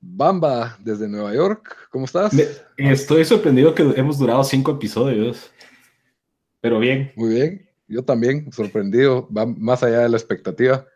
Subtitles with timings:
[0.00, 1.76] Bamba, desde Nueva York.
[1.90, 2.32] ¿Cómo estás?
[2.76, 5.52] estoy sorprendido que hemos durado cinco episodios.
[6.60, 7.12] Pero bien.
[7.16, 7.68] Muy bien.
[7.86, 9.28] Yo también, sorprendido.
[9.36, 10.86] Va más allá de la expectativa.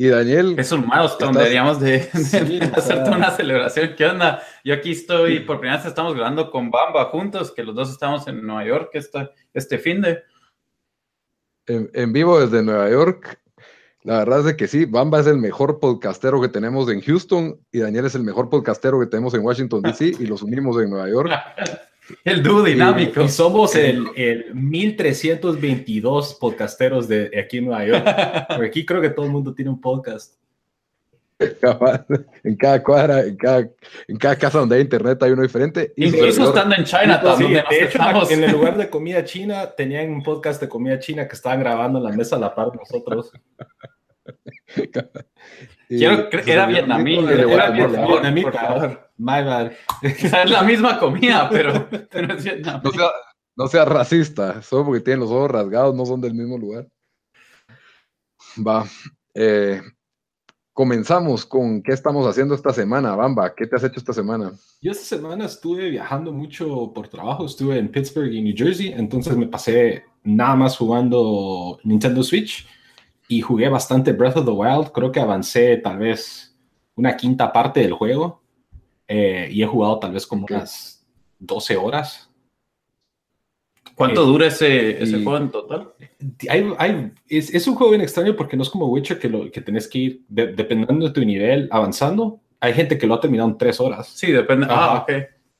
[0.00, 0.54] Y Daniel.
[0.58, 3.94] Es un milestone, deberíamos de, de, hacerte una celebración.
[3.96, 4.42] ¿Qué onda?
[4.64, 8.26] Yo aquí estoy, por primera vez estamos grabando con Bamba juntos, que los dos estamos
[8.28, 10.22] en Nueva York este, este fin de.
[11.66, 13.40] En, en, vivo desde Nueva York.
[14.08, 17.80] La verdad es que sí, Bamba es el mejor podcastero que tenemos en Houston y
[17.80, 20.14] Daniel es el mejor podcastero que tenemos en Washington, D.C.
[20.18, 21.30] y los unimos en Nueva York.
[22.24, 23.20] El dúo dinámico.
[23.20, 28.46] Y, somos el, el, 1322 podcasteros de aquí en Nueva York.
[28.48, 30.38] Porque aquí creo que todo el mundo tiene un podcast.
[32.44, 33.68] En cada cuadra, en cada,
[34.08, 35.92] en cada casa donde hay internet hay uno diferente.
[35.96, 40.22] Incluso estando en China, sí, de hecho, en el lugar de comida china tenían un
[40.22, 43.32] podcast de comida china que estaban grabando en la mesa a la par de nosotros.
[45.88, 49.10] Quiero, era vietnamí, era vietnamí, por favor.
[49.16, 49.72] My bad.
[50.02, 52.80] es la misma comida, pero, pero es vietnamí.
[52.84, 53.10] No sea,
[53.56, 56.86] no sea racista, solo porque tienen los ojos rasgados, no son del mismo lugar.
[58.66, 58.84] Va.
[59.34, 59.80] Eh,
[60.72, 63.54] comenzamos con qué estamos haciendo esta semana, Bamba.
[63.54, 64.52] ¿Qué te has hecho esta semana?
[64.80, 69.36] Yo esta semana estuve viajando mucho por trabajo, estuve en Pittsburgh y New Jersey, entonces
[69.36, 72.66] me pasé nada más jugando Nintendo Switch
[73.28, 74.90] y jugué bastante Breath of the Wild.
[74.92, 76.56] Creo que avancé tal vez
[76.96, 78.42] una quinta parte del juego
[79.06, 81.06] eh, y he jugado tal vez como unas
[81.38, 82.30] 12 horas.
[83.94, 85.92] ¿Cuánto eh, dura ese, ese juego en total?
[86.48, 89.50] Hay, hay, es, es, un juego bien extraño porque no es como Witcher que, lo,
[89.50, 92.40] que tenés que ir dependiendo de tu nivel avanzando.
[92.60, 94.08] Hay gente que lo ha terminado en 3 horas.
[94.08, 94.66] Sí, depende.
[94.68, 95.10] Ah, ok.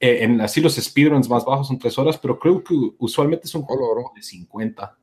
[0.01, 3.55] Eh, en así los speedruns más bajos son 3 horas, pero creo que usualmente es
[3.55, 4.97] un juego de 50.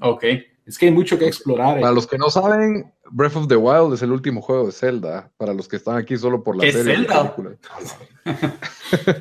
[0.00, 0.24] Ok.
[0.66, 1.80] Es que hay mucho que explorar.
[1.80, 5.30] Para los que no saben, Breath of the Wild es el último juego de Zelda.
[5.36, 6.94] Para los que están aquí solo por la ¿Qué serie.
[6.96, 7.36] Zelda?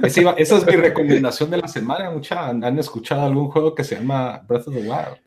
[0.04, 2.10] esa, esa, es mi recomendación de la semana.
[2.10, 5.18] Mucha, ¿Han escuchado algún juego que se llama Breath of the Wild?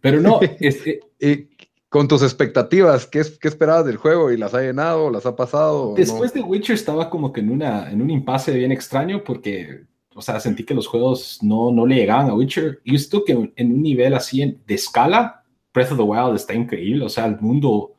[0.00, 0.40] Pero no.
[0.60, 1.48] Este, y
[1.88, 4.32] con tus expectativas, ¿qué, ¿qué, esperabas del juego?
[4.32, 5.10] ¿Y las ha llenado?
[5.10, 5.94] ¿Las ha pasado?
[5.96, 10.22] Después de Witcher estaba como que en, una, en un impasse bien extraño porque o
[10.22, 12.80] sea, sentí que los juegos no, no le llegaban a Witcher.
[12.84, 15.39] Y esto que en un nivel así de escala,
[15.72, 17.94] Breath of the Wild está increíble, o sea, el mundo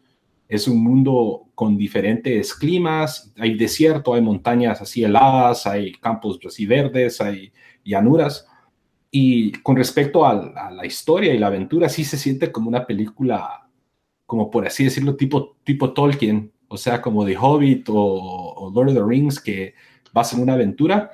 [0.52, 6.66] es un mundo con diferentes climas, hay desierto, hay montañas así heladas, hay campos así
[6.66, 7.54] verdes, hay
[7.86, 8.46] llanuras.
[9.10, 13.70] Y con respecto a, la historia y la aventura, sí se siente como una película,
[14.26, 18.96] como por así decirlo, tipo, tipo Tolkien, o sea, como The Hobbit o, Lord of
[18.96, 19.74] the Rings, que
[20.12, 21.12] vas en una aventura.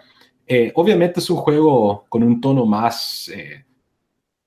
[0.47, 3.65] Eh, obviamente es un juego con un tono más eh,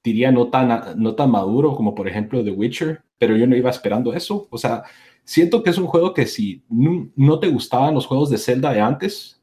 [0.03, 3.71] diría, no tan, no tan maduro como por ejemplo The Witcher, pero yo no iba
[3.71, 4.49] esperando eso.
[4.51, 4.83] O sea,
[5.25, 8.81] siento que es un juego que si no, te gustaban los juegos de Zelda de
[8.81, 9.41] antes,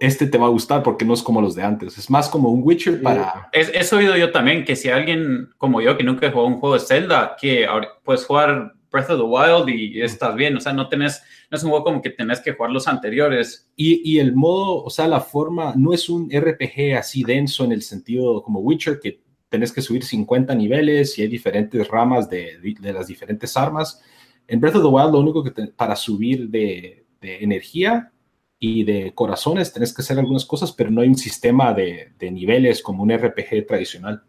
[0.00, 1.98] este te va a gustar porque no es como los de antes.
[1.98, 3.50] Es más como un Witcher para...
[3.52, 6.74] Es, he oído yo también que si alguien como yo que nunca jugado un juego
[6.74, 7.66] de Zelda, que
[8.04, 10.56] puedes jugar Breath of the Wild y estás bien.
[10.56, 13.68] O sea, no tenés, no es un juego como que tenés que jugar los anteriores.
[13.74, 17.72] Y, y, el modo, o sea, la forma, no es un RPG así denso en
[17.72, 22.58] el sentido como Witcher, que tenés que subir 50 niveles y hay diferentes ramas de,
[22.80, 24.00] de las diferentes armas.
[24.46, 28.12] En Breath of the Wild, lo único que para subir de, de, energía
[28.58, 32.30] y de corazones tenés que hacer algunas cosas, pero no hay un sistema de, de
[32.30, 34.22] niveles como un RPG tradicional.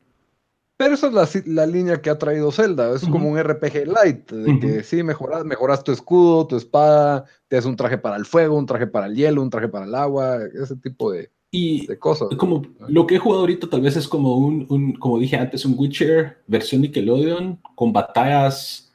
[0.77, 2.95] Pero esa es la, línea que ha traído Zelda.
[2.95, 7.55] Es como un RPG light, de que sí, mejoras, mejoras tu escudo, tu espada, te
[7.55, 9.93] das un traje para el fuego, un traje para el hielo, un traje para el
[9.93, 12.29] agua, ese tipo de, de cosas.
[12.37, 15.63] Como lo que he jugado ahorita tal vez es como un, un, como dije antes,
[15.63, 18.91] un Witcher versión Nickelodeon con batallas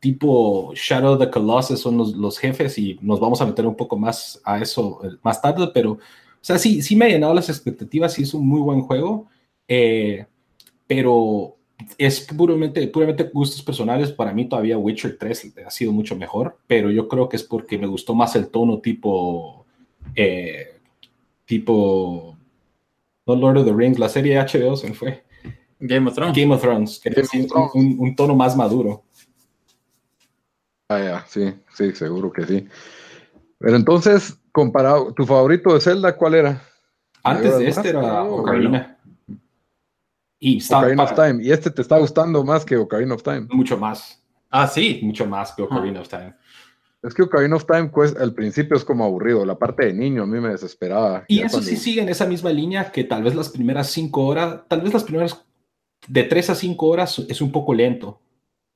[0.00, 3.74] tipo Shadow of the Colossus son los, los, jefes y nos vamos a meter un
[3.74, 5.98] poco más a eso eh, más tarde, pero, o
[6.40, 9.26] sea, sí, sí me ha llenado las expectativas, sí es un muy buen juego,
[9.66, 10.26] eh,
[10.88, 11.56] pero
[11.96, 14.10] es puramente, puramente gustos personales.
[14.10, 17.78] Para mí todavía Witcher 3 ha sido mucho mejor, pero yo creo que es porque
[17.78, 19.66] me gustó más el tono tipo,
[20.16, 20.80] eh,
[21.44, 22.36] tipo,
[23.26, 25.24] no Lord of the Rings, la serie de HBO se me fue.
[25.78, 26.36] Game of Thrones.
[26.36, 27.30] Game of Thrones, que es
[27.74, 29.04] un, un, tono más maduro.
[30.88, 32.66] Ah, ya, sí, sí, seguro que sí.
[33.58, 36.62] Pero entonces, comparado, ¿tu favorito de Zelda cuál era?
[37.22, 38.97] Antes de este era Ocarina.
[40.40, 41.42] Y Ocarina of Time.
[41.42, 43.46] ¿Y este te está gustando más que Ocarina of Time?
[43.50, 44.22] Mucho más.
[44.50, 45.00] Ah, sí.
[45.02, 46.34] Mucho más que Ocarina of Time.
[47.02, 49.44] Es que Ocarina of Time, pues, al principio es como aburrido.
[49.44, 51.24] La parte de niño a mí me desesperaba.
[51.28, 54.62] Y eso sí sigue en esa misma línea que tal vez las primeras cinco horas,
[54.68, 55.44] tal vez las primeras
[56.06, 58.20] de tres a cinco horas es un poco lento.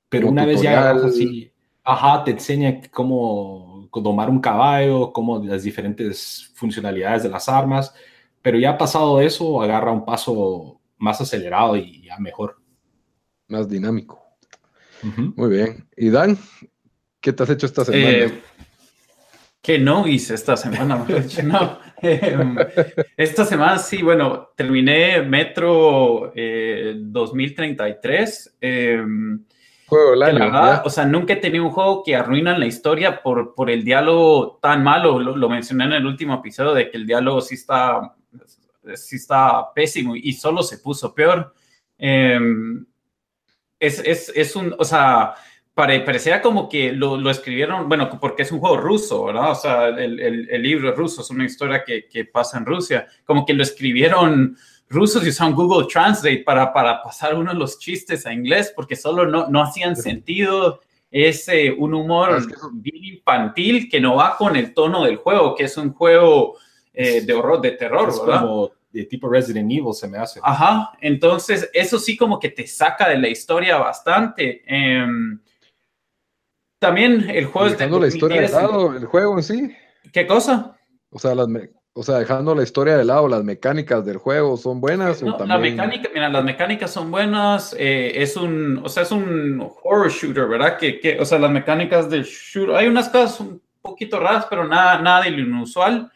[0.09, 1.51] Pero una vez ya así,
[1.83, 7.95] ajá, te enseña cómo domar un caballo, cómo las diferentes funcionalidades de las armas.
[8.43, 12.57] Pero ya pasado eso, agarra un paso más acelerado y ya mejor.
[13.49, 14.23] Más dinámico.
[15.03, 15.89] Muy bien.
[15.97, 16.39] ¿Y Dan?
[17.21, 18.09] ¿Qué te has hecho esta semana?
[18.09, 18.41] Eh,
[19.61, 21.05] que no hice esta semana,
[21.45, 21.83] no.
[22.05, 22.57] Em,
[23.17, 28.57] esta semana sí, bueno, terminé Metro 2033.
[28.61, 29.45] Eh, em,
[29.87, 30.83] juego del año.
[30.85, 34.59] o sea, nunca he tenido un juego que arruinan la historia por, por el diálogo
[34.61, 35.21] tan malo.
[35.21, 38.17] Lo, lo, mencioné en el último episodio de que el diálogo sí está
[38.95, 41.55] sí está pésimo y solo se puso peor.
[41.99, 42.85] Em,
[43.79, 45.35] es, es, es, un, o sea,
[45.75, 49.51] pare, parecía como que lo, lo, escribieron, bueno, porque es un juego ruso, ¿verdad?
[49.51, 52.67] O sea, el, el, el libro es ruso, es una historia que, que, pasa en
[52.67, 54.57] Rusia, como que lo escribieron
[54.89, 58.95] rusos y usaron Google Translate para, para pasar uno de los chistes a inglés, porque
[58.95, 60.81] solo no, no hacían sentido.
[61.11, 62.43] Es eh, un humor
[62.73, 66.57] bien infantil que no va con el tono del juego, que es un juego
[66.93, 70.41] eh, de horror, de terror, es Como de tipo Resident Evil se me hace.
[70.43, 74.63] Ajá, entonces eso sí como que te saca de la historia bastante.
[74.67, 75.41] Em,
[76.79, 79.77] también el juego es de la historia de lado, el juego en sí.
[80.13, 80.77] ¿Qué cosa?
[81.11, 81.49] O sea, las
[81.95, 85.23] o sea, dejando la historia de lado, las mecánicas del juego son buenas.
[85.23, 87.77] No, la mecánica, mira, las mecánicas son buenas.
[87.79, 90.79] Eh, es un, o sea, es un horror shooter, ¿verdad?
[90.79, 94.67] Que, que, o sea, las mecánicas de shooter, hay unas cosas un poquito raras, pero
[94.67, 96.11] nada, nada de lo inusual.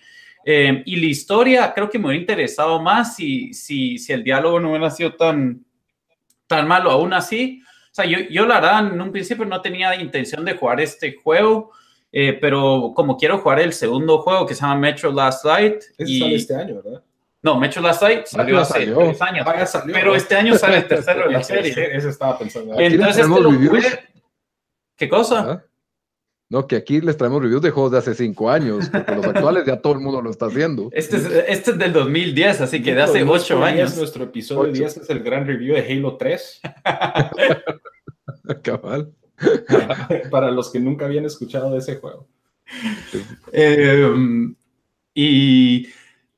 [0.48, 4.60] Eh, y la historia creo que me hubiera interesado más si, si, si el diálogo
[4.60, 5.66] no hubiera sido tan,
[6.46, 6.93] tan malo.
[6.93, 10.54] Aún así, o sea, yo, yo la verdad en un principio no tenía intención de
[10.56, 11.72] jugar este juego,
[12.12, 15.82] eh, pero como quiero jugar el segundo juego que se llama Metro Last Light.
[15.98, 16.20] y...
[16.20, 17.02] sale este año, ¿verdad?
[17.43, 18.98] No, Metro Last Light salió hace salió.
[18.98, 19.70] tres años.
[19.70, 19.94] salió.
[19.94, 21.96] Pero este año sale el tercero de la serie.
[21.96, 22.78] Eso estaba pensando.
[22.78, 23.82] Entonces, este lo jugué...
[24.96, 25.64] ¿Qué cosa?
[26.48, 29.64] No, que aquí les traemos reviews de juegos de hace cinco años, porque los actuales
[29.66, 30.88] ya todo el mundo lo está haciendo.
[30.93, 33.96] Este es, este es del 2010, así que de hace ocho años.
[33.96, 36.60] Nuestro episodio 10 es el gran review de Halo 3.
[38.62, 39.12] Cabal.
[40.31, 42.28] Para, los que nunca habían escuchado de ese juego.
[43.52, 44.08] Eh,
[45.14, 45.88] y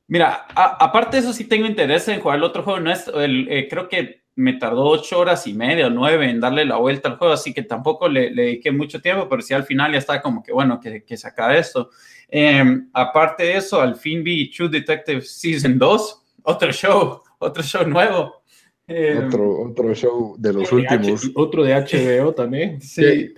[0.06, 2.80] mira, aparte de eso sí tengo interés en jugar el otro juego.
[2.80, 6.38] No es, el, eh, creo que me tardó ocho horas y media o nueve en
[6.38, 9.64] darle la vuelta al juego, así que tampoco le, dediqué mucho tiempo, pero sí al
[9.64, 11.90] final ya estaba como que, bueno, que, que se acabe esto.
[12.28, 17.84] Em, aparte de eso, al fin vi True Detective Season 2, otro show, otro show
[17.84, 18.42] nuevo.
[18.86, 21.30] Em, otro, otro show de los últimos.
[21.34, 22.80] otro de HBO también.
[22.80, 23.34] Sí.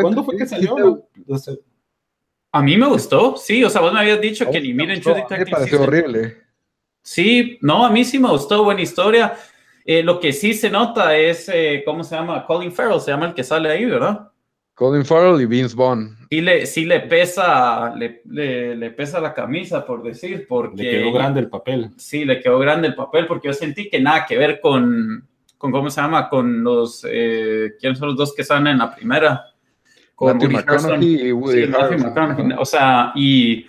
[0.00, 1.06] ¿Cuándo fue que salió?
[2.52, 5.16] A mí me gustó, sí, o sea, vos me habías dicho que ni miren True
[5.16, 5.44] Detective.
[5.44, 6.36] Me pareció horrible.
[7.02, 9.36] Sí, no, a mí sí me gustó, buena historia.
[9.92, 12.46] Eh, lo que sí se nota es, eh, ¿cómo se llama?
[12.46, 14.30] Colin Farrell se llama el que sale ahí, ¿verdad?
[14.72, 16.16] Colin Farrell y Vince Vaughn.
[16.30, 20.84] Sí le, sí le pesa, le, le, pesa la camisa, por decir, porque...
[20.84, 21.90] Le quedó grande el papel.
[21.96, 25.28] Sí, le quedó grande el papel, porque yo sentí que nada que ver con,
[25.58, 26.28] con ¿cómo se llama?
[26.28, 29.44] Con los, eh, ¿quiénes son los dos que salen en la primera?
[30.14, 31.72] Con Matthew McConaughey y Woody sí,
[32.56, 33.66] O sea, y,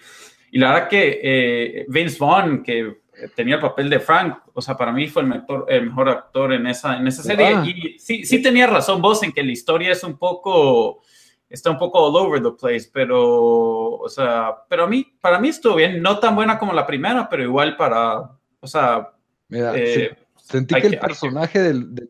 [0.51, 4.75] y la verdad que eh, Vince Vaughn, que tenía el papel de Frank, o sea,
[4.75, 7.47] para mí fue el mejor, el mejor actor en esa, en esa serie.
[7.47, 7.65] Ah.
[7.65, 11.01] Y sí, sí tenía razón vos en que la historia es un poco,
[11.49, 15.49] está un poco all over the place, pero, o sea, pero a mí, para mí
[15.49, 18.19] estuvo bien, no tan buena como la primera, pero igual para,
[18.59, 19.11] o sea...
[19.49, 22.09] Mira, eh, sentí que el personaje del...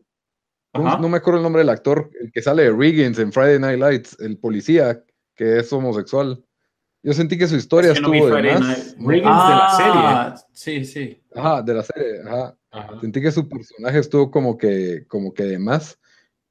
[0.74, 3.80] no, me acuerdo el nombre del actor, el que sale de Riggins en Friday Night
[3.80, 5.02] Lights, el policía
[5.34, 6.44] que es homosexual.
[7.02, 8.96] Yo sentí que su historia estuvo de más.
[8.96, 10.84] de la ah, serie.
[10.84, 11.22] Sí, sí.
[11.34, 12.56] Ajá, de la serie, ajá.
[13.00, 15.98] Sentí que su personaje estuvo como que, como que de más.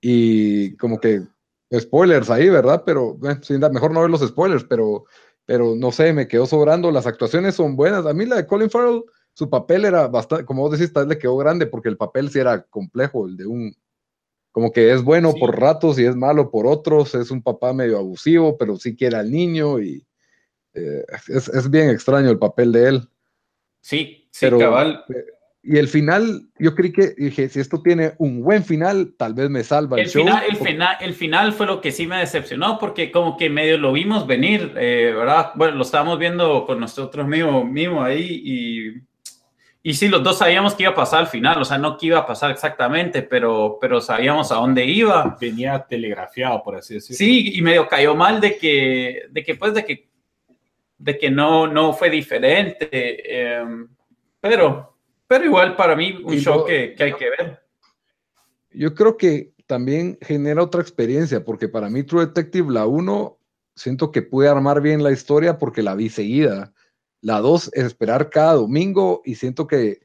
[0.01, 1.22] Y como que
[1.74, 2.84] spoilers ahí, ¿verdad?
[2.86, 5.05] Pero eh, mejor no ver los spoilers, pero,
[5.46, 6.91] pero no sé, me quedó sobrando.
[6.91, 8.05] Las actuaciones son buenas.
[8.05, 9.03] A mí la de Colin Farrell,
[9.34, 12.29] su papel era bastante, como vos decís, tal vez le quedó grande porque el papel
[12.29, 13.74] sí era complejo, el de un,
[14.51, 17.98] como que es bueno por ratos y es malo por otros, es un papá medio
[17.98, 20.05] abusivo, pero sí quiere al niño y
[20.73, 23.09] eh, es, es, bien extraño el papel de él.
[23.81, 25.03] Sí, sí, cabal.
[25.09, 25.25] Eh,
[25.63, 29.49] y el final, yo creí que dije, si esto tiene un buen final, tal vez
[29.49, 30.23] me salva el, show.
[30.23, 33.77] Final, el, final, el final fue lo que sí me decepcionó, porque como que medio
[33.77, 35.51] lo vimos venir, eh, ¿verdad?
[35.53, 39.03] Bueno, lo estábamos viendo con nosotros mismos mismo ahí y,
[39.83, 42.07] y sí, los dos sabíamos que iba a pasar al final, o sea, no que
[42.07, 45.37] iba a pasar exactamente, pero, pero sabíamos a dónde iba.
[45.39, 47.17] Venía telegrafiado, por así decirlo.
[47.17, 50.10] Sí, y medio cayó mal de que, de que pues, de que,
[51.01, 53.65] de que no, no fue diferente, eh,
[54.39, 54.91] pero
[55.31, 57.63] pero igual para mí un show que, hay que ver.
[58.70, 63.39] Yo creo que también genera otra experiencia, porque para mí True Detective, la 1,
[63.74, 66.74] siento que pude armar bien la historia porque la vi seguida.
[67.22, 70.01] La 2 es esperar cada domingo y siento que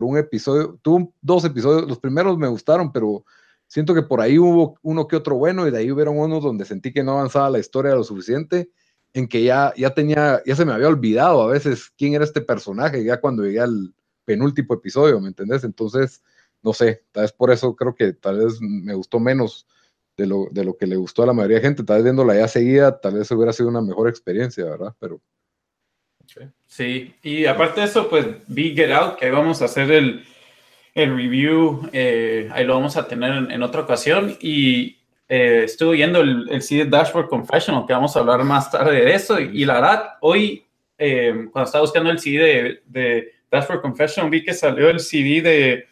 [0.00, 3.24] un episodio, tuvo dos episodios, los primeros me gustaron, pero
[3.66, 6.66] siento que por ahí hubo uno que otro bueno y de ahí hubieron unos donde
[6.66, 8.70] sentí que no avanzaba la historia lo suficiente
[9.14, 12.40] en que ya, ya tenía, ya se me había olvidado a veces quién era este
[12.40, 13.94] personaje, ya cuando llegué al
[14.24, 15.62] penúltimo episodio, ¿me entendés?
[15.62, 16.22] Entonces,
[16.62, 19.68] no sé, tal vez por eso creo que tal vez me gustó menos
[20.16, 22.34] de lo, de lo que le gustó a la mayoría de gente, tal vez viéndola
[22.34, 24.94] ya seguida, tal vez hubiera sido una mejor experiencia, ¿verdad?
[24.98, 25.20] Pero...
[26.66, 30.24] Sí, y aparte de eso, pues vi Get Out, que ahí vamos a hacer el,
[30.94, 35.96] el review, eh, ahí lo vamos a tener en, en otra ocasión, y eh, estuve
[35.96, 39.40] viendo el, el, CD Dashboard Confessional, que vamos a hablar más tarde de eso.
[39.40, 40.64] Y, la verdad, hoy,
[40.98, 45.86] eh, cuando estaba buscando el CD de, Dashboard Confessional, vi que salió el CD de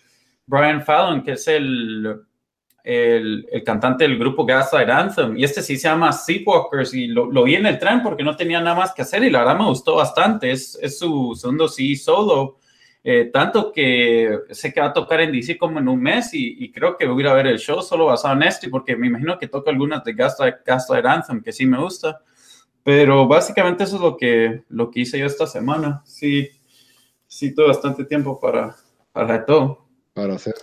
[0.46, 2.20] Brian Fallon, que es el,
[2.82, 5.36] el, el, cantante del grupo Gaslight Anthem.
[5.38, 6.92] Y este sí se llama Sleepwalkers.
[6.92, 9.22] Y lo, lo, vi en el tren porque no tenía nada más que hacer.
[9.22, 10.50] Y la verdad me gustó bastante.
[10.50, 12.58] Es, es su segundo CD solo.
[13.04, 16.70] Eh, tanto que sé que va a tocar en DC como en un mes y,
[16.70, 19.08] creo que voy a ir a ver el show solo basado en este porque me
[19.08, 22.20] imagino que toca algunas de Gaslight, Anthem que sí me gusta.
[22.84, 26.02] Pero básicamente eso es lo que, lo que hice yo esta semana.
[26.04, 26.48] Sí,
[27.26, 28.74] sí, tuve bastante tiempo para,
[29.12, 29.86] para todo.
[30.14, 30.54] Para hacer,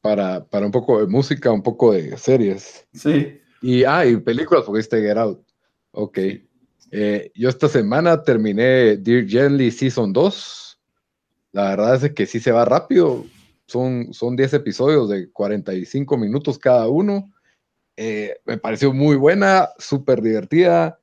[0.00, 2.86] para, para un poco de música, un poco de series.
[2.92, 3.40] Sí.
[3.62, 5.40] Y, ah, y películas, porque este Get Out.
[5.92, 6.18] Ok.
[6.90, 10.67] Eh, yo esta semana terminé Dear Gently Season 2
[11.52, 13.24] la verdad es que sí se va rápido.
[13.66, 17.30] Son, son 10 episodios de 45 minutos cada uno.
[17.96, 21.00] Eh, me pareció muy buena, súper divertida.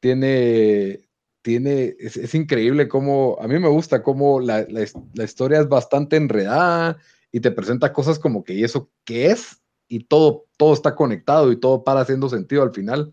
[0.00, 1.08] Tiene,
[1.42, 6.98] tiene, es, increíble cómo, a mí me gusta cómo la, la, historia es bastante enredada
[7.32, 9.60] y te presenta cosas como que, ¿y eso qué es?
[9.88, 13.12] Y todo, todo está conectado y todo para haciendo sentido al final.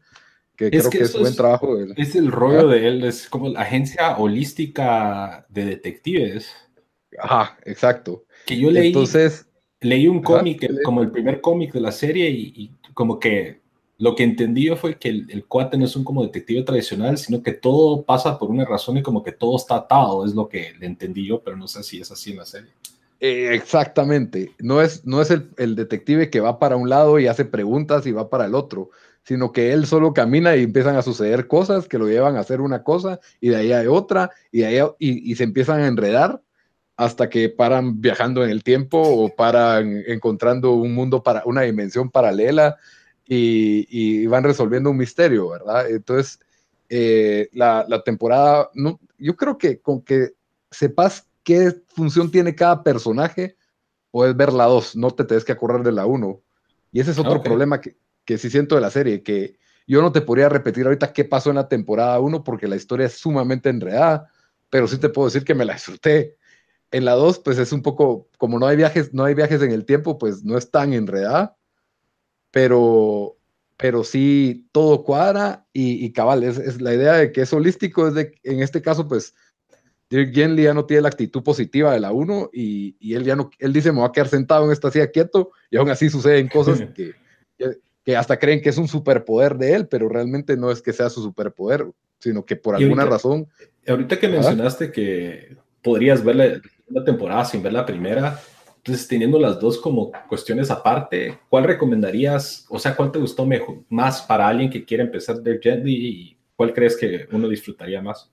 [0.56, 1.76] Que creo que, es buen trabajo.
[1.98, 6.52] Es el rollo de él, es como la agencia holística de detectives.
[7.20, 8.26] Ajá, exacto.
[8.46, 9.48] Que yo leí, Entonces,
[9.82, 13.62] leí un cómic, como el primer cómic de la serie, y, como que
[13.98, 17.54] lo que entendí fue que el, cuate no es un como detective tradicional, sino que
[17.54, 20.86] todo pasa por una razón y como que todo está atado, es lo que le
[20.86, 22.72] entendí yo, pero no sé si es así en la serie.
[23.20, 27.28] Eh, exactamente, no es, no es el, el, detective que va para un lado y
[27.28, 28.90] hace preguntas y va para el otro,
[29.24, 32.60] sino que él solo camina y empiezan a suceder cosas que lo llevan a hacer
[32.60, 35.88] una cosa y de ahí hay otra y de ahí y, y se empiezan a
[35.88, 36.42] enredar
[36.96, 42.10] hasta que paran viajando en el tiempo o paran encontrando un mundo para una dimensión
[42.10, 42.78] paralela
[43.26, 45.90] y, van resolviendo un misterio, ¿verdad?
[45.90, 46.40] Entonces,
[46.90, 50.34] eh, la, temporada, no, yo creo que con que
[50.70, 53.58] sepas qué función tiene cada personaje,
[54.12, 56.42] puedes ver la 2, no te tienes que acordar de la 1.
[56.92, 59.58] Y ese es otro problema que, que sí siento de la serie, que
[59.88, 63.08] yo no te podría repetir ahorita qué pasó en la temporada 1 porque la historia
[63.08, 64.30] es sumamente enredada,
[64.70, 66.38] pero sí te puedo decir que me la disfruté
[66.94, 69.72] en la 2, pues es un poco, como no hay viajes, no hay viajes en
[69.72, 71.58] el tiempo, pues no es tan enredada,
[72.52, 73.36] pero,
[73.78, 78.40] pero sí todo cuadra y, cabal, es, la idea de que es holístico, es de,
[78.44, 79.34] en este caso, pues
[80.08, 83.74] Dirk ya no tiene la actitud positiva de la 1 y, él ya no, él
[83.74, 86.80] dice, me voy a quedar sentado en esta silla quieto y aún así suceden cosas
[86.96, 87.14] que,
[88.06, 91.10] que, hasta creen que es un superpoder de él, pero realmente no es que sea
[91.10, 91.88] su superpoder,
[92.20, 93.48] sino que por alguna razón...
[93.88, 96.62] Ahorita que mencionaste que podrías ver la
[97.06, 98.40] temporada sin ver la primera.
[98.78, 102.66] Entonces, teniendo las dos como cuestiones aparte, ¿cuál recomendarías?
[102.70, 106.38] O sea, ¿cuál te gustó mejor, más para alguien que quiere empezar de Gently y
[106.56, 108.30] cuál crees que uno disfrutaría más?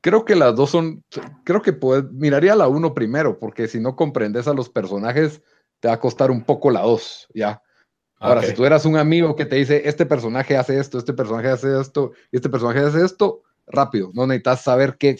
[0.00, 1.04] Creo que las dos son,
[1.44, 1.76] creo que
[2.12, 5.40] miraría la uno primero, porque si no comprendes a los personajes,
[5.80, 7.62] te va a costar un poco la dos, ya.
[8.20, 11.48] Ahora, si tú eras un amigo que te dice, este personaje hace esto, este personaje
[11.48, 15.16] hace esto, y este personaje hace esto, rápido, no necesitas saber qué,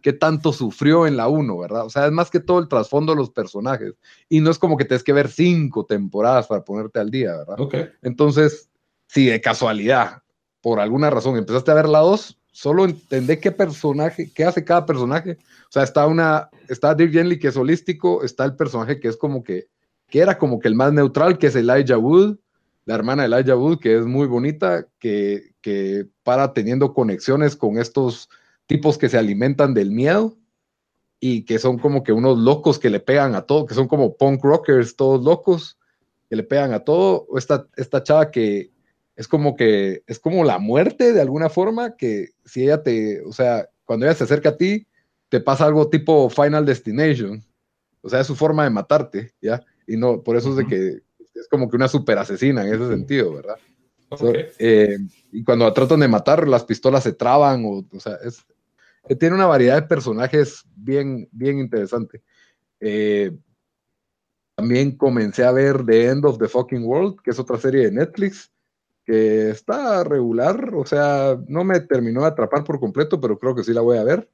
[0.00, 1.84] qué tanto sufrió en la 1, ¿verdad?
[1.84, 3.94] O sea, es más que todo el trasfondo de los personajes.
[4.28, 7.60] Y no es como que tienes que ver cinco temporadas para ponerte al día, ¿verdad?
[7.60, 7.74] Ok.
[8.02, 8.68] Entonces,
[9.06, 10.22] si de casualidad,
[10.60, 14.86] por alguna razón, empezaste a ver la 2, solo entendé qué personaje, qué hace cada
[14.86, 15.38] personaje.
[15.68, 19.16] O sea, está una, está Dirk Gently que es holístico, está el personaje que es
[19.16, 19.68] como que
[20.10, 22.36] que era como que el más neutral, que es Elijah Wood,
[22.84, 27.78] la hermana de Elijah Wood, que es muy bonita, que, que para teniendo conexiones con
[27.78, 28.28] estos
[28.70, 30.38] tipos que se alimentan del miedo
[31.18, 34.16] y que son como que unos locos que le pegan a todo, que son como
[34.16, 35.76] punk rockers, todos locos,
[36.28, 37.26] que le pegan a todo.
[37.36, 38.70] Esta, esta chava que
[39.16, 43.32] es como que es como la muerte de alguna forma, que si ella te, o
[43.32, 44.86] sea, cuando ella se acerca a ti,
[45.28, 47.44] te pasa algo tipo Final Destination.
[48.02, 49.64] O sea, es su forma de matarte, ¿ya?
[49.84, 51.00] y no, por eso es de que
[51.34, 53.56] es como que una super asesina en ese sentido, ¿verdad?
[54.58, 54.96] Eh,
[55.32, 58.44] y cuando tratan de matar, las pistolas se traban, o, o sea, es,
[59.08, 62.22] eh, tiene una variedad de personajes bien, bien interesante.
[62.80, 63.32] Eh,
[64.54, 67.92] también comencé a ver The End of the Fucking World, que es otra serie de
[67.92, 68.52] Netflix,
[69.04, 73.64] que está regular, o sea, no me terminó de atrapar por completo, pero creo que
[73.64, 74.28] sí la voy a ver.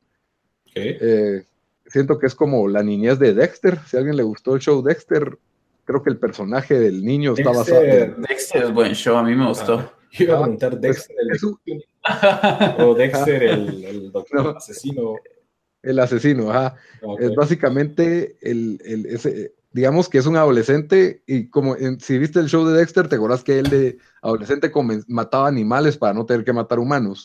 [1.86, 3.78] siento que es como la niñez de Dexter.
[3.86, 5.38] Si a alguien le gustó el show Dexter,
[5.84, 8.20] creo que el personaje del niño está basado en...
[8.22, 9.78] Dexter es buen show, a mí me gustó.
[9.78, 11.84] Ah, yo iba a preguntar Dexter el...
[12.84, 15.16] o Dexter el, el doctor asesino.
[15.82, 16.74] El asesino, ajá.
[17.20, 22.48] Es básicamente el, el ese, digamos que es un adolescente y como si viste el
[22.48, 24.72] show de Dexter, te acuerdas que él de adolescente
[25.06, 27.24] mataba animales para no tener que matar humanos.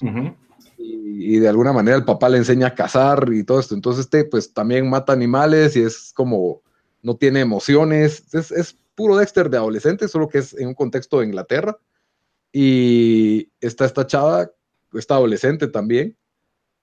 [0.77, 3.73] y, y, de alguna manera el papá le enseña a cazar y todo esto.
[3.73, 6.61] Entonces este pues también mata animales y es como
[7.03, 11.25] no tiene emociones, es, puro Dexter de adolescente, solo que es en un contexto de
[11.25, 11.77] Inglaterra.
[12.51, 14.51] Y está esta chava,
[14.93, 16.17] esta adolescente también,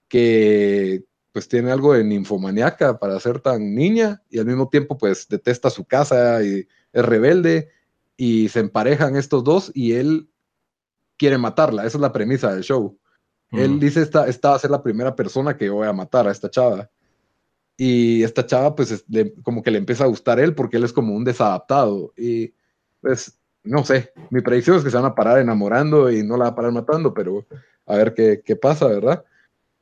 [0.07, 5.27] que pues tiene algo de ninfomaniaca para ser tan niña y al mismo tiempo pues
[5.27, 7.69] detesta su casa y es rebelde
[8.17, 10.29] y se emparejan estos dos y él
[11.17, 12.97] quiere matarla, esa es la premisa del show.
[13.51, 16.31] Él dice, esta, esta va a ser la primera persona que voy a matar a
[16.31, 16.89] esta chava
[17.77, 19.05] y esta chava pues
[19.41, 22.53] como que le empieza a gustar él porque él es como un desadaptado y
[22.99, 26.45] pues no sé, mi predicción es que se van a parar enamorando y no la
[26.45, 27.45] va a parar matando, pero
[27.85, 29.23] a ver qué, qué pasa, ¿verdad?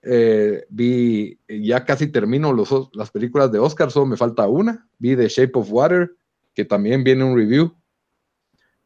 [0.01, 5.15] Eh, vi, ya casi termino los, las películas de Oscar, solo me falta una, vi
[5.15, 6.11] The Shape of Water,
[6.53, 7.75] que también viene un review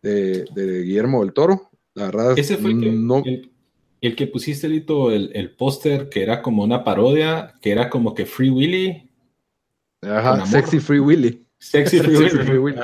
[0.01, 3.23] de, de Guillermo del Toro, la verdad Ese fue no,
[4.01, 8.15] el que pusiste, Lito, el, el póster que era como una parodia, que era como
[8.15, 9.12] que Free Willy.
[10.01, 11.45] Ajá, Sexy Free Willy.
[11.60, 12.80] Sexy Free, Willy.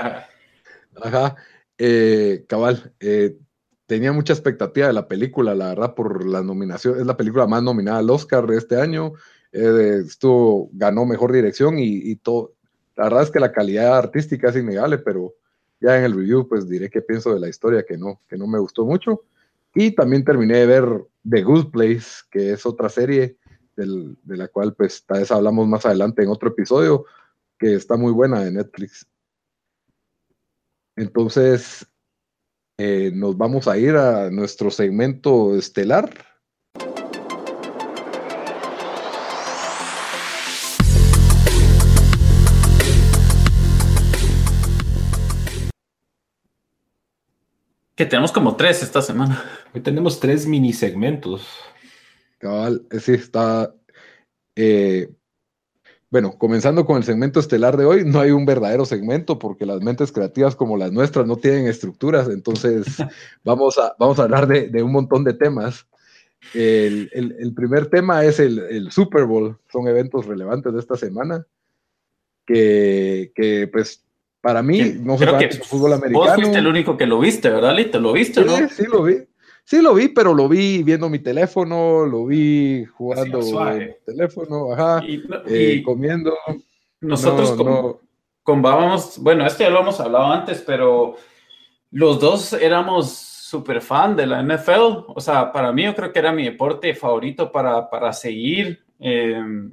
[1.01, 1.35] Ajá.
[1.77, 3.37] Eh, cabal, eh,
[3.85, 6.99] tenía mucha expectativa de la película, la verdad, por la nominación.
[6.99, 9.13] Es la película más nominada al Oscar de este año.
[9.51, 12.53] Eh, estuvo, ganó mejor dirección y, todo.
[12.95, 15.35] La verdad es que la calidad artística es innegable, pero
[15.79, 18.47] ya en el review, pues diré qué pienso de la historia que no, que no
[18.47, 19.23] me gustó mucho.
[19.75, 23.37] Y también terminé de ver The Good Place, que es otra serie
[23.75, 27.05] de la cual pues tal vez hablamos más adelante en otro episodio,
[27.59, 29.07] que está muy buena de Netflix.
[30.97, 31.87] Entonces,
[32.79, 36.09] eh, nos vamos a ir a nuestro segmento estelar.
[47.95, 49.43] Que tenemos como tres esta semana.
[49.75, 51.47] Hoy tenemos tres mini segmentos.
[52.39, 53.71] Cabal, sí, está.
[54.55, 55.11] Eh,
[56.09, 59.81] bueno, comenzando con el segmento estelar de hoy, no hay un verdadero segmento porque las
[59.81, 62.85] mentes creativas como las nuestras no tienen estructuras, entonces
[63.43, 65.85] vamos, a, vamos a hablar de, un montón de temas.
[66.53, 71.45] El, el, primer tema es el, el, Super Bowl, son eventos relevantes de esta semana
[72.45, 74.05] que, que pues
[74.39, 75.25] para mí, no sé
[75.63, 76.25] fútbol americano.
[76.25, 77.99] Vos fuiste el único que lo viste, ¿verdad, Lito?
[77.99, 78.69] ¿Lo viste, sí, no?
[78.69, 79.17] Sí, lo vi.
[79.69, 85.03] Sí, lo vi, pero lo vi viendo mi teléfono, lo vi jugando el teléfono, ajá,
[85.05, 86.33] y, eh, comiendo.
[87.01, 87.99] Nosotros no,
[88.43, 91.17] con, bueno, esto ya lo hemos hablado antes, pero
[91.91, 95.03] los dos éramos súper fan de la NFL.
[95.09, 98.85] O sea, para mí yo creo que era mi deporte favorito para, para seguir.
[99.01, 99.69] Eh,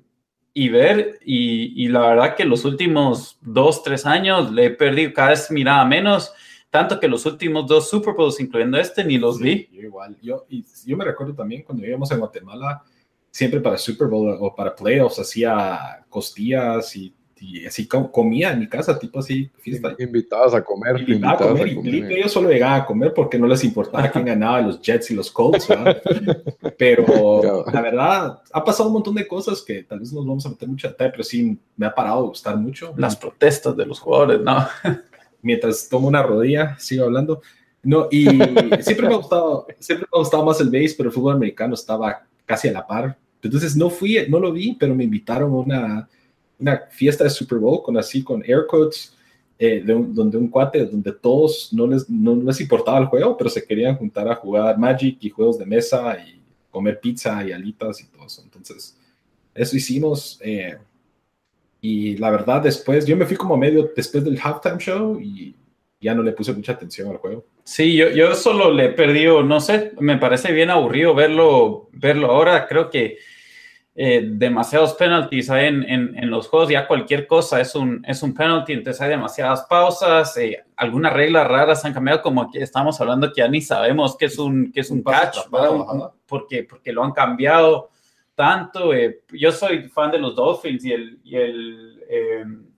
[0.55, 5.13] y ver, y, y, la verdad que los últimos dos, tres años le he perdido,
[5.13, 6.35] cada vez miraba menos,
[6.75, 9.69] tanto que los últimos dos Super Bowls, incluyendo este, ni los vi.
[9.71, 12.83] Yo igual, yo, y yo me recuerdo también cuando íbamos en Guatemala,
[13.31, 18.69] siempre para Super Bowl o para playoffs hacía costillas y, y así comía en mi
[18.69, 19.95] casa, tipo así, fiesta.
[20.01, 20.99] Invitados a comer.
[20.99, 24.61] Invitados a comer, y ellos solo llegaban a comer porque no les importaba quién ganaba,
[24.61, 25.69] los Jets y los Colts,
[26.77, 30.49] Pero la verdad, ha pasado un montón de cosas que tal vez nos vamos a
[30.49, 32.93] meter mucho a detalle, pero sí me ha parado de gustar mucho.
[32.97, 34.67] Las protestas de los jugadores, ¿no?
[35.45, 37.43] Mientras tomo una rodilla, sigo hablando.
[37.83, 38.25] No, y
[38.81, 41.75] siempre me ha gustado, siempre me ha gustado más el base, pero el fútbol americano
[41.75, 43.19] estaba casi a la par.
[43.43, 46.09] Entonces no fui, no lo vi, pero me invitaron a una,
[46.59, 49.15] una fiesta de Super Bowl con así, con air codes,
[49.59, 53.65] eh, donde un cuate, donde todos no les, no les importaba el juego, pero se
[53.65, 58.07] querían juntar a jugar Magic y juegos de mesa y comer pizza y alitas y
[58.07, 58.43] todo eso.
[58.43, 58.97] Entonces,
[59.55, 60.41] eso hicimos.
[60.43, 60.79] Eh,
[61.87, 65.55] y la verdad, después, yo me fui como medio después del halftime show y
[66.01, 67.45] ya no le puse mucha atención al juego.
[67.63, 72.31] Sí, yo, yo solo le he perdido, no sé, me parece bien aburrido verlo, verlo
[72.31, 72.67] ahora.
[72.67, 73.19] Creo que
[73.95, 78.33] eh, demasiados penalties hay en, en, los juegos, ya cualquier cosa es un, es un
[78.33, 83.31] penalty, entonces hay demasiadas pausas, eh, algunas reglas raras han cambiado, como aquí estamos hablando
[83.31, 85.37] que ya ni sabemos qué es un, qué es un, catch,
[86.27, 87.91] porque, porque lo han cambiado
[88.35, 88.93] tanto.
[88.93, 91.95] Eh, yo soy fan de los Dolphins y el, y el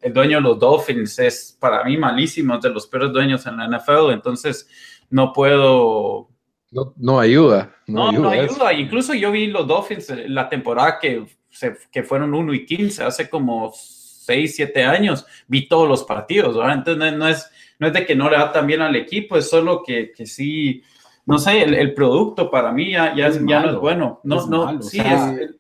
[0.00, 3.56] el dueño de los Dolphins es para mí malísimo, es de los peores dueños en
[3.56, 4.68] la NFL, entonces
[5.10, 6.28] no puedo...
[6.70, 7.74] No, no ayuda.
[7.86, 8.72] No, no ayuda.
[8.72, 13.30] Incluso yo vi los Dolphins la temporada que, se, que fueron 1 y 15, hace
[13.30, 18.16] como 6, 7 años, vi todos los partidos, Entonces no es, no es de que
[18.16, 20.82] no le va tan bien al equipo, es solo que, que sí
[21.26, 24.20] no sé, el, producto para mí ya, ya, ya no es bueno.
[24.22, 25.00] No, no, sí,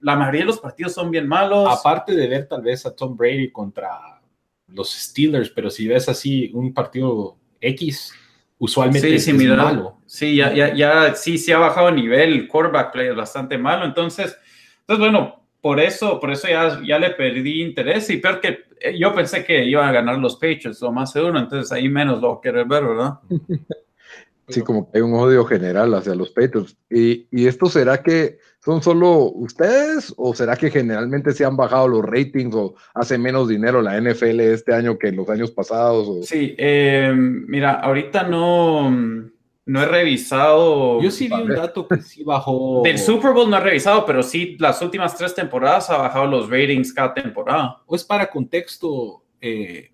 [0.00, 1.68] la mayoría de los partidos son bien malos.
[1.68, 4.20] Aparte de ver tal vez a Tom Brady contra
[4.68, 8.14] los Steelers, pero si ves así un partido X,
[8.58, 9.98] usualmente sí, es malo.
[10.06, 13.84] Sí, ya, ya, ya, sí, sí ha bajado nivel, el quarterback play es bastante malo,
[13.84, 14.36] entonces,
[14.80, 18.96] entonces bueno, por eso, por eso ya, ya le perdí interés y peor que eh,
[18.96, 22.20] yo pensé que iban a ganar los Patriots o más de uno, entonces ahí menos
[22.20, 23.18] lo querer ver, ¿verdad?
[24.48, 26.76] Sí, como que hay un odio general hacia los Patriots.
[26.88, 31.88] ¿Y, y esto será que son solo ustedes o será que generalmente se han bajado
[31.88, 36.26] los ratings o hace menos dinero la NFL este año que en los años pasados?
[36.26, 41.02] Sí, eh, mira, ahorita no, no he revisado.
[41.02, 42.82] Yo sí vi un dato que sí bajó.
[42.84, 46.48] Del Super Bowl no he revisado, pero sí las últimas tres temporadas ha bajado los
[46.48, 47.82] ratings cada temporada.
[47.86, 49.90] O es para contexto, eh,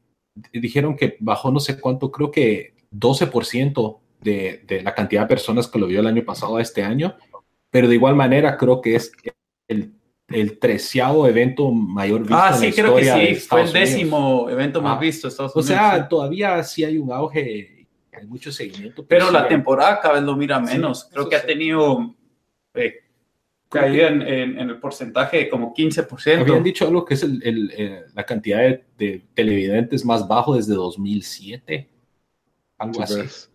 [0.52, 5.68] dijeron que bajó no sé cuánto, creo que 12% de, de la cantidad de personas
[5.68, 7.16] que lo vio el año pasado a este año
[7.72, 9.10] pero de igual manera creo que es
[9.66, 9.94] el,
[10.28, 14.98] el treceavo evento mayor visto ah, sí, creo que sí, fue el décimo evento más
[14.98, 15.70] ah, visto Estados Unidos.
[15.70, 19.04] O sea, todavía sí hay un auge, hay mucho seguimiento.
[19.06, 21.08] Pero, la temporada cada vez lo mira menos.
[21.10, 22.14] creo que ha tenido
[22.74, 22.94] eh,
[23.70, 26.40] caída en, en, el porcentaje de como 15%.
[26.40, 28.60] Habían dicho algo que es el, el, eh, la cantidad
[28.98, 31.88] de, televidentes más bajo desde 2007.
[32.76, 33.48] Algo así.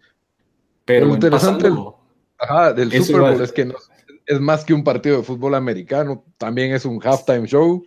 [0.88, 1.68] Pero, lo interesante
[2.38, 3.76] ajá, del Super Bowl es que no,
[4.26, 7.86] es más que un partido de fútbol americano, también es un halftime show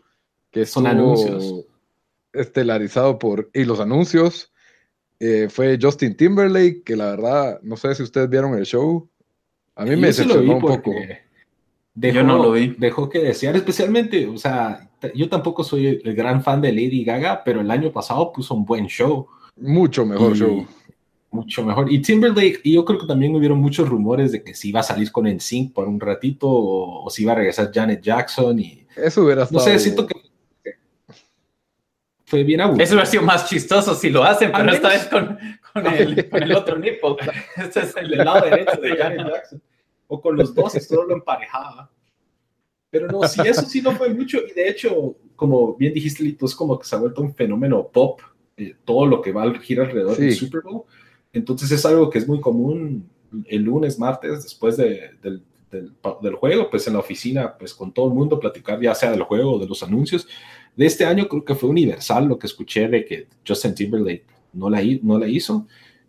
[0.51, 1.65] que son anuncios.
[2.35, 4.53] estelarizado por y los anuncios
[5.19, 9.09] eh, fue Justin Timberlake que la verdad no sé si ustedes vieron el show
[9.77, 10.93] a mí me decepcionó un poco.
[11.95, 12.75] dejó, yo no lo vi.
[12.79, 17.43] dejó que desear especialmente o sea yo tampoco soy el gran fan de Lady Gaga
[17.45, 19.27] pero el año pasado puso un buen show.
[19.57, 20.67] Mucho mejor show
[21.31, 21.91] mucho mejor.
[21.91, 24.85] Y Timberlake, y yo creo que también hubieron muchos rumores de que si iba a
[24.85, 28.87] salir con NSYNC por un ratito o, si iba a regresar Janet Jackson y...
[28.97, 29.65] Eso hubiera estado...
[29.65, 30.15] No sé, siento que
[32.31, 32.85] fue bien aburrido.
[32.85, 35.37] Eso hubiera sido más chistoso si lo hacen, pero esta vez con,
[35.73, 37.17] con, el, con el otro nipple.
[37.57, 39.63] Este es el lado derecho de Janet Jackson.
[40.07, 41.91] O con los dos, esto lo emparejaba.
[42.89, 44.39] Pero no, sí, eso sí no fue mucho.
[44.47, 47.89] Y de hecho, como bien dijiste, Lito, es como que se ha vuelto un fenómeno
[47.89, 48.21] pop.
[48.57, 50.85] Eh, todo lo que va a girar alrededor del Super Bowl.
[51.33, 53.09] Entonces es algo que es muy común
[53.47, 58.09] el lunes, martes, después de, del, del, juego, pues en la oficina, pues con todo
[58.09, 60.27] el mundo platicar ya sea del juego o de los anuncios.
[60.77, 64.69] De este año creo que fue universal lo que escuché de que Justin Timberlake no
[64.69, 65.67] la, no la hizo,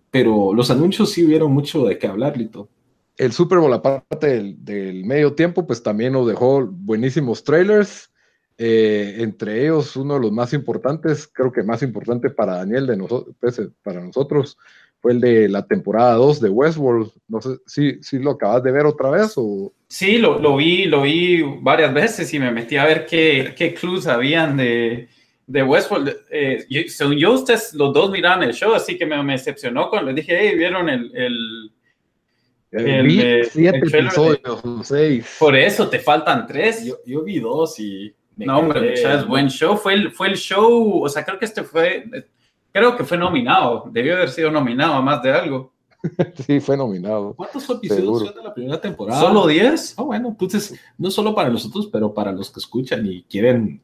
[0.09, 2.69] pero los anuncios sí hubieron mucho de qué hablar, Lito.
[3.17, 8.09] El Super Bowl, aparte del, del medio tiempo, pues también nos dejó buenísimos trailers.
[8.57, 12.97] Eh, entre ellos, uno de los más importantes, creo que más importante para Daniel, de
[12.97, 14.57] nosotros, pues, para nosotros,
[15.01, 17.11] fue el de la temporada 2 de Westworld.
[17.27, 19.73] No sé si, si lo acabas de ver otra vez o...
[19.87, 23.73] Sí, lo, lo, vi, lo vi varias veces y me metí a ver qué, qué
[23.73, 25.09] clues habían de,
[25.47, 26.15] de Westworld.
[26.29, 29.89] Eh, yo, según yo, ustedes los dos miraban el show, así que me, me decepcionó
[29.89, 31.11] cuando les dije, hey, ¿vieron el...
[31.15, 31.71] el,
[32.71, 35.35] el, el siete episodios, seis.
[35.39, 36.85] Por eso te faltan tres.
[36.85, 39.75] Yo, yo vi dos y no, hombre, es buen show.
[39.77, 42.05] Fue el, fue el show, o sea, creo que este fue,
[42.71, 43.89] creo que fue nominado.
[43.91, 45.73] Debió haber sido nominado a más de algo.
[46.45, 47.33] sí, fue nominado.
[47.35, 49.19] ¿Cuántos episodios son de la primera temporada?
[49.19, 49.95] ¿Solo 10?
[49.97, 53.81] Ah, bueno, entonces, no solo para nosotros, pero para los que escuchan y quieren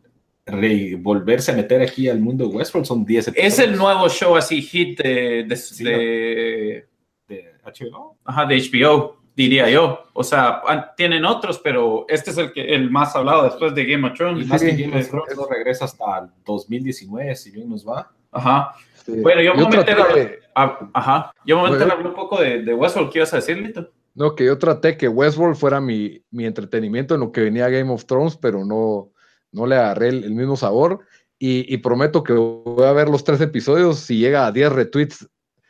[0.99, 3.53] volverse a meter aquí al mundo de Westworld, son 10 episodios.
[3.53, 6.87] Es el nuevo show así, hit de, de,
[7.27, 8.17] de, HBO.
[8.23, 10.05] Ajá, de HBO, diría yo.
[10.13, 10.61] O sea,
[10.95, 14.45] tienen otros, pero este es el, que, el más hablado después de Game of Thrones.
[14.45, 18.11] Y más que Game of Thrones no regresa hasta el 2019, si bien nos va.
[18.37, 18.75] Ajá.
[19.07, 21.31] Bueno, yo me voy a meter ajá.
[21.45, 23.11] Yo me voy a meter un poco de, de Westworld.
[23.11, 23.89] ¿Qué ibas a decir, Lito?
[24.15, 27.91] No, que yo traté que Westworld fuera mi, mi entretenimiento en lo que venía Game
[27.91, 29.11] of Thrones, pero no,
[29.51, 31.01] no le agarré el, mismo sabor.
[31.39, 35.29] Y, prometo que voy a ver los tres episodios si llega a 10 retweets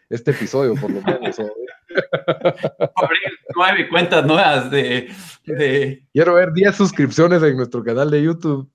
[0.10, 1.38] este episodio, por lo menos.
[2.96, 3.20] Abrir
[3.56, 5.12] nueve cuentas nuevas de,
[6.14, 8.72] Quiero ver 10 suscripciones en nuestro canal de YouTube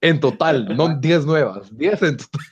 [0.00, 2.42] en total, no 10 nuevas, 10 en total.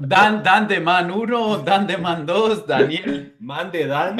[0.00, 3.36] Dan, Dan de Man 1, Dan de Man 2, Daniel.
[3.40, 4.16] Man de Dan,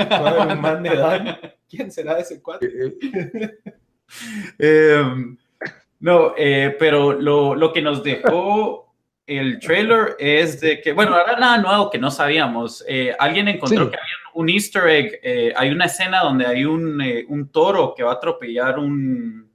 [0.61, 1.39] Man de Dan.
[1.69, 2.69] ¿Quién será ese cuatro?
[4.59, 5.37] Em,
[6.01, 8.95] no, eh, pero lo, lo, que nos dejó
[9.27, 12.85] el trailer es de que, bueno, ahora nada nuevo que no sabíamos.
[12.87, 15.21] Eh, alguien encontró que había un easter egg.
[15.23, 19.51] Eh, hay una escena donde hay un, un, toro que va a atropellar un...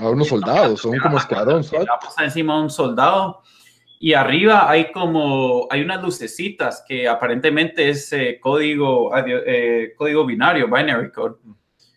[0.00, 1.62] A unos soldados, son como escuadrón.
[1.62, 3.42] Va encima de un soldado
[4.04, 10.66] y arriba hay como, hay unas lucecitas que aparentemente es eh, código, eh, código binario,
[10.66, 11.36] binary code.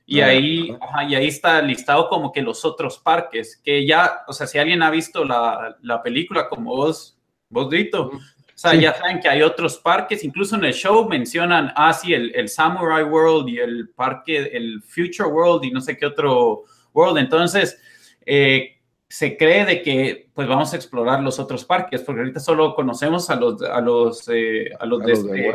[0.05, 0.73] Y ah, ahí,
[1.09, 4.83] y ahí está listado como que los otros parques, que ya, o sea, si alguien
[4.83, 8.19] ha visto la, la película como vos, vos Dito, o
[8.55, 12.33] sea, ya saben que hay otros parques, incluso en el show mencionan, ah, sí, el,
[12.33, 17.17] el, Samurai World y el parque, el Future World y no sé qué otro world.
[17.17, 17.77] Entonces,
[18.25, 18.76] eh,
[19.09, 23.29] se cree de que pues vamos a explorar los otros parques, porque ahorita solo conocemos
[23.29, 25.51] a los a los eh, a los, de, este,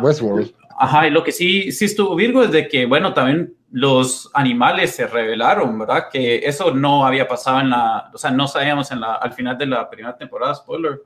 [0.00, 0.52] Westworld.
[0.78, 4.90] Ajá, y lo que sí sí estuvo Virgo es de que bueno, también los animales
[4.92, 6.06] se revelaron, ¿verdad?
[6.10, 9.56] Que eso no había pasado en la, o sea, no sabíamos en la al final
[9.56, 11.00] de la primera temporada, spoiler.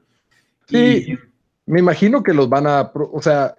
[0.67, 1.19] Sí.
[1.67, 3.57] me imagino que los van a, o sea,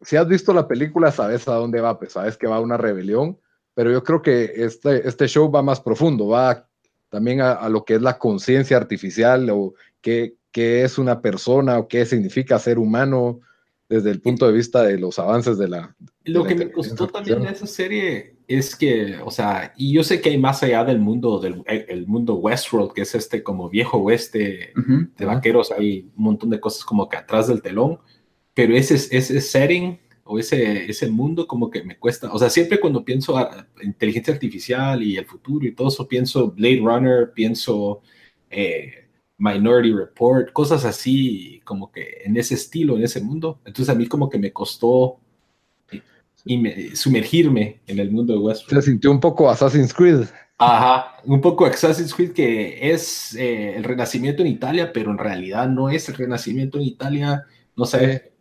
[0.00, 2.76] si has visto la película sabes a dónde va, pues sabes que va a una
[2.76, 3.38] rebelión,
[3.74, 6.66] pero yo creo que este este show va más profundo, va
[7.12, 11.86] también a, lo que es la conciencia artificial o qué, qué, es una persona o
[11.86, 13.40] qué significa ser humano
[13.86, 15.94] desde el punto de vista de los avances de la...
[16.24, 20.22] Lo que me costó también de esa serie es que, o sea, y yo sé
[20.22, 23.98] que hay más allá del mundo, del el mundo Westworld, que es este como viejo
[23.98, 27.98] oeste de vaqueros, hay un montón de cosas como que atrás del telón,
[28.54, 30.00] pero ese, ese setting
[30.32, 34.32] o ese, ese mundo como que me cuesta, o sea, siempre cuando pienso a inteligencia
[34.32, 38.00] artificial y el futuro y todo eso, pienso Blade Runner, pienso
[38.50, 43.60] eh, Minority Report, cosas así como que en ese estilo, en ese mundo.
[43.66, 45.18] Entonces a mí como que me costó
[46.44, 48.82] y sumergirme en el mundo de Westworld.
[48.82, 50.24] Se sintió un poco Assassin's Creed.
[50.56, 55.68] Ajá, un poco Assassin's Creed que es eh, el renacimiento en Italia, pero en realidad
[55.68, 57.44] no es el renacimiento en Italia,
[57.76, 58.32] no sé.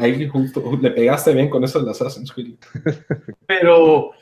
[0.00, 2.54] Ahí justo le pegaste bien con eso de Assassin's Creed.
[3.46, 4.12] Pero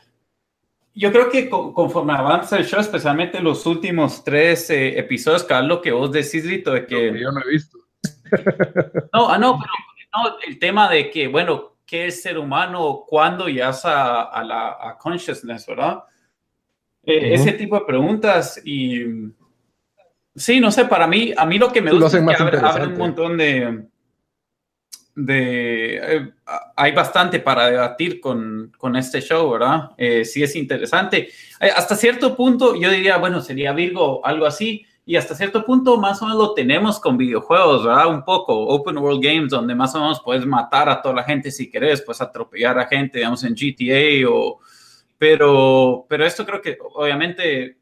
[0.94, 5.92] yo creo que conforme avanza el show, especialmente los últimos tres eh, episodios, Carlos, que
[5.92, 7.18] vos decís, Lito, de que...
[7.20, 7.78] yo no he visto.
[9.12, 9.72] no, ah, no, pero
[10.14, 13.04] no, el tema de que, bueno, ¿qué es ser humano?
[13.06, 16.02] ¿Cuándo llegas a, a la a consciousness, verdad?
[17.04, 19.04] Eh, ese tipo de preguntas y...
[20.34, 22.98] Sí, no sé, para mí, a mí lo que me gusta es que abre un
[22.98, 23.88] montón de
[25.18, 25.96] de...
[25.96, 26.32] Eh,
[26.76, 29.90] hay bastante para debatir con, con este show, ¿verdad?
[29.96, 31.28] Eh, sí es interesante.
[31.60, 35.96] Eh, hasta cierto punto yo diría, bueno, sería Virgo, algo así, y hasta cierto punto
[35.96, 38.06] más o menos lo tenemos con videojuegos, ¿verdad?
[38.06, 41.50] Un poco, open world games, donde más o menos puedes matar a toda la gente
[41.50, 44.60] si querés, puedes atropellar a gente, digamos, en GTA o...
[45.18, 47.76] Pero, pero esto creo que obviamente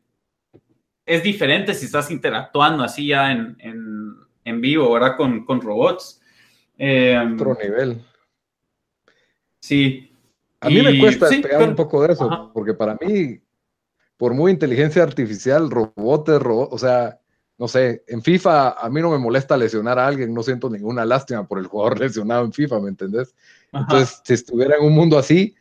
[1.05, 5.19] es diferente si estás interactuando así ya en, en, en vivo, ¿verdad?
[5.19, 6.23] Con, con robots.
[6.79, 8.03] Eh, Otro nivel.
[9.61, 10.13] Sí.
[10.61, 13.41] A mí me cuesta pegar un poco de eso, porque para mí,
[14.17, 17.21] por muy inteligencia artificial, robots, o sea,
[17.59, 21.05] no sé, en FIFA a mí no me molesta lesionar a alguien, no siento ninguna
[21.05, 23.35] lástima por el jugador lesionado en FIFA, ¿me entendés?
[23.73, 25.55] Entonces, si estuviera en un mundo así,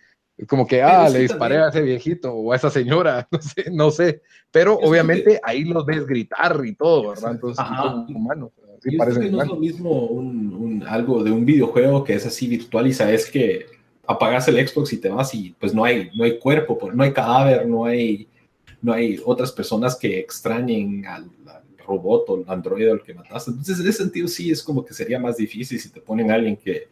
[0.47, 3.91] como que, ah, le disparé a ese viejito o a esa señora, no sé, no
[3.91, 4.21] sé.
[4.51, 7.31] Pero obviamente ahí los ves gritar y todo, ¿verdad?
[7.31, 8.51] Entonces, son humanos
[8.85, 12.93] que no es lo mismo un, algo de un videojuego que es así virtual y
[12.93, 13.65] sabes que
[14.07, 17.03] apagas el Xbox y te vas y pues no hay, no hay cuerpo, pues, no
[17.03, 18.27] hay cadáver, no hay,
[18.81, 21.29] no hay otras personas que extrañen al,
[21.87, 23.51] robot o al androide al que mataste.
[23.51, 26.33] Entonces, en ese sentido, sí es como que sería más difícil si te ponen a
[26.33, 26.87] alguien que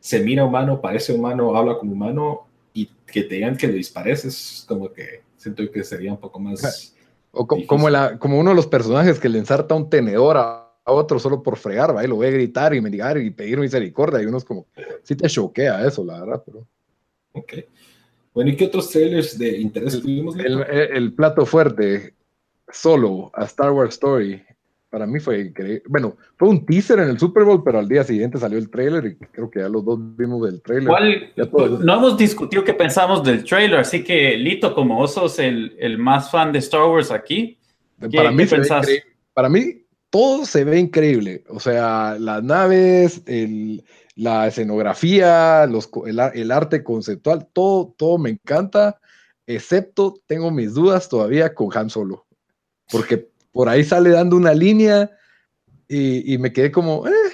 [0.00, 4.22] se mira humano, parece humano, habla como humano y que te digan que lo dispares,
[4.26, 6.94] es como que siento que sería un poco más.
[7.32, 11.18] O como, la, como uno de los personajes que le ensarta un tenedor a, otro
[11.18, 12.04] solo por fregar, ¿va?
[12.04, 14.22] y lo ve gritar y mendigar y pedir misericordia.
[14.22, 14.66] Y uno es como,
[15.02, 16.66] sí te choquea eso, la verdad, pero.
[17.32, 17.54] Ok.
[18.34, 20.36] Bueno, ¿y qué otros trailers de interés tuvimos?
[20.36, 22.14] El, el, plato fuerte,
[22.68, 24.42] solo, a Star Wars Story.
[24.90, 25.82] Para mí fue increíble.
[25.88, 29.06] Bueno, fue un teaser en el Super Bowl, pero al día siguiente salió el trailer
[29.06, 31.32] y creo que ya los dos vimos el trailer.
[31.36, 35.98] no hemos discutido qué pensamos del trailer, así que Lito, como vos sos el, el
[35.98, 37.58] más fan de Star Wars aquí,
[37.98, 38.44] para mí,
[39.32, 39.83] para mí
[40.14, 41.42] todo se ve increíble.
[41.48, 49.00] O sea, las naves, el, la escenografía, los, el, arte conceptual, todo, todo me encanta,
[49.44, 52.26] excepto tengo mis dudas todavía con Han Solo.
[52.92, 55.10] Porque por ahí sale dando una línea
[55.88, 57.32] y, me quedé como, eh,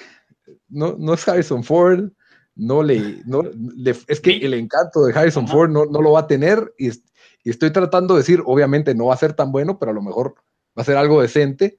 [0.71, 2.09] no, no es Harrison Ford,
[2.55, 3.43] no le, no,
[3.85, 7.51] es que el encanto de Harrison Ford no, no, lo va a tener y, y,
[7.51, 10.37] estoy tratando de decir, obviamente no va a ser tan bueno, pero a lo mejor
[10.75, 11.79] va a ser algo decente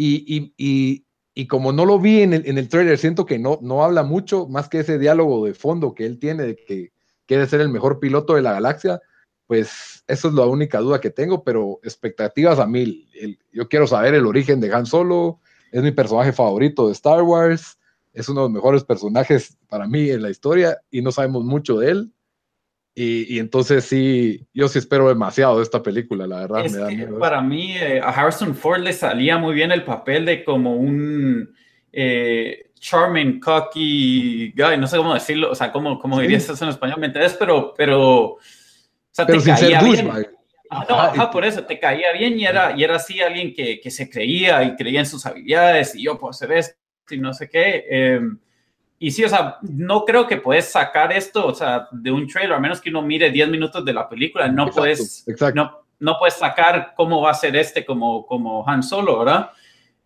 [0.00, 3.58] y, y, y como no lo vi en el, en el, trailer, siento que no,
[3.62, 6.92] no habla mucho más que ese diálogo de fondo que él tiene de que
[7.26, 9.00] quiere ser el mejor piloto de la galaxia,
[9.46, 13.08] pues eso es la única duda que tengo, pero expectativas a mil.
[13.52, 15.40] yo quiero saber el origen de Han Solo,
[15.72, 17.78] es mi personaje favorito de Star Wars,
[18.12, 21.78] es uno de los mejores personajes para mí en la historia y no sabemos mucho
[21.78, 22.12] de él.
[23.00, 26.64] Y, entonces sí, yo sí espero demasiado de esta película, la verdad.
[26.64, 27.18] me da miedo.
[27.20, 31.54] Para mí, eh, a Harrison Ford le salía muy bien el papel de como un
[31.92, 36.70] eh, charming, cocky guy, no sé cómo decirlo, o sea, cómo, cómo dirías eso en
[36.70, 37.36] español, ¿me entiendes?
[37.38, 38.38] Pero, pero, o
[39.12, 40.10] sea, te caía bien.
[40.68, 43.92] Ah, no, por eso, te caía bien y era, y era así alguien que, que,
[43.92, 46.74] se creía y creía en sus habilidades y yo puedo hacer esto
[47.10, 47.84] y no sé qué.
[47.88, 48.20] Eh,
[48.98, 52.54] y sí, o sea, no creo que puedes sacar esto, o sea, de un trailer,
[52.54, 56.34] a menos que uno mire 10 minutos de la película, no puedes, No, no puedes
[56.34, 59.50] sacar cómo va a ser este como, como Han Solo, ¿verdad?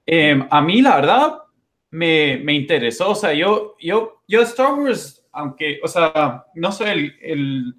[0.04, 1.38] Em, a mí, la verdad,
[1.90, 6.90] me, me, interesó, o sea, yo, yo, yo Star Wars, aunque, o sea, no soy
[6.90, 7.74] el, el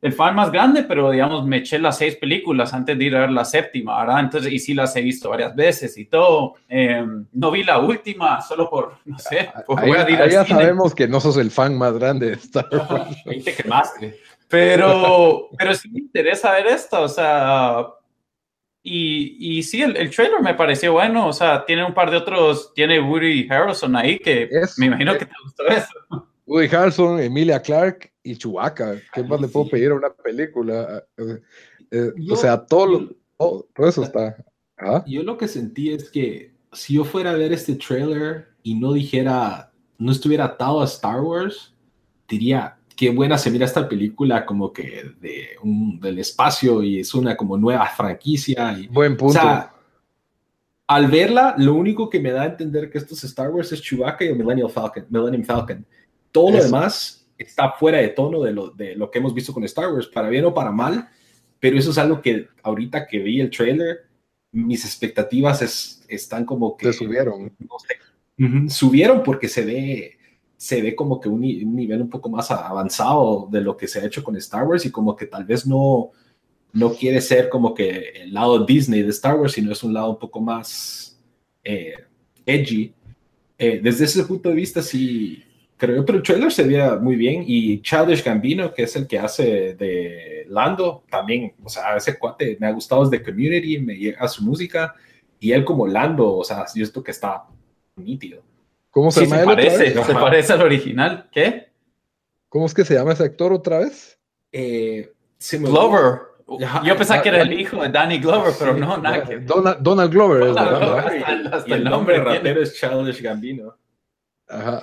[0.00, 3.20] el fan más grande, pero digamos, me eché las seis películas antes de ir a
[3.20, 4.20] ver la séptima, ¿verdad?
[4.20, 6.54] Entonces, y sí las he visto varias veces y todo.
[6.68, 11.08] Em, no vi la última, solo por, no sé, por ahí, ahí ya sabemos que
[11.08, 13.16] no sos el fan más grande de Star Wars.
[13.44, 14.20] te quemaste.
[14.48, 17.86] Pero, pero sí me interesa ver esto, o sea,
[18.82, 22.16] y, y sí, el, el, trailer me pareció bueno, o sea, tiene un par de
[22.16, 26.27] otros, tiene Woody Harrelson ahí, que me imagino que te gustó eso.
[26.48, 28.96] Woody Harrelson, Emilia Clark y Chewbacca.
[29.12, 31.04] ¿Qué más le puedo pedir a una película?
[31.16, 31.40] Eh,
[31.90, 34.36] eh, o sea, todo, todo, eso está.
[35.06, 38.94] Yo lo que sentí es que si yo fuera a ver este trailer y no
[38.94, 41.74] dijera, no estuviera atado a Star Wars,
[42.26, 47.12] diría, qué buena se mira esta película como que de un, del espacio y es
[47.14, 48.78] una como nueva franquicia.
[48.78, 49.38] Y, Buen punto.
[49.38, 49.74] O sea,
[50.86, 53.82] al verla, lo único que me da a entender que esto es Star Wars es
[53.82, 55.04] Chewbacca y el Millennium Falcon.
[55.10, 55.84] Millennium Falcon.
[56.32, 59.64] Todo lo demás está fuera de tono de lo, de lo que hemos visto con
[59.64, 61.08] Star Wars, para bien o para mal,
[61.60, 64.06] pero eso es algo que ahorita que vi el trailer,
[64.52, 66.92] mis expectativas es, están como que...
[66.92, 67.52] Se subieron.
[68.68, 70.18] subieron porque se ve,
[70.56, 74.06] se ve como que un, nivel un poco más avanzado de lo que se ha
[74.06, 76.10] hecho con Star Wars y como que tal vez no,
[76.72, 80.10] no quiere ser como que el lado Disney de Star Wars, sino es un lado
[80.10, 81.18] un poco más
[81.62, 81.94] eh,
[82.44, 82.92] edgy.
[83.56, 85.42] Eh, desde ese punto de vista, sí,
[85.78, 89.18] creo, pero el trailer se veía muy bien y Childish Gambino, que es el que
[89.18, 94.28] hace de Lando, también, o sea, ese cuate me ha gustado desde Community, me llega
[94.28, 94.94] su música
[95.40, 97.44] y él como Lando, o sea, yo esto que está
[97.96, 98.42] nítido.
[98.90, 99.38] ¿Cómo se llama?
[99.38, 101.28] Se parece, se parece al original.
[101.30, 101.68] ¿Qué?
[102.48, 104.18] ¿Cómo es que se llama ese actor otra vez?
[104.50, 105.12] Eh,
[105.52, 106.20] Glover.
[106.82, 109.38] Yo pensaba que era el hijo de Danny Glover, pero no, nada que...
[109.40, 113.76] Donald, Donald Glover es y el nombre rapero es Childish Gambino.
[114.48, 114.82] Ajá.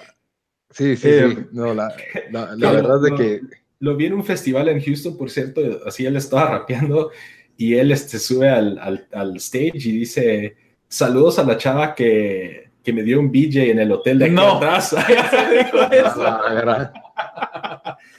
[0.75, 1.09] Sí, sí, sí.
[1.09, 1.95] Eh, no, la,
[2.31, 3.41] la, verdad es de que...
[3.79, 7.11] Lo vi en un festival en Houston, por cierto, así él estaba rapeando
[7.55, 10.57] y él este, sube al, al, al stage y dice,
[10.89, 14.33] saludos a la chava que, que me dio un BJ en el hotel de aquí
[14.33, 14.57] no.
[14.57, 14.93] atrás.
[15.07, 16.91] dijo eso.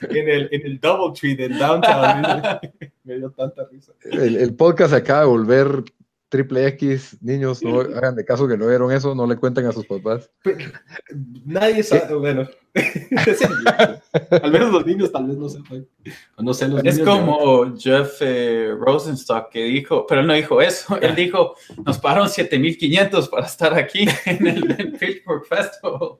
[0.09, 2.23] en, el, en el Double Tree del downtown.
[3.03, 3.93] me dio tanta risa.
[4.03, 5.83] El, el, podcast acaba de volver
[6.29, 9.71] triple X, niños, no hagan de caso que no vieron eso, no le cuenten a
[9.71, 10.29] sus papás.
[11.45, 12.47] Nadie sabe, bueno,
[14.43, 15.87] al menos los niños tal vez no sepan.
[16.37, 20.99] No sé, los es como Jeff eh, Rosenstock que dijo, pero él no dijo eso,
[21.01, 21.55] él dijo,
[21.85, 26.17] nos pagaron 7500 para estar aquí en el, el Pittsburgh Festival.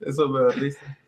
[0.00, 0.98] Eso me da risa.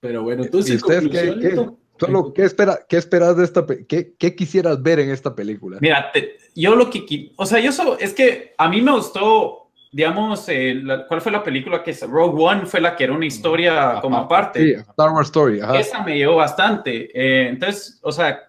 [0.00, 1.70] Pero bueno, entonces, ¿Y ustedes qué, qué,
[2.00, 5.78] solo, ¿qué, espera, ¿qué esperas de esta qué, qué quisieras ver en esta película?
[5.80, 9.70] Mira, te, yo lo que, o sea, yo solo, es que a mí me gustó,
[9.92, 12.02] digamos, eh, la, ¿cuál fue la película que es?
[12.02, 14.62] Rogue One fue la que era una historia como aparte.
[14.62, 15.60] Sí, Star Wars Story.
[15.60, 15.78] Ajá.
[15.78, 17.10] Esa me llevó bastante.
[17.14, 18.40] Eh, entonces, o sea,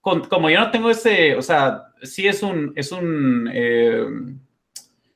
[0.00, 4.06] con, como yo no tengo ese, o sea, sí es un, es un eh,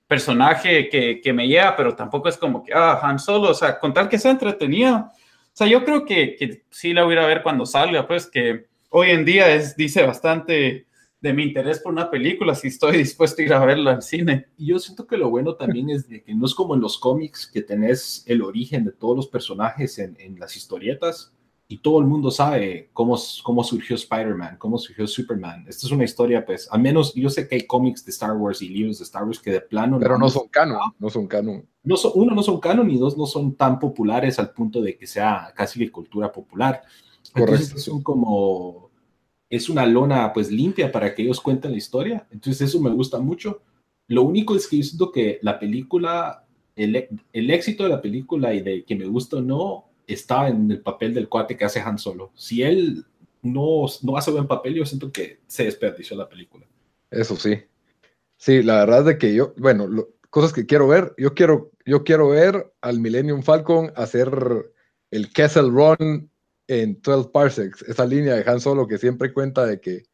[0.07, 3.78] personaje que, que, me lleva, pero tampoco es como que, ah, Han Solo, o sea,
[3.78, 5.12] con tal que sea entretenida.
[5.53, 8.66] O sea, yo creo que, que sí la voy a ver cuando salga, pues que
[8.90, 10.86] hoy en día es, dice bastante
[11.20, 14.46] de mi interés por una película si estoy dispuesto a ir a verla al cine.
[14.57, 16.98] Y yo siento que lo bueno también es de que no es como en los
[16.98, 21.32] cómics que tenés el origen de todos los personajes en, en las historietas
[21.72, 25.64] y todo el mundo sabe cómo, cómo surgió Spider-Man, cómo surgió Superman.
[25.68, 28.60] Esta es una historia, pues, al menos yo sé que hay cómics de Star Wars
[28.60, 30.00] y libros de Star Wars que de plano...
[30.00, 31.64] Pero no, no son canon, no son canon.
[31.84, 34.98] No son, uno, no son canon y dos, no son tan populares al punto de
[34.98, 36.82] que sea casi de cultura popular.
[37.32, 37.54] Correcto.
[37.54, 38.90] Entonces son como...
[39.48, 42.26] Es una lona, pues, limpia para que ellos cuenten la historia.
[42.32, 43.62] Entonces eso me gusta mucho.
[44.08, 48.52] Lo único es que yo siento que la película, el, el éxito de la película
[48.54, 51.80] y de que me gusta o no, está en el papel del cuate que hace
[51.80, 52.32] Han Solo.
[52.34, 53.04] Si él
[53.42, 56.66] no, no hace buen papel, yo siento que se desperdició la película.
[57.11, 57.62] Eso sí.
[58.36, 62.04] Sí, la verdad es que yo, bueno, lo, cosas que quiero ver, yo quiero, yo
[62.04, 64.30] quiero ver al Millennium Falcon hacer
[65.11, 66.30] el Kessel Run
[66.68, 70.04] en 12 parsecs, esa línea de Han Solo que siempre cuenta de que,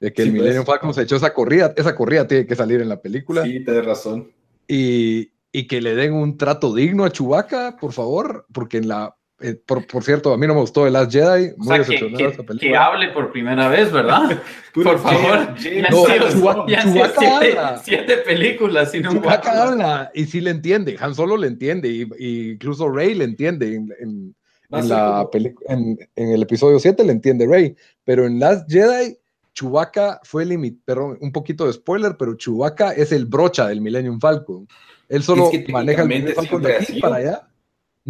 [0.00, 0.42] de que sí, el pues.
[0.42, 3.44] Millennium Falcon se echó esa corrida, esa corrida tiene que salir en la película.
[3.44, 4.32] Sí, tienes razón.
[4.66, 9.16] Y, y que le den un trato digno a Chewbacca, por favor, porque en la
[9.42, 11.52] eh, por, por, cierto, a mí no me gustó The Last Jedi.
[11.56, 14.42] Muy o sea, que, que, que, hable por primera vez, ¿verdad?
[14.74, 15.54] por favor.
[15.90, 18.94] no, Chewbacca, siete, siete, películas.
[18.94, 20.96] Y no Chewbacca habla y sí le entiende.
[21.00, 21.88] Han Solo le entiende.
[21.88, 23.74] Y, y incluso Rey le entiende.
[23.74, 24.34] En, en,
[24.70, 25.28] en la
[25.68, 27.74] en, en, el episodio 7 le entiende Rey.
[28.04, 29.16] Pero en Last Jedi,
[29.54, 30.80] Chewbacca fue limit.
[30.84, 34.68] Perdón, un poquito de spoiler, pero Chewbacca es el brocha del Millennium Falcon.
[35.08, 37.49] Él solo es que maneja el Millennium Falcon de aquí para allá.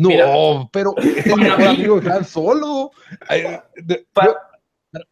[0.00, 0.26] No, Mira,
[0.72, 2.90] pero es el mejor amigo de Han Solo.
[4.14, 4.34] Para,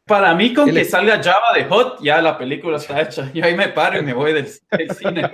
[0.07, 3.31] para mí, con el, que salga Java de Hot, ya la película está hecha.
[3.35, 5.31] Yo ahí me paro y me voy del, del cine.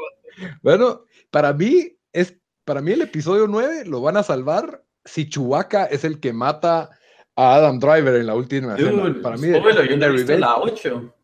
[0.62, 2.34] bueno, para mí, es,
[2.64, 6.88] para mí el episodio 9 lo van a salvar si Chewbacca es el que mata
[7.36, 9.22] a Adam Driver en la última Dude, escena.
[9.22, 11.14] Para mí, he la 8.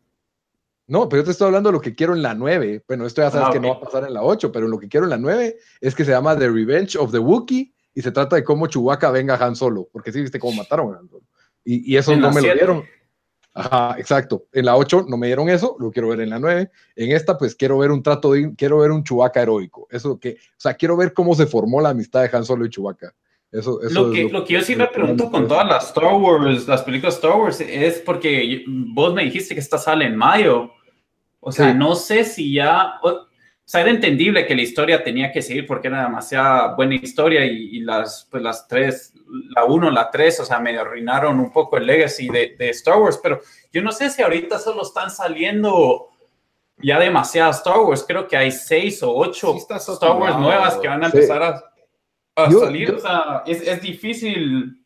[0.87, 2.83] No, pero yo te estoy hablando de lo que quiero en la 9.
[2.87, 3.59] Bueno, esto ya sabes ah, okay.
[3.59, 5.57] que no va a pasar en la 8, pero lo que quiero en la 9
[5.81, 9.09] es que se llama The Revenge of the Wookiee y se trata de cómo Chewbacca
[9.09, 11.23] venga a Han Solo, porque sí viste cómo mataron a Han Solo.
[11.63, 12.47] Y, y eso no me 7.
[12.47, 12.83] lo dieron.
[13.55, 14.47] Ajá, exacto.
[14.51, 16.69] En la 8 no me dieron eso, lo quiero ver en la 9.
[16.97, 19.87] En esta, pues quiero ver un trato, de, quiero ver un Chewbacca heroico.
[19.89, 22.69] Eso que, o sea, quiero ver cómo se formó la amistad de Han Solo y
[22.69, 23.15] Chewbacca.
[23.55, 26.13] Eso, eso lo, que, lo, lo, que, yo sí me pregunto con todas las Star
[26.13, 30.71] Wars, las películas Star Wars, es porque vos me dijiste que esta sale en mayo.
[31.39, 31.77] O sea, sí.
[31.77, 33.27] no sé si ya, o, o,
[33.63, 37.77] sea, era entendible que la historia tenía que seguir porque era demasiada buena historia y,
[37.77, 39.13] y las, pues las tres,
[39.55, 42.97] la uno, la tres, o sea, me arruinaron un poco el legacy de, de, Star
[42.97, 43.39] Wars, pero
[43.71, 46.09] yo no sé si ahorita solo están saliendo
[46.77, 50.87] ya demasiadas Star Wars, creo que hay seis o ocho sí Star Wars nuevas que
[50.87, 51.47] van a empezar sí.
[51.47, 51.74] a,
[52.35, 54.85] a yo, salir, yo, o sea, es, es difícil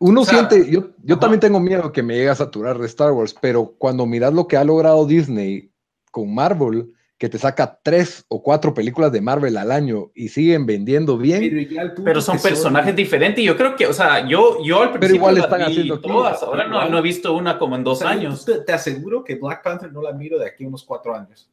[0.00, 2.86] uno o sea, siente, yo, yo también tengo miedo que me llegue a saturar de
[2.86, 5.72] Star Wars, pero cuando miras lo que ha logrado Disney
[6.12, 10.66] con Marvel, que te saca tres o cuatro películas de Marvel al año y siguen
[10.66, 11.68] vendiendo bien.
[11.68, 12.96] Pero, pero son personajes son...
[12.96, 13.44] diferentes.
[13.44, 16.40] Yo creo que, o sea, yo, yo al principio pero igual están haciendo todas.
[16.44, 18.44] Ahora no, no, he visto una como en dos o sea, años.
[18.44, 21.50] Te, te, aseguro que Black Panther no la miro de aquí a unos cuatro años.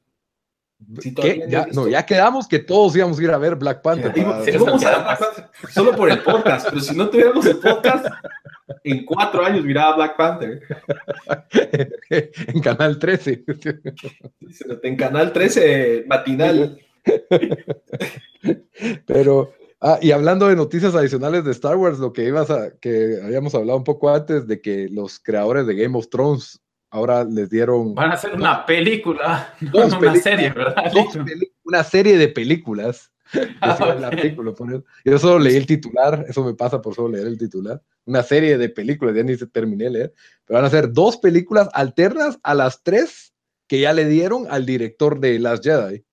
[1.00, 1.16] Si
[1.48, 4.14] ya, no, ya quedamos que todos íbamos a ir a ver Black Panther.
[4.14, 4.44] Para...
[4.44, 5.50] Sí, vamos a Black Panther.
[5.70, 8.06] Solo por el podcast, pero si no tuviéramos el podcast,
[8.84, 10.62] en cuatro años miraba Black Panther.
[12.10, 13.46] en Canal 13.
[14.84, 16.78] en Canal 13, matinal.
[19.06, 23.20] pero, ah, y hablando de noticias adicionales de Star Wars, lo que ibas a, que
[23.24, 27.50] habíamos hablado un poco antes de que los creadores de Game of Thrones ahora les
[27.50, 27.94] dieron.
[27.96, 30.92] Van a hacer una película, dos una serie, ¿verdad?
[31.64, 33.12] una serie de películas.
[33.60, 34.56] Ah, el artículo,
[35.04, 37.82] Yo solo leí el titular, eso me pasa por solo leer el titular.
[38.06, 40.14] Una serie de películas, ya ni se terminé de leer,
[40.46, 43.34] pero van a ser dos películas alternas a las tres
[43.68, 46.06] que ya le dieron al director de Last Jedi.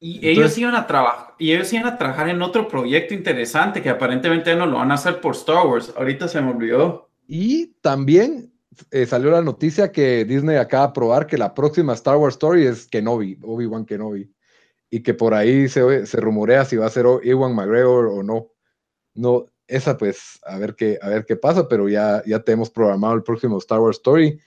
[0.00, 3.88] Y ellos iban a trabajar, y ellos iban a trabajar en otro proyecto interesante que
[3.88, 5.92] aparentemente no lo van a hacer por Star Wars.
[5.96, 7.10] Ahorita se me olvidó.
[7.26, 8.52] Y también
[8.90, 12.66] eh, salió la noticia que Disney acaba de probar que la próxima Star Wars Story
[12.66, 14.32] es Kenobi, Obi-Wan Kenobi.
[14.90, 18.50] Y que por ahí se, se rumorea si va a ser Ewan McGregor o no.
[19.14, 23.14] No, esa pues a ver qué, a ver qué pasa, pero ya, ya tenemos programado
[23.14, 24.40] el próximo Star Wars Story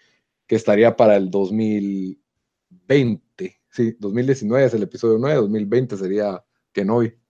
[0.47, 3.61] que estaría para el 2020.
[3.69, 7.20] Sí, 2019 es el episodio 9, 2020 sería Kenobi.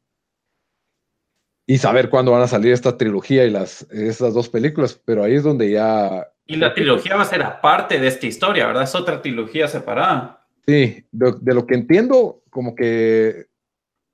[1.71, 5.35] Y saber cuándo van a salir esta trilogía y las, estas dos películas, pero ahí
[5.35, 6.29] es donde ya...
[6.45, 8.83] Y la trilogía va a ser aparte de esta historia, ¿verdad?
[8.83, 10.45] Es otra trilogía separada.
[10.67, 13.45] Sí, de, lo que entiendo, como que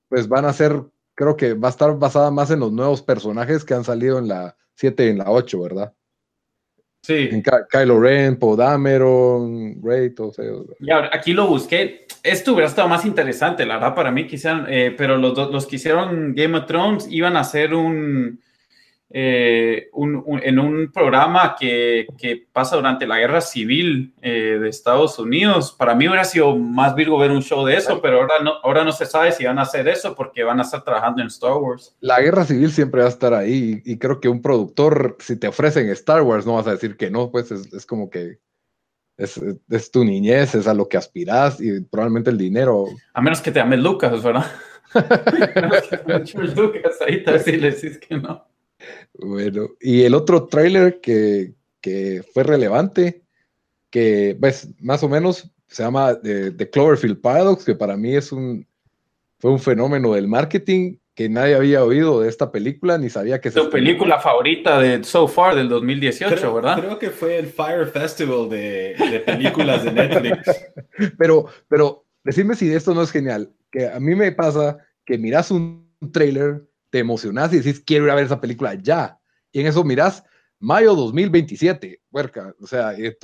[0.07, 0.83] pues van a ser,
[1.15, 4.27] creo que va a estar basada más en los nuevos personajes que han salido en
[4.27, 5.93] la 7 y en la 8, ¿verdad?
[7.01, 7.29] Sí.
[7.31, 10.67] En Kylo Ren, Podameron, Rey, todo eso.
[10.79, 12.05] Ya, aquí lo busqué.
[12.27, 15.77] Esto hubiera estado más interesante, la verdad, para mí, quisieran, eh, pero los, los que
[15.77, 18.39] hicieron Game of Thrones iban a hacer un,
[19.09, 19.89] eh,
[20.43, 22.05] en un programa que,
[22.51, 25.71] pasa durante la guerra civil eh, de Estados Unidos.
[25.77, 28.83] Para mí hubiera sido más virgo ver un show de eso, pero ahora no, ahora
[28.83, 31.53] no se sabe si van a hacer eso porque van a estar trabajando en Star
[31.53, 31.95] Wars.
[32.01, 35.47] La guerra civil siempre va a estar ahí y, creo que un productor, si te
[35.47, 38.39] ofrecen Star Wars, no vas a decir que no, pues es, como que
[39.17, 42.85] es, tu niñez, es a lo que aspiras y probablemente el dinero.
[43.13, 44.45] A menos que te ames Lucas, ¿verdad?
[44.93, 48.45] a menos que Lucas, ahí te decís que no.
[49.13, 51.53] Bueno, y el otro tráiler que,
[52.33, 53.23] fue relevante,
[53.89, 58.31] que pues, más o menos se llama eh, The, Cloverfield Paradox, que para mí es
[58.31, 58.67] un,
[59.39, 63.49] fue un fenómeno del marketing que nadie había oído de esta película ni sabía que
[63.49, 63.59] se...
[63.59, 66.79] Tu película favorita de So Far del 2018, ¿verdad?
[66.79, 70.47] Creo que fue el Fire Festival de, películas de Netflix.
[71.17, 75.49] pero, pero decime si esto no es genial, que a mí me pasa que miras
[75.49, 79.17] un trailer te emocionás y decís, quiero ir a ver esa película ya.
[79.51, 80.23] Y en eso mirás,
[80.59, 83.17] mayo 2027, huerca, o sea, eh,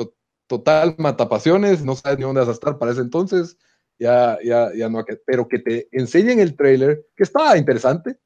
[0.48, 3.56] total matapasiones, no sabes ni dónde vas a estar para ese entonces,
[4.00, 8.18] ya, ya, ya no, pero que te enseñen el trailer, que está interesante,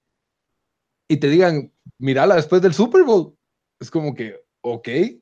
[1.10, 3.36] y te digan, mírala después del Super Bowl.
[3.80, 5.20] Es como que, ok, eh,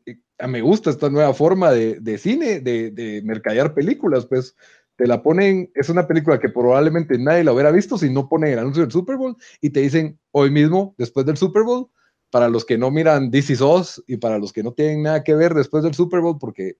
[0.48, 4.56] me gusta esta nueva forma de, de cine, de, de mercadear películas, pues
[4.96, 8.54] te la ponen, es una película que probablemente nadie la hubiera visto si no ponen
[8.54, 11.90] el anuncio del Super Bowl y te dicen hoy mismo, después del Super Bowl,
[12.30, 15.24] para los que no miran This Is Us y para los que no tienen nada
[15.24, 16.78] que ver después del Super Bowl, porque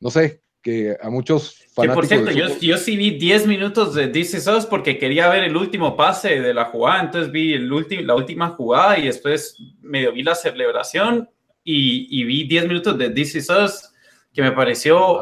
[0.00, 2.08] no sé, que a muchos fanáticos.
[2.08, 5.44] Que por cierto, yo, sí vi 10 minutos de This Is Us porque quería ver
[5.44, 7.68] el último pase de la jugada, entonces vi el
[8.06, 11.28] la última jugada y después medio vi la celebración
[11.62, 13.90] y, y vi 10 minutos de This Is Us
[14.32, 15.20] que me pareció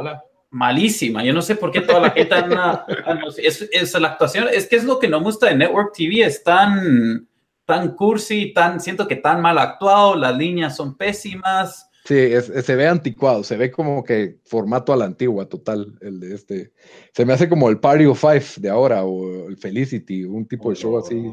[0.51, 1.25] malísima.
[1.25, 2.37] Yo no sé por qué toda la gente
[3.39, 6.23] es, es, la actuación, es que es lo que no me gusta de Network TV,
[6.25, 7.29] es tan,
[7.65, 11.89] tan cursi, tan, siento que tan mal actuado, las líneas son pésimas.
[12.05, 16.35] Sí, se ve anticuado, se ve como que formato a la antigua, total, el de
[16.35, 16.73] este.
[17.13, 20.71] Se me hace como el Party of Five de ahora o el Felicity, un tipo
[20.71, 21.33] de show así.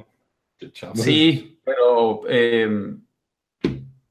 [0.93, 2.95] sí, pero eh,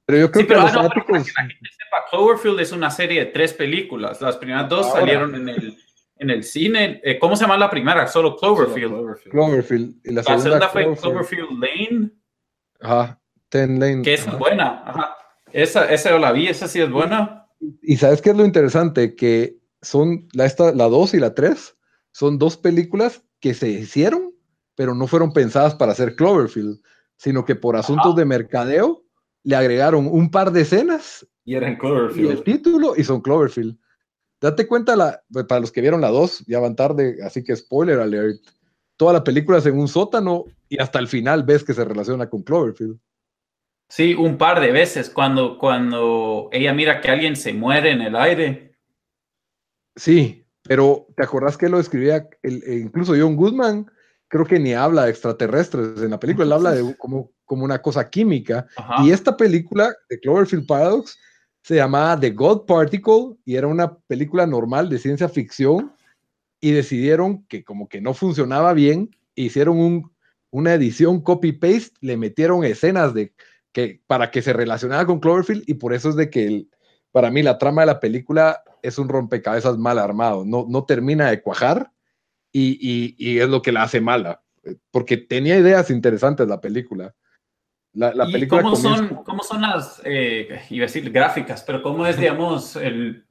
[0.08, 4.22] pero yo creo que, los ah, sepa, Cloverfield es una serie de tres películas.
[4.22, 5.76] Las primeras dos salieron en el,
[6.16, 6.98] en el cine.
[7.04, 8.06] Eh, ¿Cómo se llama la primera?
[8.06, 9.20] Solo Cloverfield.
[9.30, 9.96] Cloverfield.
[10.02, 12.10] Y la, segunda, fue Cloverfield Lane.
[12.80, 14.00] Ajá, Ten Lane.
[14.00, 14.82] Que es buena.
[14.86, 15.14] Ajá.
[15.52, 17.46] Esa, esa yo la vi, esa sí es buena.
[17.82, 19.14] Y sabes qué es lo interesante?
[19.14, 21.76] Que son la, esta, la 2 y la 3
[22.12, 24.34] son dos películas que se hicieron,
[24.74, 26.80] pero no fueron pensadas para hacer Cloverfield,
[27.16, 29.04] sino que por asuntos de mercadeo
[29.44, 31.26] le agregaron un par de escenas.
[31.44, 32.28] Y eran Cloverfield.
[32.28, 33.78] Y el título, y son Cloverfield.
[34.40, 37.56] Date cuenta, la, pues, para los que vieron la 2, ya van tarde, así que
[37.56, 38.40] spoiler alert.
[38.96, 42.28] Toda la película es en un sótano y hasta el final ves que se relaciona
[42.28, 42.98] con Cloverfield.
[43.88, 48.16] Sí, un par de veces cuando, cuando ella mira que alguien se muere en el
[48.16, 48.74] aire.
[49.96, 53.90] Sí, pero ¿te acordás que lo escribía el, incluso John Goodman?
[54.28, 57.80] Creo que ni habla de extraterrestres en la película, él habla de como como una
[57.80, 58.68] cosa química.
[59.02, 61.18] Y esta película de Cloverfield Paradox
[61.64, 65.92] se llamaba The God Particle y era una película normal de ciencia ficción
[66.60, 70.12] y decidieron que como que no funcionaba bien, hicieron un,
[70.50, 73.32] una edición copy-paste, le metieron escenas de
[73.78, 76.66] que para que se relacionara con Cloverfield y por eso es de que
[77.12, 81.30] para mí la trama de la película es un rompecabezas mal armado, no, no termina
[81.30, 81.92] de cuajar
[82.50, 84.42] y, y es lo que la hace mala,
[84.90, 87.14] porque tenía ideas interesantes la película.
[87.92, 92.18] La, película cómo, son, cómo son las, eh, iba a decir gráficas, pero cómo es,
[92.18, 93.26] digamos, el...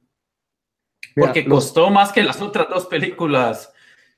[1.14, 3.70] Porque costó más que las otras dos películas.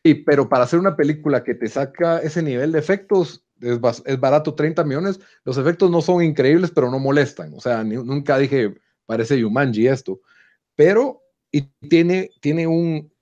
[0.05, 4.54] Sí, pero para hacer una película que te saca ese nivel de efectos, es, barato
[4.54, 5.20] 30 millones.
[5.44, 7.52] Los efectos no son increíbles, pero no molestan.
[7.54, 8.74] O sea, nunca dije,
[9.06, 10.20] parece Yumanji esto.
[10.76, 13.12] Pero, y tiene, tiene un.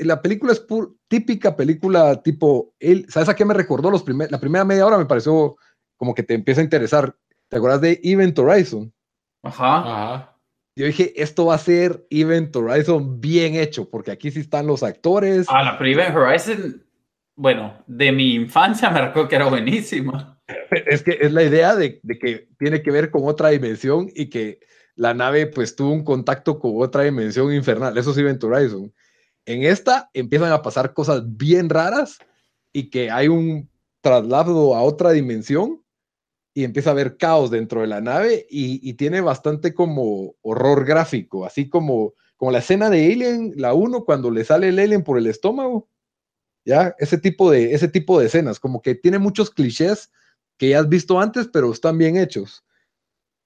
[0.00, 0.64] la película es
[1.08, 2.74] típica película tipo.
[2.78, 3.90] Él, ¿Sabes a qué me recordó?
[3.90, 5.56] Los la primera media hora me pareció
[5.96, 7.16] como que te empieza a interesar.
[7.48, 8.92] ¿Te acuerdas de Event Horizon?
[9.42, 9.78] Ajá.
[9.78, 10.34] Ajá.
[10.76, 14.82] Yo dije, esto va a ser Event Horizon bien hecho, porque aquí sí están los
[14.82, 15.46] actores.
[15.48, 16.83] Ah, la Event Horizon
[17.36, 20.38] bueno, de mi infancia me recuerdo que era buenísima.
[20.86, 24.60] Es que es la idea de, que tiene que ver con otra dimensión y que
[24.94, 27.96] la nave pues tuvo un contacto con otra dimensión infernal.
[27.96, 28.92] Eso sí, Event Horizon.
[29.46, 32.18] En esta empiezan a pasar cosas bien raras
[32.72, 33.70] y que hay un
[34.00, 35.82] traslado a otra dimensión
[36.52, 40.84] y empieza a haber caos dentro de la nave y, y, tiene bastante como horror
[40.84, 45.02] gráfico, así como, como la escena de Alien, la 1, cuando le sale el alien
[45.02, 45.88] por el estómago
[46.64, 46.94] ¿ya?
[46.98, 50.10] Ese tipo de, ese tipo de escenas, como que tiene muchos clichés
[50.58, 52.64] que ya has visto antes, pero están bien hechos.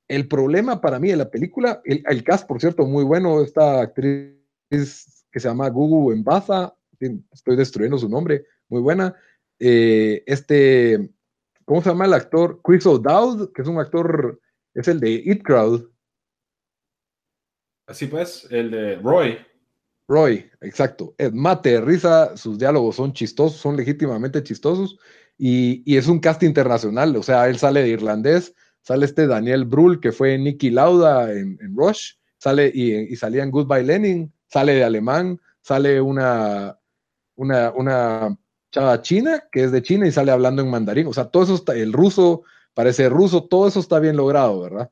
[0.09, 4.35] El problema para mí de la película, el, cast, por cierto, muy bueno, esta actriz
[4.71, 6.75] que se llama Gugu Embaza,
[7.33, 9.15] estoy destruyendo su nombre, muy buena.
[9.59, 11.11] Eh, este,
[11.65, 12.61] ¿cómo se llama el actor?
[12.63, 14.41] Chris O'Dowd, que es un actor,
[14.75, 15.91] es el de It Crowd.
[17.87, 19.39] Así pues, el de Roy.
[20.09, 21.15] Roy, exacto.
[21.19, 24.99] Es mate risa, sus diálogos son chistosos, son legítimamente chistosos
[25.37, 30.01] y, es un cast internacional, o sea, él sale de irlandés, sale este Daniel Brühl
[30.01, 35.39] que fue Nicky Lauda en, Rush, sale y, salía en Goodbye Lenin, sale de alemán,
[35.61, 36.79] sale una,
[37.37, 38.39] una, una
[38.73, 41.55] chava china que es de China y sale hablando en mandarín, o sea, todo eso
[41.55, 44.91] está, el ruso parece ruso, todo eso está bien logrado, ¿verdad?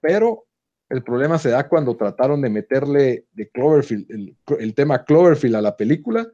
[0.00, 0.46] Pero
[0.90, 5.76] el problema se da cuando trataron de meterle de Cloverfield, el, tema Cloverfield a la
[5.76, 6.28] película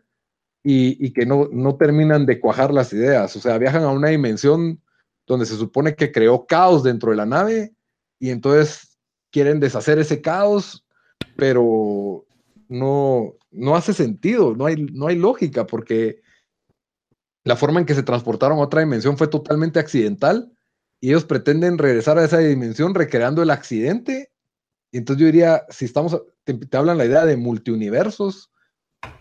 [0.62, 3.36] y, que no, no, terminan de cuajar las ideas.
[3.36, 4.82] O sea, viajan a una dimensión
[5.26, 7.74] donde se supone que creó caos dentro de la nave
[8.18, 8.98] y entonces
[9.30, 10.84] quieren deshacer ese caos,
[11.36, 12.24] pero
[12.68, 16.22] no, no hace sentido, no hay, no hay lógica porque
[17.44, 20.50] la forma en que se transportaron a otra dimensión fue totalmente accidental
[20.98, 24.30] y ellos pretenden regresar a esa dimensión recreando el accidente
[24.92, 28.50] entonces yo diría, si estamos, te, hablan la idea de multiuniversos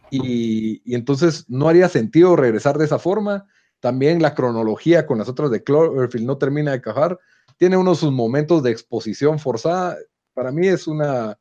[0.10, 3.48] y, y, entonces no haría sentido regresar de esa forma.
[3.80, 7.20] También la cronología con las otras de Cloverfield no termina de cajar.
[7.58, 9.98] Tiene unos sus momentos de exposición forzada.
[10.34, 11.38] Para mí es una,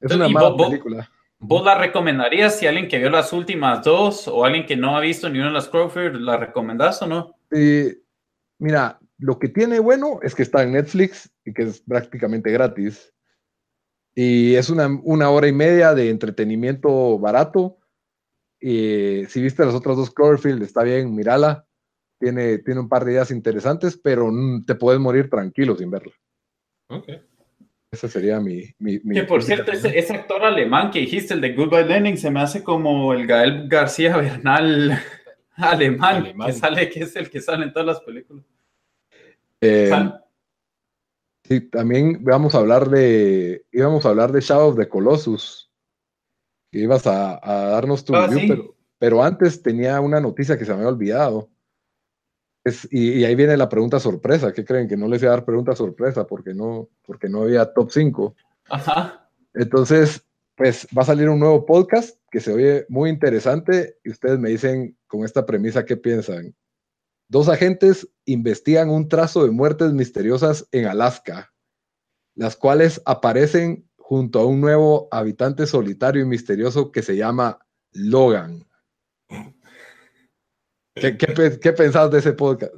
[0.00, 1.10] es una mala película.
[1.40, 5.00] ¿Vos la recomendarías si alguien que vio las últimas dos o alguien que no ha
[5.00, 7.34] visto ni una de las Cloverfield, la recomendás o no?
[8.58, 13.12] mira, lo que tiene bueno es que está en Netflix y que es prácticamente gratis.
[14.20, 17.78] Y es una, una hora y media de entretenimiento barato.
[18.60, 21.64] Y si viste las otras dos Cloverfield, está bien, mírala.
[22.18, 24.28] Tiene, tiene un par de ideas interesantes, pero
[24.66, 26.12] te puedes morir tranquilo sin verla.
[26.88, 27.10] Ok.
[27.92, 28.64] Ese sería mi.
[28.80, 32.40] mi, que por cierto, ese, actor alemán que dijiste, el de Goodbye Lenin, se me
[32.40, 34.98] hace como el Gael García Bernal
[35.54, 38.44] alemán, que sale, que es el que sale en todas las películas.
[39.60, 39.92] Eh,
[41.48, 45.72] Sí, también vamos a hablar de, íbamos a hablar de Shadow of the Colossus,
[46.70, 50.78] que ibas a, darnos tu ah, review, pero, antes tenía una noticia que se me
[50.78, 51.48] había olvidado.
[52.90, 54.52] y, ahí viene la pregunta sorpresa.
[54.52, 54.88] ¿Qué creen?
[54.88, 58.36] Que no les iba a dar pregunta sorpresa porque no, porque no había top 5.
[58.68, 59.30] Ajá.
[59.54, 60.22] Entonces,
[60.54, 64.50] pues va a salir un nuevo podcast que se oye muy interesante y ustedes me
[64.50, 66.54] dicen con esta premisa qué piensan.
[67.30, 71.52] Dos agentes investigan un trazo de muertes misteriosas en Alaska,
[72.34, 77.58] las cuales aparecen junto a un nuevo habitante solitario y misterioso que se llama
[77.92, 78.66] Logan.
[80.94, 82.72] ¿Qué, qué, pensás de ese podcast?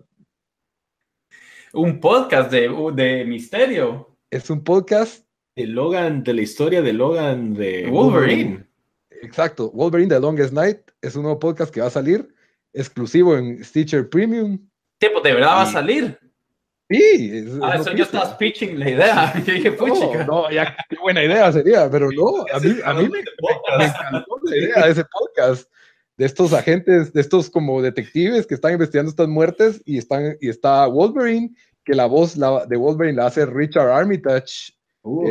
[1.72, 4.16] Un podcast de, de, misterio.
[4.32, 5.24] Es un podcast.
[5.54, 8.66] De Logan, de la historia de Logan de Wolverine.
[9.22, 9.70] Exacto.
[9.70, 12.34] Wolverine The Longest Night es un nuevo podcast que va a salir
[12.72, 14.58] exclusivo en Stitcher Premium.
[14.98, 16.18] Tipo, ¿de verdad va a salir?
[16.90, 17.46] Sí.
[17.62, 19.32] ah, eso yo estás pitching la idea.
[19.46, 23.08] Yo dije, no, no, ya, qué buena idea sería, pero no, a mí, a mí
[23.08, 25.70] me, encantó la idea de ese podcast,
[26.16, 30.48] de estos agentes, de estos como detectives que están investigando estas muertes y, están, y
[30.48, 31.54] está Wolverine,
[31.84, 34.72] que la voz la, de Wolverine la hace Richard Armitage.
[35.02, 35.28] Uh,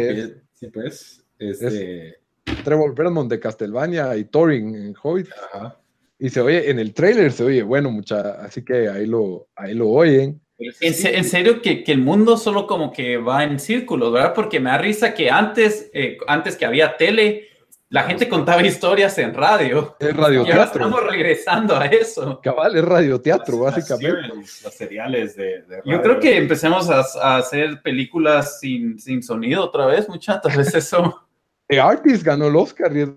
[0.54, 1.26] sí, pues.
[1.40, 2.20] Este...
[2.64, 5.28] Trevor Belmont de Castlevania y Thorin en Hoyt.
[5.54, 5.78] Ajá.
[6.20, 9.74] Y se oye, en el trailer se oye, bueno, mucha, así que ahí lo, ahí
[9.74, 10.42] lo oyen.
[10.82, 14.34] En, serio que, que, el mundo solo como que va en círculos, ¿verdad?
[14.34, 17.46] Porque me da risa que antes, eh, antes que había tele,
[17.92, 19.96] La gente contaba historias en radio.
[20.00, 20.64] Es Y ahora radioteatro.
[20.86, 22.40] estamos regresando a eso.
[22.44, 24.18] Cabal, es radioteatro, Las- básicamente.
[24.22, 26.02] Las, serials, las seriales de, de Yo radio.
[26.04, 30.56] creo que empecemos a, a hacer películas sin, sin sonido otra vez, muchachos.
[30.56, 31.28] Vez eso.
[31.68, 33.10] The Artist ganó el Oscar y es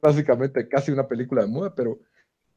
[0.00, 1.98] básicamente casi una película de moda, pero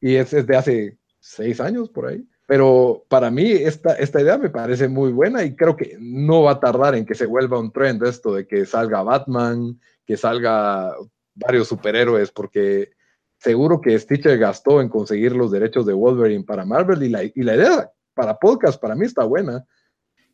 [0.01, 2.25] y es, es de hace seis años por ahí.
[2.47, 6.51] Pero para mí esta, esta idea me parece muy buena y creo que no va
[6.51, 10.93] a tardar en que se vuelva un trend esto de que salga Batman, que salga
[11.33, 12.91] varios superhéroes, porque
[13.39, 17.31] seguro que Stitcher gastó en conseguir los derechos de Wolverine para Marvel y la, y
[17.41, 19.65] la idea para podcast para mí está buena.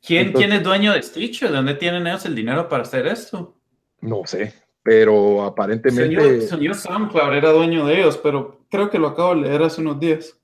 [0.05, 1.49] ¿Quién, Entonces- ¿Quién es dueño de Stitcher?
[1.49, 3.55] ¿De dónde tienen ellos el dinero para hacer esto?
[4.01, 4.53] No sé,
[4.83, 6.15] pero aparentemente...
[6.41, 9.81] Señor, señor SoundCloud era dueño de ellos, pero creo que lo acabo de leer hace
[9.81, 10.37] unos días.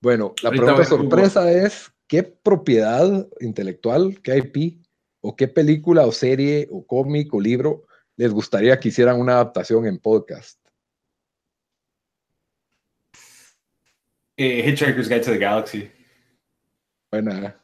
[0.00, 1.08] Bueno, la Ahorita pregunta Google.
[1.08, 4.78] sorpresa es, ¿qué propiedad intelectual, qué IP,
[5.20, 7.84] o qué película o serie o cómic o libro
[8.16, 10.58] les gustaría que hicieran una adaptación en podcast?
[14.36, 15.90] Eh, Hitchhiker's Guide to the Galaxy.
[17.10, 17.56] Buena.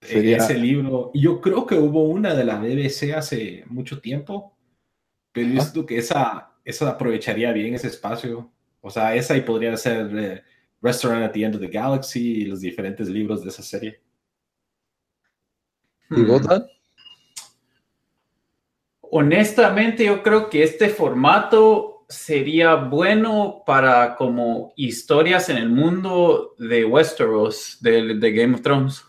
[0.00, 1.10] Eh, Sería- Ese libro.
[1.14, 4.56] Yo creo que hubo una de la BBC hace mucho tiempo,
[5.32, 8.50] pero yo siento que esa, esa aprovecharía bien ese espacio.
[8.80, 10.42] O sea, esa y podría ser eh,
[10.80, 14.00] Restaurant at the End of the Galaxy y los diferentes libros de esa serie.
[16.10, 16.46] ¿Y vos, Hmm.
[16.46, 16.66] Dan?
[19.12, 26.84] Honestamente, yo creo que este formato sería bueno para como historias en el mundo de
[26.84, 29.04] Westeros, de, de Game of Thrones.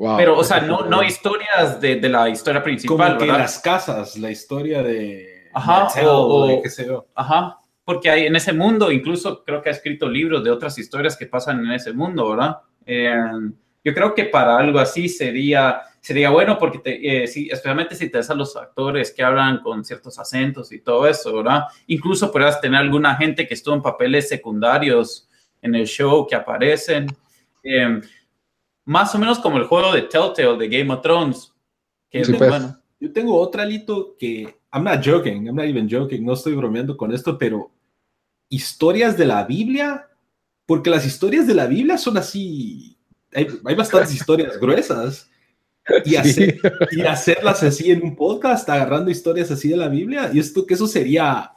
[0.00, 3.38] Wow, Pero, o sea, no, no historias de, de la historia Como principal, que ¿verdad?
[3.40, 7.06] las casas, la historia de Ajá, o- de qué sé yo.
[7.14, 11.18] Ajá, porque hay en ese mundo, incluso creo que ha escrito libros de otras historias
[11.18, 12.56] que pasan en ese mundo, ¿verdad?
[12.86, 13.14] Eh,
[13.84, 18.08] yo creo que para algo así sería, sería bueno, porque te, eh, sí, especialmente si
[18.08, 21.64] te ves a los actores que hablan con ciertos acentos y todo eso, ¿verdad?
[21.88, 25.28] Incluso podrás tener alguna gente que estuvo en papeles secundarios
[25.60, 27.06] en el show que aparecen.
[27.62, 28.00] Eh,
[28.84, 31.52] más o menos como el juego de Telltale de Game of Thrones,
[32.10, 32.50] que es Sí, muy pues.
[32.50, 32.76] bueno.
[32.98, 36.96] Yo tengo otra, Lito, que I'm not joking, I'm not even joking, no estoy bromeando
[36.96, 37.70] con esto, pero
[38.48, 40.08] historias de la Biblia,
[40.66, 42.96] porque las historias de la Biblia son así,
[43.32, 45.28] hay, hay bastantes historias gruesas,
[46.04, 46.16] y, Sí.
[46.16, 46.60] hacer-
[46.92, 50.74] y hacerlas así en un podcast, agarrando historias así de la Biblia, y esto que
[50.74, 51.52] eso sería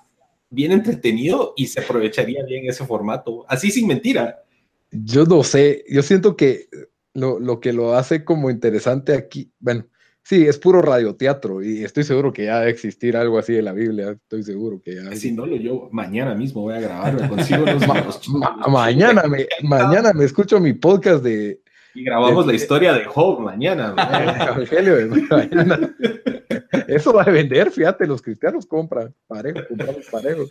[0.50, 4.44] bien entretenido y se aprovecharía bien ese formato, así sin mentira.
[4.92, 6.68] Yo no sé, yo siento que
[7.14, 9.86] lo, lo que lo hace como interesante aquí, bueno,
[10.24, 13.74] sí, es puro radioteatro y estoy seguro que ya debe existir algo así de la
[13.74, 15.16] Biblia, estoy seguro que ya.
[15.16, 18.58] Si no lo yo mañana mismo voy a grabar, me consigo los, Ma- los- ma-
[18.58, 21.62] los- mañana, me, mañana me escucho mi podcast de
[21.94, 23.94] Y grabamos la historia de Job mañana.
[24.50, 25.96] Evangelio de mañana.
[26.88, 30.44] Eso va a vender, fíjate, los cristianos compran parejo, compramos parejo.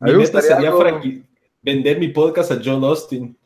[0.00, 1.22] A mí Mi me gustaría sería algo-
[1.62, 3.36] vender mi podcast a John Austin.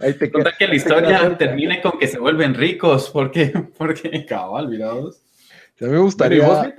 [0.00, 4.68] Ahí te Contar que la historia termine con que se vuelven ricos, porque, porque Cabal,
[4.68, 5.22] mirados.
[5.80, 6.74] A mí me gustaría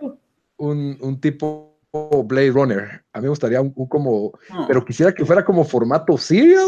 [0.57, 1.79] un, un tipo
[2.25, 3.03] Blade Runner.
[3.13, 4.67] A mí me gustaría un, un como, no.
[4.67, 6.67] pero quisiera que fuera como formato serial,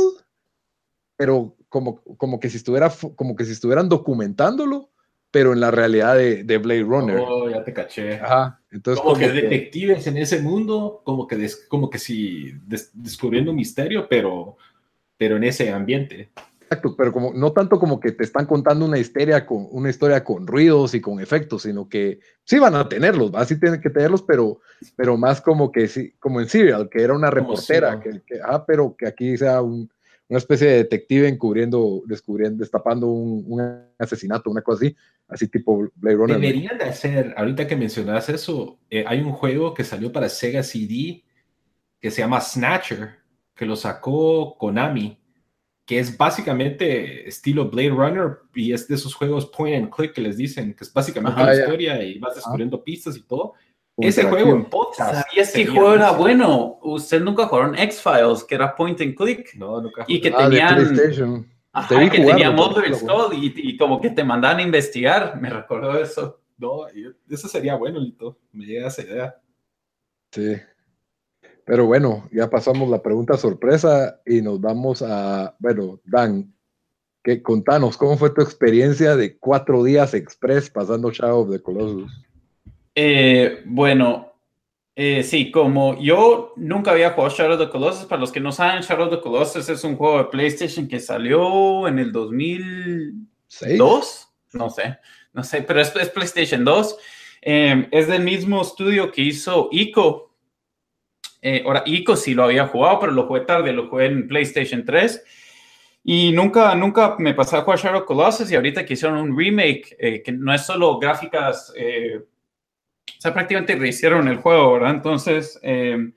[1.16, 4.89] pero como, como que si estuviera, como que si estuvieran documentándolo,
[5.32, 7.20] pero en la realidad de, de Blade Runner.
[7.20, 8.16] Oh, ya te caché.
[8.16, 8.60] Ajá.
[8.72, 13.51] Entonces, como, que detectives en ese mundo, como que, des- como que si des- descubriendo
[13.51, 14.57] un misterio, pero,
[15.20, 16.30] pero en ese ambiente.
[16.61, 20.24] Exacto, pero como no tanto como que te están contando una historia con una historia
[20.24, 23.43] con ruidos y con efectos, sino que sí van a tenerlos, ¿va?
[23.43, 24.61] sí tienen que tenerlos, pero,
[24.95, 28.63] pero más como que sí, como en Serial, que era una reportera, que, que- ah,
[28.65, 29.89] pero que aquí sea un-
[30.30, 33.61] una especie de detective encubriendo, descubriendo, destapando un, un
[33.97, 34.95] asesinato, una cosa así,
[35.28, 36.39] así tipo Blade Runner.
[36.39, 40.61] Deberían de hacer, ahorita que mencionas eso, eh, hay un juego que salió para Sega
[40.61, 41.24] CD
[41.99, 43.18] que se llama Snatcher,
[43.60, 45.20] que lo sacó Konami,
[45.86, 50.22] que es básicamente estilo Blade Runner y es de esos juegos point and click que
[50.22, 51.62] les dicen, que es básicamente Ajá, la ya.
[51.64, 53.55] historia y vas descubriendo pistas y todo.
[53.97, 55.14] Ese juego en podcast.
[55.28, 56.80] ¿Sabías que el sería juego era bueno?
[56.84, 60.55] Usted nunca jugaron X-Files, que era point and click, No, nunca y que Ah, de
[60.55, 61.47] tenían, PlayStation.
[61.74, 65.38] ajá, que jugarlo, tenía lo Skull y, y como que te mandaban a investigar.
[65.41, 66.39] Me recordó eso.
[66.57, 66.88] No,
[67.30, 68.39] eso sería bueno, Lito.
[68.53, 69.36] Me llega esa idea.
[70.32, 70.55] Sí.
[71.70, 76.51] Pero bueno, ya pasamos la pregunta sorpresa y nos vamos a, bueno, Dan,
[77.24, 82.11] que contanos, ¿cómo fue tu experiencia de cuatro días express pasando Shadow of the Colossus?
[82.95, 84.34] Eh, bueno,
[84.95, 88.51] eh, sí, como yo nunca había jugado Shadow of the Colossus, para los que no
[88.51, 93.28] saben, Shadow of the Colossus es un juego de PlayStation que salió en el 2000.
[93.45, 93.78] ¿Seis?
[93.78, 94.28] ¿Dos?
[94.53, 94.97] No sé,
[95.34, 96.97] no sé, pero es, es PlayStation 2.
[97.43, 100.29] Em, es del mismo estudio que hizo Ico.
[101.42, 104.84] Eh, ahora, Ico sí lo había jugado, pero lo jugué tarde, lo jugué en PlayStation
[104.84, 105.24] 3.
[106.04, 109.96] Y nunca, nunca me pasé a jugar Shadow Colossus y ahorita que hicieron un remake,
[110.00, 114.92] eh, que no es solo gráficas, eh, o sea, prácticamente rehicieron el juego, ¿verdad?
[114.92, 116.14] Entonces, em,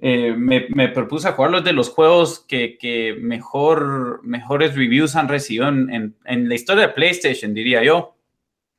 [0.00, 5.28] me, me, propuse a jugar los de los juegos que, que mejor, mejores reviews han
[5.28, 8.14] recibido en, en, la historia de PlayStation, diría yo.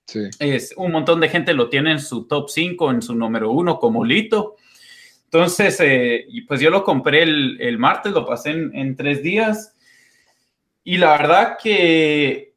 [0.05, 0.29] Sí.
[0.39, 3.79] Es, un montón de gente lo tiene en su top 5, en su número 1
[3.79, 4.55] como Lito.
[5.31, 9.75] Entonces, eh, pues yo lo compré el, martes, lo pasé en, tres días.
[10.83, 12.53] Y la verdad que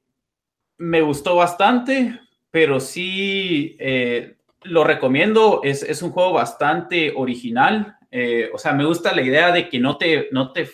[0.79, 5.63] me gustó bastante, pero sí eh, lo recomiendo.
[5.65, 7.97] Es, es, un juego bastante original.
[8.13, 10.71] Eh, o sea, me gusta la idea de que no te, no te,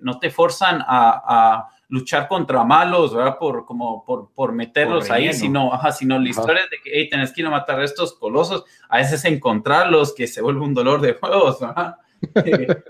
[0.00, 3.38] no te forzan a luchar contra malos, ¿verdad?
[3.38, 7.32] Por, como, por, por meterlos ahí, sino, ajá, sino la historia de que hey, tenés
[7.32, 11.00] que ir a matar a estos colosos, a veces encontrarlos, que se vuelve un dolor
[11.00, 11.96] de juegos, ¿verdad?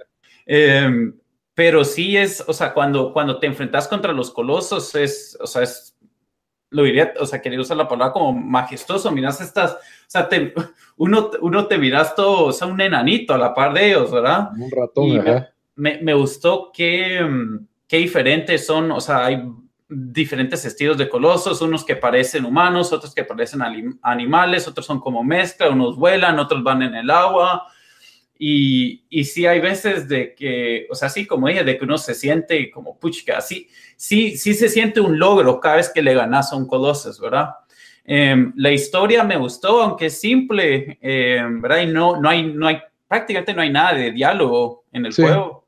[0.47, 1.13] eh,
[1.55, 5.63] pero sí es, o sea, cuando, cuando te enfrentas contra los colosos, es, o sea,
[5.63, 5.97] es,
[6.71, 9.79] lo diría, o sea, quería usar la palabra como majestuoso, miras estas, o
[10.09, 10.53] sea, te,
[10.97, 14.51] uno, uno te miras todo, o sea, un enanito a la par de ellos, ¿verdad?
[14.57, 17.21] Un ratón, me, me, me, gustó que
[17.89, 19.43] qué diferentes son, o sea, hay
[19.89, 23.63] diferentes estilos de colosos, unos que parecen humanos, otros que parecen
[24.03, 27.67] animales, otros son como mezcla, unos vuelan, otros van en el agua.
[28.39, 31.99] Y, y sí hay veces de que, o sea, sí, como dije, de que uno
[31.99, 36.15] se siente como puchica, sí, sí, sí se siente un logro cada vez que le
[36.15, 37.49] ganas a un colosos, ¿verdad?
[38.05, 41.81] Eh, la historia me gustó, aunque es simple, eh, ¿verdad?
[41.81, 42.79] Y no, no, hay, no hay,
[43.09, 45.23] prácticamente no hay nada de diálogo en el sí.
[45.23, 45.67] juego.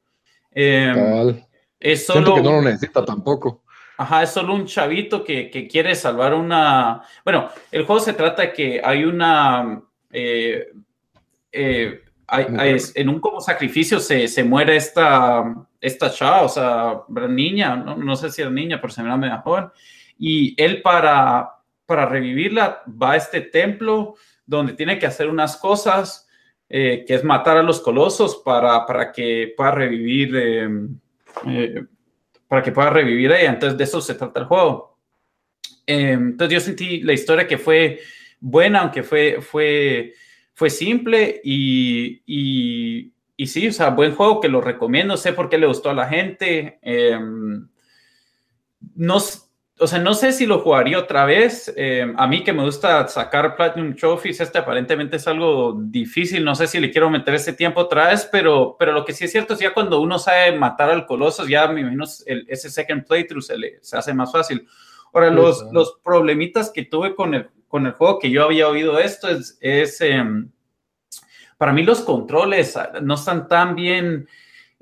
[0.53, 1.43] Eh,
[1.81, 3.63] es solo, Siento que no lo necesita tampoco.
[3.97, 7.03] Ajá, es solo un chavito que, que, quiere salvar una...
[7.25, 9.83] Bueno, el juego se trata de que hay una...
[10.11, 10.69] Eh,
[11.53, 17.03] eh, hay, hay, en un como sacrificio se, se, muere esta, esta chava, o sea,
[17.29, 19.69] niña, no, no sé si era niña, pero se me media joven.
[20.17, 21.57] Y él para,
[21.87, 24.15] para revivirla va a este templo
[24.47, 26.29] donde tiene que hacer unas cosas,
[26.69, 30.37] eh, que es matar a los colosos para, para que pueda revivir
[31.47, 31.85] eh,
[32.49, 33.51] para que pueda revivir ella.
[33.51, 34.99] Entonces, de eso se trata el juego.
[35.87, 38.01] Eh, entonces, yo sentí la historia que fue
[38.41, 40.15] buena, aunque fue, fue,
[40.55, 45.17] fue simple y, y, y, sí, o sea, buen juego que lo recomiendo.
[45.17, 46.79] Sé por qué le gustó a la gente.
[46.83, 47.19] Eh,
[48.95, 49.19] no
[49.81, 51.73] o sea, no sé si lo jugaría otra vez.
[51.75, 56.45] Eh, a mí que me gusta sacar Platinum Trophies, este aparentemente es algo difícil.
[56.45, 59.25] No sé si le quiero meter ese tiempo otra vez, pero, pero lo que sí
[59.25, 62.69] es cierto es ya cuando uno sabe matar al coloso, ya me imagino el, ese
[62.69, 64.69] second playthrough se, le, se hace más fácil.
[65.15, 68.99] Ahora, los, los problemitas que tuve con el, con el juego, que yo había oído
[68.99, 70.23] esto, es, es eh,
[71.57, 74.29] para mí los controles no están tan bien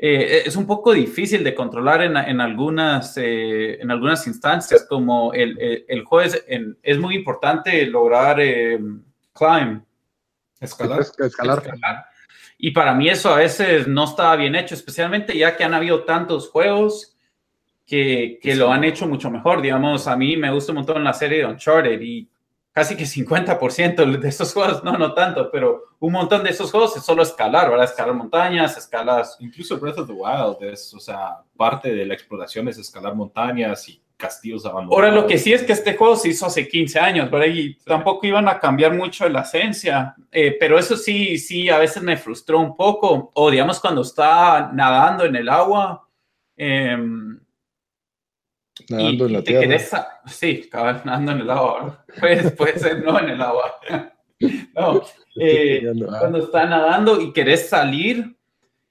[0.00, 5.32] eh, es un poco difícil de controlar en, en algunas, eh, en algunas instancias, como
[5.32, 8.78] el, el, el juego es, en, es, muy importante lograr eh,
[9.32, 9.82] climb,
[10.60, 11.00] escalar.
[11.00, 11.58] escalar.
[11.58, 12.04] escalar.
[12.58, 16.04] Y para mí eso a veces no estaba bien hecho, especialmente ya que han habido
[16.04, 17.16] tantos juegos
[17.84, 18.58] que, que sí.
[18.58, 19.60] lo han hecho mucho mejor.
[19.60, 22.28] Digamos, a mí me gusta un montón la serie de Uncharted y
[22.78, 26.96] casi que 50% de esos juegos, no, no tanto, pero un montón de esos juegos
[26.96, 27.86] es solo escalar, ¿verdad?
[27.86, 29.36] Escalar montañas, escalas.
[29.40, 33.88] Incluso Breath of the Wild es, o sea, parte de la exploración es escalar montañas
[33.88, 34.94] y castillos abandonados.
[34.96, 37.48] Ahora, lo que sí es que este juego se hizo hace 15 años, ¿verdad?
[37.48, 37.78] Y sí.
[37.84, 42.16] tampoco iban a cambiar mucho la esencia, eh, pero eso sí, sí, a veces me
[42.16, 43.32] frustró un poco.
[43.34, 46.06] O digamos, cuando está nadando en el agua.
[46.56, 46.96] Eh,
[48.88, 50.20] Nadando y, en la tierra.
[50.26, 52.04] Sí, nadando en el agua.
[52.20, 53.74] Puede, puede ser no en el agua.
[54.74, 55.02] no,
[55.40, 55.82] eh,
[56.18, 58.36] cuando está nadando y querés salir,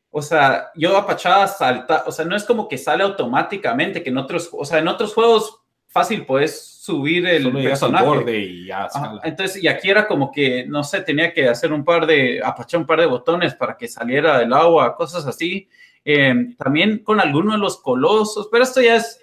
[0.09, 4.17] o sea, yo apachada salta, o sea, no es como que sale automáticamente, que en
[4.17, 8.05] otros, o sea, en otros juegos fácil puedes subir el Solo personaje.
[8.05, 11.47] Al borde y ya Ajá, entonces, y aquí era como que, no sé, tenía que
[11.47, 15.25] hacer un par de, apachar un par de botones para que saliera del agua, cosas
[15.25, 15.67] así.
[16.03, 19.19] Eh, también con algunos de los colosos, pero esto ya es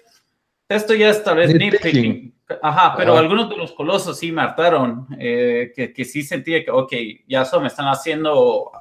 [0.69, 2.33] esto ya es tal vez nitpicking.
[2.61, 3.19] Ajá, pero ah.
[3.19, 6.93] algunos de los colosos sí me hartaron, eh, que, que, sí sentí que, ok,
[7.27, 8.71] ya eso me están haciendo uh,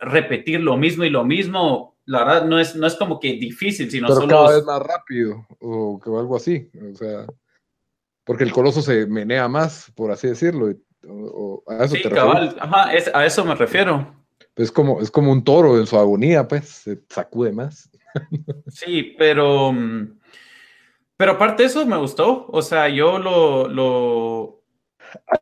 [0.00, 1.96] repetir lo mismo y lo mismo.
[2.06, 4.28] La verdad, no es, no es como que difícil, sino pero solo...
[4.28, 6.70] cada vez más rápido, o que algo así.
[6.92, 7.26] O sea,
[8.24, 10.72] porque el coloso se menea más, por así decirlo.
[11.06, 14.14] O, o a eso sí, te cabal, ajá, es, a eso me refiero.
[14.54, 17.90] Es como, es como un toro en su agonía, pues, se sacude más.
[18.68, 19.68] sí, pero...
[19.68, 20.15] Um,
[21.16, 24.56] pero aparte de eso me gustó, o sea, yo lo, lo,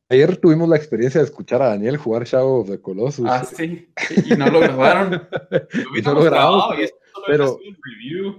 [0.08, 3.26] Ayer tuvimos la experiencia de escuchar a Daniel jugar Shadow of the Colossus.
[3.28, 3.88] Ah, sí.
[4.26, 5.28] Y no lo grabaron.
[5.96, 6.76] y no lo grabamos.
[7.26, 7.58] Pero,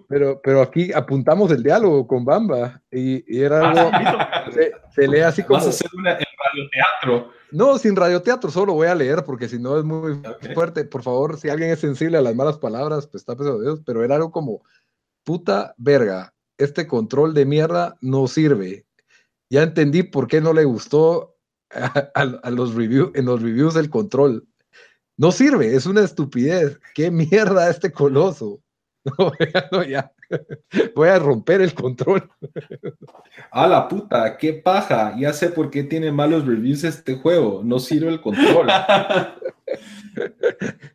[0.07, 4.59] pero, pero, aquí apuntamos el diálogo con Bamba y, era ah, algo.
[4.93, 5.57] se, lee así como.
[5.57, 7.31] Vas a hacer una, el radioteatro.
[7.51, 10.21] No, sin radioteatro, solo voy a leer porque si no es muy
[10.53, 10.85] fuerte.
[10.85, 13.81] Por favor, si alguien es sensible a las malas palabras, pues está pesado Dios.
[13.85, 14.61] Pero era algo como:
[15.23, 18.85] puta verga, este control de mierda no sirve.
[19.49, 21.37] Ya entendí por qué no le gustó
[21.69, 24.47] a, los reviews, en los reviews el control.
[25.17, 26.79] No sirve, es una estupidez.
[26.93, 28.61] ¿Qué mierda este coloso?
[29.71, 30.11] No, ya.
[30.95, 32.29] Voy a romper el control.
[33.51, 35.15] A la puta, qué paja.
[35.17, 37.61] Ya sé por qué tiene malos reviews este juego.
[37.63, 38.67] No sirve el control.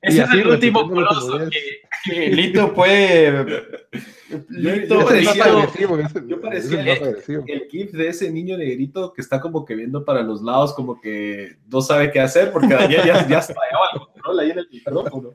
[0.03, 3.45] Ese es el último coloso que, Lito puede.
[4.49, 5.45] Lito, yo parecía,
[6.27, 10.23] yo parecía el, el, gif de ese niño negrito que está como que viendo para
[10.23, 14.41] los lados, como que no sabe qué hacer, porque ya, ya, ya estallaba el control
[14.41, 15.35] ahí en el micrófono.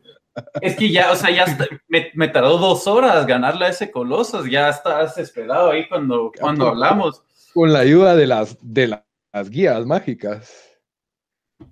[0.62, 1.46] Es que ya, o sea, ya
[1.88, 7.24] me, tardó dos horas ganarle a ese coloso, ya estás esperado ahí cuando, cuando hablamos.
[7.54, 10.72] Con la ayuda de las, de las guías mágicas.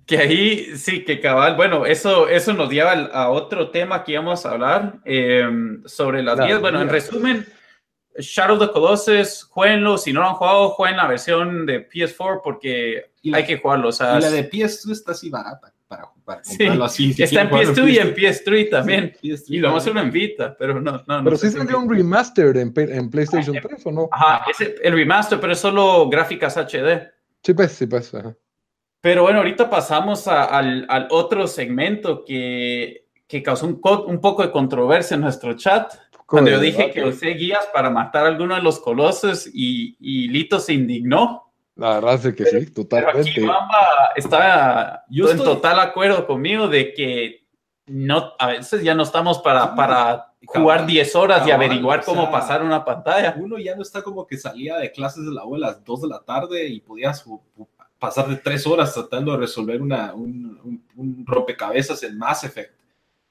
[0.06, 4.46] Que ahí sí, que cabal, bueno, eso, eso nos lleva a otro tema que íbamos
[4.46, 6.60] a hablar em, sobre las guías.
[6.60, 7.46] Bueno, en resumen,
[8.18, 12.40] Shadow of the Colossus, jueguenlo, si no lo han jugado, jueguen la versión de PS4
[12.42, 13.88] porque hay que jugarlo.
[13.88, 17.14] O sea, y la de PS2 está así barata para, para comprarlo así.
[17.16, 19.16] está en PS2 y en PS3 también.
[19.22, 21.02] y lo vamos a hacer en Vita, pero no.
[21.06, 24.08] no pero sí salió un remaster en, en PlayStation 3 o no?
[24.10, 24.44] Ajá,
[24.82, 27.10] el remaster, pero es solo gráficas HD.
[27.42, 28.14] Sí, pues, sí, pues.
[28.14, 28.34] Ajá.
[29.04, 34.50] Pero bueno, ahorita pasamos al, al, otro segmento que, que causó un, un, poco de
[34.50, 35.92] controversia en nuestro chat.
[36.24, 40.28] Cuando yo dije que usé guías para matar a alguno de los colosos y, y
[40.28, 41.43] Lito se indignó.
[41.76, 43.32] La verdad es que sí, totalmente.
[43.34, 47.44] Pero aquí Bamba está yo en total acuerdo conmigo de que
[47.86, 52.62] no, a veces ya no estamos para, para jugar 10 horas y averiguar cómo pasar
[52.62, 53.34] una pantalla.
[53.38, 56.02] Uno ya no está como que salía de clases de la U a las 2
[56.02, 57.24] de la tarde y podías
[57.98, 62.72] pasar de tres horas tratando de resolver una, un, rompecabezas en Mass Effect.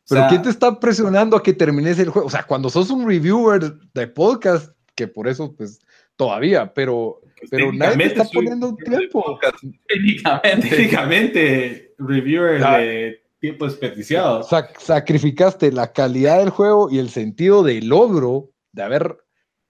[0.09, 2.27] Pero ¿quién te está presionando a que termines el juego?
[2.27, 5.79] O sea, cuando sos un reviewer de podcast, que por eso, pues,
[6.17, 9.39] todavía, pero, pero nadie está poniendo un tiempo.
[9.87, 10.69] Técnicamente.
[10.69, 14.43] Técnicamente, reviewer de tiempo desperdiciado.
[14.79, 19.17] sacrificaste la calidad del juego y el sentido del logro de haberte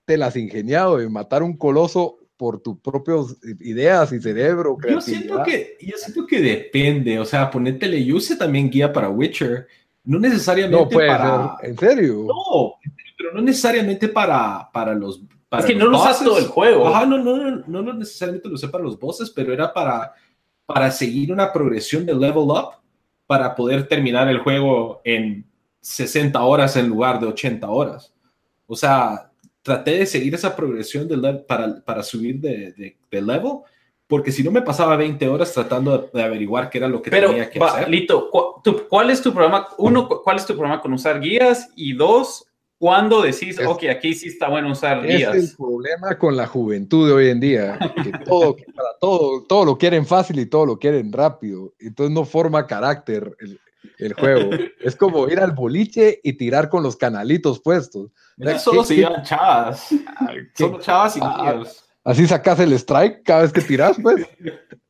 [0.08, 4.78] las ingeniado de matar un coloso por tus propias ideas y cerebro.
[4.88, 9.68] Yo siento, que, yo siento que depende, o sea, ponétele, usé también guía para Witcher,
[10.04, 11.56] no necesariamente para...
[11.64, 12.26] ¿En serio?
[12.28, 12.74] No,
[13.18, 15.22] pero no necesariamente para, para los...
[15.60, 16.88] es que no lo usas todo el juego.
[16.88, 20.14] Ajá, no, no, no, no, no necesariamente lo usé para los bosses, pero era para,
[20.66, 22.76] para seguir una progresión de level up
[23.28, 25.46] para poder terminar el juego en
[25.82, 28.14] 60 horas en lugar de 80 horas.
[28.68, 29.32] O sea,
[29.62, 33.60] traté de seguir esa progresión de para, para subir de, de, level,
[34.08, 37.50] porque si no me pasaba 20 horas tratando de, averiguar qué era lo que tenía
[37.50, 37.90] que hacer.
[37.90, 38.30] Lito,
[38.90, 39.68] ¿cuál es tu problema?
[39.78, 41.70] Uno, ¿cuál es tu problema con usar guías?
[41.76, 42.46] Y dos,
[42.84, 45.34] ¿cuándo decís, ok, aquí sí está bueno usar guías?
[45.34, 49.64] Es el problema con la juventud de hoy en día, que todo, para todo, todo
[49.64, 53.58] lo quieren fácil y todo lo quieren rápido, entonces no forma carácter el,
[54.00, 54.50] el juego.
[54.82, 58.12] es como ir al boliche y tirar con los canalitos puestos.
[58.60, 59.88] solo se llevan chavas.
[60.54, 61.64] Solo chavas y ah,
[62.04, 64.28] Así sacas el strike cada vez que tiras, pues.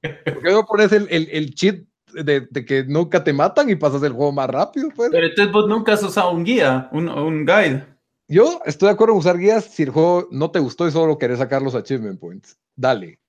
[0.01, 1.75] ¿Por qué no pones el, el, el cheat
[2.13, 5.09] de, de, que nunca te matan y pasas el juego más rápido, pues?
[5.11, 7.85] Pero entonces vos nunca has usado un guía, un, un guide.
[8.27, 11.17] Yo estoy de acuerdo en usar guías si el juego no te gustó y solo
[11.17, 12.57] querés sacar los achievement points.
[12.75, 13.19] Dale.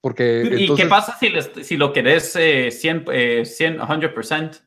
[0.00, 4.60] Porque, ¿Y qué pasa si, si lo querés eh, 100, eh, 100, 100%?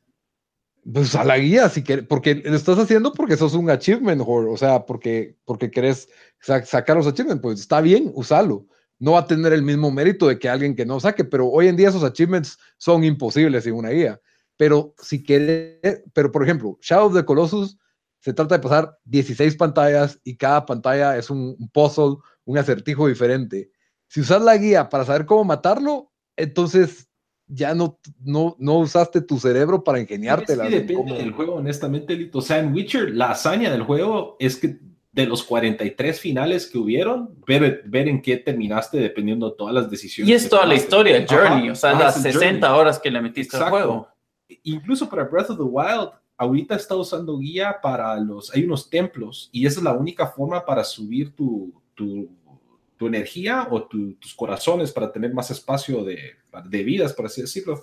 [0.92, 4.56] Pues a la guía, si quieres, porque lo estás haciendo porque sos un achievement o
[4.56, 6.08] sea, porque, porque querés
[6.40, 8.66] sacar los achievements, pues está bien, usalo.
[9.00, 11.66] No va a tener el mismo mérito de que alguien que no saque, pero hoy
[11.66, 14.20] en día esos achievements son imposibles sin una guía.
[14.56, 17.78] Pero si quieres, pero por ejemplo, Shadow of the Colossus
[18.20, 23.70] se trata de pasar 16 pantallas y cada pantalla es un, puzzle, un acertijo diferente.
[24.06, 27.08] Si usas la guía para saber cómo matarlo, entonces
[27.46, 30.54] ya no, no, no usaste tu cerebro para ingeniarte.
[30.54, 32.38] Sí, depende del juego, honestamente, Lito.
[32.38, 34.78] O sea, en Witcher, la hazaña del juego es que
[35.12, 39.90] de los 43 finales que hubieron, ver, ver en qué terminaste dependiendo de todas las
[39.90, 40.30] decisiones.
[40.30, 43.56] Y es toda la historia, el journey, o sea, las 60 horas que le metiste
[43.56, 44.08] al juego.
[44.64, 49.48] Incluso para Breath of the Wild, ahorita está usando guía para los, hay unos templos
[49.52, 52.30] y esa es la única forma para subir tu, tu
[53.00, 56.18] tu energía o tus corazones para tener más espacio de,
[56.66, 57.82] de vidas, por así decirlo.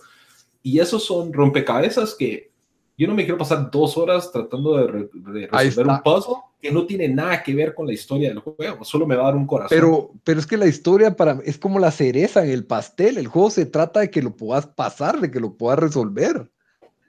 [0.61, 2.51] Y esos son rompecabezas que
[2.95, 7.07] yo no me quiero pasar dos horas tratando de, resolver un puzzle que no tiene
[7.07, 9.69] nada que ver con la historia del juego, solo me va a dar un corazón.
[9.69, 13.27] Pero, pero es que la historia para es como la cereza en el pastel, el
[13.27, 16.49] juego se trata de que lo puedas pasar, de que lo puedas resolver.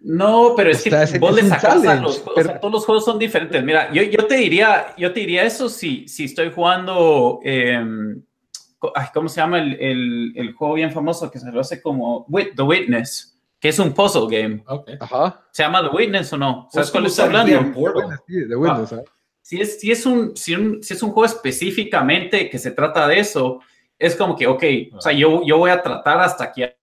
[0.01, 3.05] No, pero es que vos le sacas a los juegos, o sea, todos los juegos
[3.05, 3.65] son diferentes.
[3.65, 8.23] Mira, yo, yo, te diría, yo te diría eso si, si estoy jugando, em,
[9.13, 12.63] ¿cómo se llama el, el, el, juego bien famoso que se lo hace como The
[12.63, 13.35] Witness?
[13.61, 14.63] que es un puzzle game.
[15.01, 15.45] Ajá.
[15.51, 16.69] ¿Se llama The Witness o no?
[16.71, 17.61] ¿Sabes cuál estoy hablando?
[18.27, 18.93] Sí, The Witness.
[18.93, 19.03] Ah.
[19.49, 23.09] Si, es, si, es un, si, un, si es un juego específicamente que se trata
[23.09, 23.63] de eso,
[23.99, 26.77] es como que, ok, o sea, yo, yo voy a tratar hasta que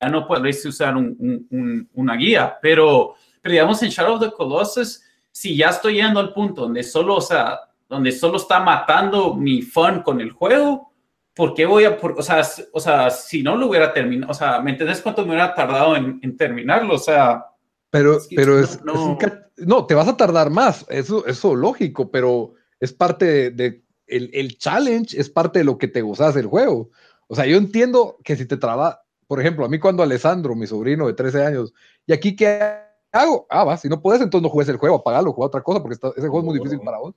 [0.00, 1.16] ya no podréis usar un,
[1.48, 5.00] un, una guía, pero, pero digamos en Shadow of the Colossus,
[5.30, 9.62] si ya estoy llegando al punto donde solo, o sea, donde solo está matando mi
[9.62, 10.92] fun con el juego,
[11.32, 12.42] ¿por qué voy a, o, sea,
[12.72, 15.94] o sea, si no lo hubiera terminado, o sea, ¿me entendés cuánto me hubiera tardado
[15.94, 16.94] en, en terminarlo?
[16.94, 17.46] O sea...
[17.90, 19.18] Pero, pero es, no,
[19.56, 19.86] no.
[19.86, 25.18] te vas a tardar más, eso, eso lógico, pero es parte de, el, el, challenge,
[25.18, 26.90] es parte de lo que te gozas del juego.
[27.26, 30.66] O sea, yo entiendo que si te traba, por ejemplo, a mí cuando Alessandro, mi
[30.66, 31.74] sobrino de 13 años,
[32.06, 32.60] y aquí qué
[33.12, 33.46] hago?
[33.50, 35.94] Ah, va, si no puedes, entonces no juegues el juego, apagalo, juega otra cosa, porque
[35.94, 37.14] ese juego es muy difícil para vos.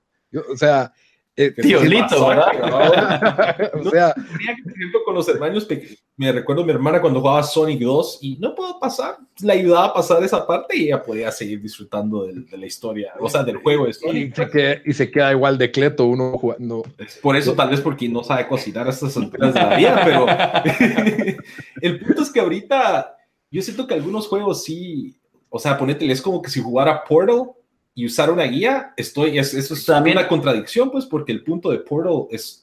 [0.51, 0.91] o sea,
[1.35, 3.71] eh, Tiolito, ¿verdad?
[3.73, 5.67] o sea, por ejemplo, con los hermanos,
[6.15, 9.87] me recuerdo a mi hermana cuando jugaba Sonic 2 y no puedo pasar, la ayudaba
[9.87, 13.57] a pasar esa parte y ella podía seguir disfrutando de, la historia, o sea, del
[13.57, 14.31] juego de Sonic.
[14.31, 16.83] Y se, queda, y se queda igual de cleto uno jugando.
[17.21, 20.27] Por eso, tal vez porque no sabe cocinar a estas alturas de la vida, pero
[21.81, 23.17] el punto es que ahorita
[23.49, 27.51] yo siento que algunos juegos sí, o sea, ponete, es como que si jugara Portal
[27.95, 31.71] y usar una guía, estoy, es, eso es También, una contradicción, pues, porque el punto
[31.71, 32.62] de Portal es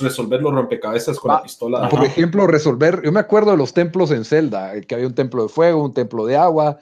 [0.00, 1.88] resolver los rompecabezas con la ah, pistola.
[1.88, 5.44] Por ejemplo, resolver, yo me acuerdo de los templos en Zelda, que había un templo
[5.44, 6.78] de fuego, un templo de agua,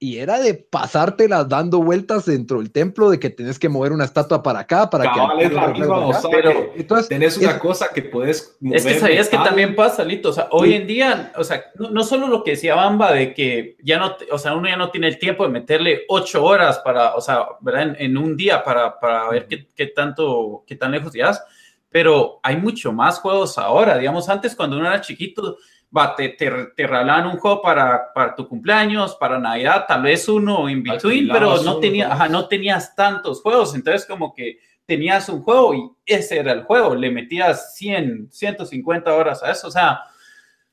[0.00, 4.04] y era de pasártelas dando vueltas dentro del templo, de que tenés que mover una
[4.04, 5.44] estatua para acá, para que...
[5.44, 9.74] Es la misma pero entonces, tenés una cosa que puedes Es que sabías que también
[9.74, 13.12] pasa, Lito, o sea, hoy en día, o sea, no, solo lo que decía Bamba
[13.12, 16.44] de que ya no, o sea, uno ya no tiene el tiempo de meterle ocho
[16.44, 17.96] horas para, o sea, ¿verdad?
[17.98, 21.42] En, un día para, para ver qué, qué, tanto, qué tan lejos llegas,
[21.90, 25.56] pero hay mucho más juegos ahora, digamos, antes cuando uno era chiquito
[25.96, 30.28] va, te, te, te regalaban un juego para, para tu cumpleaños, para Navidad, tal vez
[30.28, 35.28] uno in between, pero no, tenía, ajá, no tenías tantos juegos, entonces como que tenías
[35.28, 39.70] un juego y ese era el juego, le metías 100, 150 horas a eso, o
[39.70, 40.00] sea,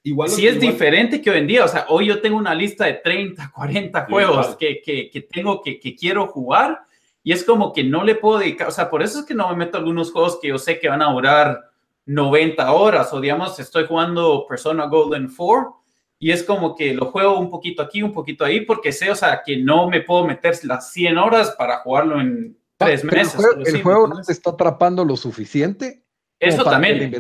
[0.04, 2.86] igual sí es diferente que hoy en día, o sea, hoy yo tengo una lista
[2.86, 6.82] de 30, 40 juegos que, que, que, tengo que, que quiero jugar
[7.26, 9.50] y es como que no le puedo dedicar, o sea, por eso es que no
[9.50, 11.72] me meto algunos juegos que yo sé que van a durar
[12.06, 15.76] 90 horas o digamos estoy jugando Persona Golden 4
[16.20, 19.16] y es como que lo juego un poquito aquí, un poquito ahí porque sé, o
[19.16, 23.44] sea, que no me puedo meter las 100 horas para jugarlo en tres meses.
[23.66, 26.06] El juego, no te está atrapando lo suficiente.
[26.40, 27.12] Eso también.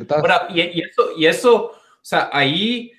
[0.53, 2.91] y, eso, y eso, o sea, ahí,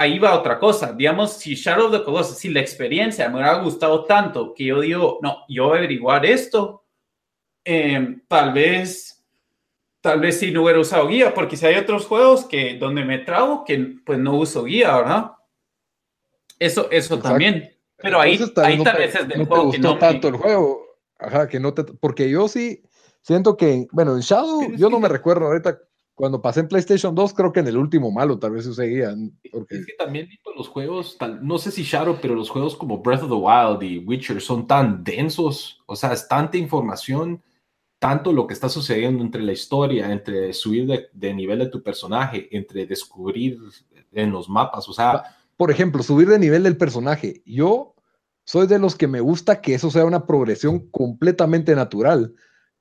[0.00, 0.94] ahí va otra cosa.
[0.94, 4.80] Digamos, si Shadow of the Colossus, si la experiencia me hubiera gustado tanto que yo
[4.80, 6.84] digo, no, yo voy a averiguar esto,
[7.62, 9.22] eh, tal vez
[10.00, 13.18] tal vez si no hubiera usado guía, porque si hay otros juegos que donde me
[13.18, 15.32] trago que pues no uso guía, ¿verdad?
[16.58, 17.76] Eso, eso también.
[17.96, 20.82] Pero ahí, ahí tal vez es del juego que no tanto el juego.
[21.18, 22.82] Ajá, que no te, porque yo sí
[23.20, 25.78] siento que, bueno, en Shadow, yo no me recuerdo ahorita
[26.20, 29.16] cuando pasé en PlayStation 2, creo que en el último malo tal vez guía.
[29.50, 29.76] Porque...
[29.76, 33.30] Es que también los juegos, no sé si Shadow, pero los juegos como Breath of
[33.30, 37.42] the Wild y Witcher son tan densos, o sea, es tanta información
[37.98, 42.54] tanto lo que está sucediendo entre la historia, entre subir de, nivel de tu personaje,
[42.54, 43.58] entre descubrir
[44.12, 45.22] en los mapas, o sea...
[45.56, 47.42] Por ejemplo, subir de nivel del personaje.
[47.46, 47.94] Yo
[48.44, 52.34] soy de los que me gusta que eso sea una progresión completamente natural,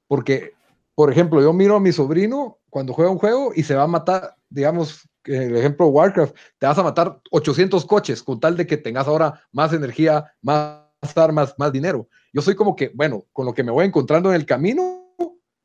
[0.07, 0.51] porque,
[0.93, 3.87] por ejemplo, yo miro a mi sobrino cuando juega un juego y se va a
[3.87, 8.77] matar, digamos, el ejemplo Warcraft, te vas a matar 800 coches con tal de que
[8.77, 10.81] tengas ahora más energía, más
[11.15, 12.07] armas, más dinero.
[12.33, 14.99] Yo soy como que, bueno, con lo que me voy encontrando en el camino,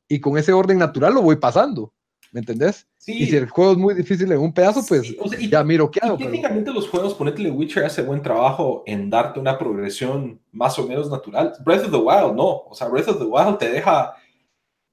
[0.07, 1.93] y con ese orden natural lo voy pasando.
[2.31, 2.85] ¿Me entendés?
[2.97, 3.23] Sí.
[3.23, 5.15] Y si el juego es muy difícil en un pedazo, pues
[5.49, 6.17] ya miro qué hago.
[6.17, 11.09] técnicamente los juegos, ponete Witcher hace buen trabajo en darte una progresión más o menos
[11.09, 11.53] natural.
[11.63, 12.63] Breath of the Wild, no.
[12.67, 14.15] O sea, Breath of the Wild te deja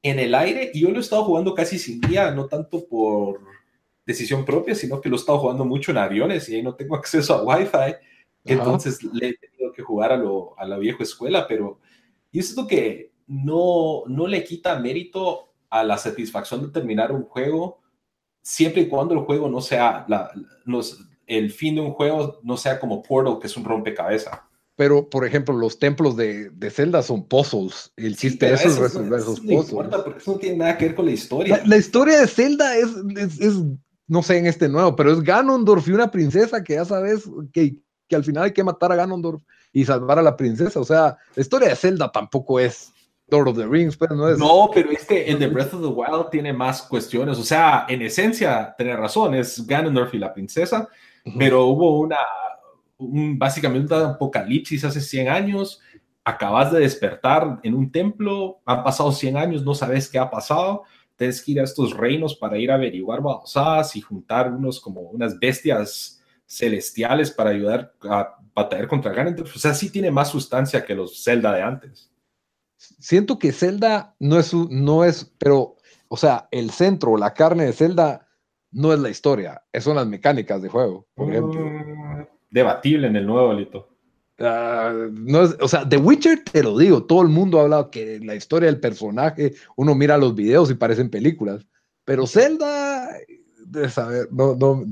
[0.02, 3.40] en el aire y yo lo he estado jugando casi sin guía, no tanto por
[4.04, 6.96] decisión propia, sino que lo he estado jugando mucho en aviones y ahí no tengo
[6.96, 7.96] acceso a Wi-Fi.
[8.44, 11.78] Entonces le he tenido que jugar a, lo, a la vieja escuela, pero
[12.32, 17.80] yo siento que no, no le quita mérito a la satisfacción de terminar un juego,
[18.42, 20.32] siempre y cuando el juego no sea, la,
[20.64, 24.40] los, el fin de un juego no sea como Portal, que es un rompecabezas.
[24.74, 27.92] Pero, por ejemplo, los templos de, de Zelda son puzzles.
[27.96, 29.56] El chiste de eso es resolver esos puzzles.
[29.56, 31.62] No importa, porque eso no tiene nada que ver con la historia.
[31.66, 32.88] La, historia de Zelda es,
[33.38, 33.54] es,
[34.06, 37.76] no sé en este nuevo, pero es Ganondorf y una princesa que ya sabes que,
[38.08, 39.42] que al final hay que matar a Ganondorf
[39.72, 40.80] y salvar a la princesa.
[40.80, 42.92] O sea, la historia de Zelda tampoco es
[43.28, 44.38] Lord of the Rings, pues no es.
[44.38, 47.38] No, pero este, el de Breath of the Wild tiene más cuestiones.
[47.38, 50.88] O sea, en esencia, tiene razón, es Ganondorf y la princesa,
[51.38, 52.18] pero hubo una,
[53.02, 55.80] un, básicamente un apocalipsis hace 100 años.
[56.24, 60.82] Acabas de despertar en un templo, han pasado 100 años, no sabes qué ha pasado.
[61.16, 65.02] Tienes que ir a estos reinos para ir a averiguar babosadas y juntar unos como
[65.02, 69.56] unas bestias celestiales para ayudar a batallar contra Ganondorf.
[69.56, 72.10] O sea, sí tiene más sustancia que los Zelda de antes.
[72.76, 75.76] Siento que Zelda no es, no es, pero,
[76.08, 78.28] o sea, el centro, la carne de Zelda
[78.72, 81.60] no es la historia, son las mecánicas de juego, por ejemplo.
[81.60, 83.88] Mm, debatible en el nuevo Lito.
[84.38, 87.90] Ah, no es, o sea, The Witcher, te lo digo, todo el mundo ha hablado
[87.90, 91.66] que la historia del personaje, uno mira los videos y parecen películas,
[92.04, 93.08] pero Zelda,
[93.66, 94.84] de saber, no, no,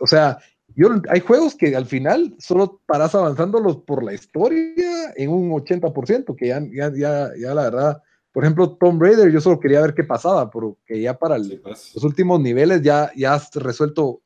[0.00, 0.38] o sea,
[0.76, 6.36] yo, hay juegos que al final solo paras avanzándolos por la historia en un 80%,
[6.36, 9.94] que ya, ya, ya, ya la verdad, por ejemplo, Tomb Raider, yo solo quería ver
[9.94, 11.92] qué pasaba, porque ya para pues.
[11.94, 14.22] los últimos niveles ya, ya has resuelto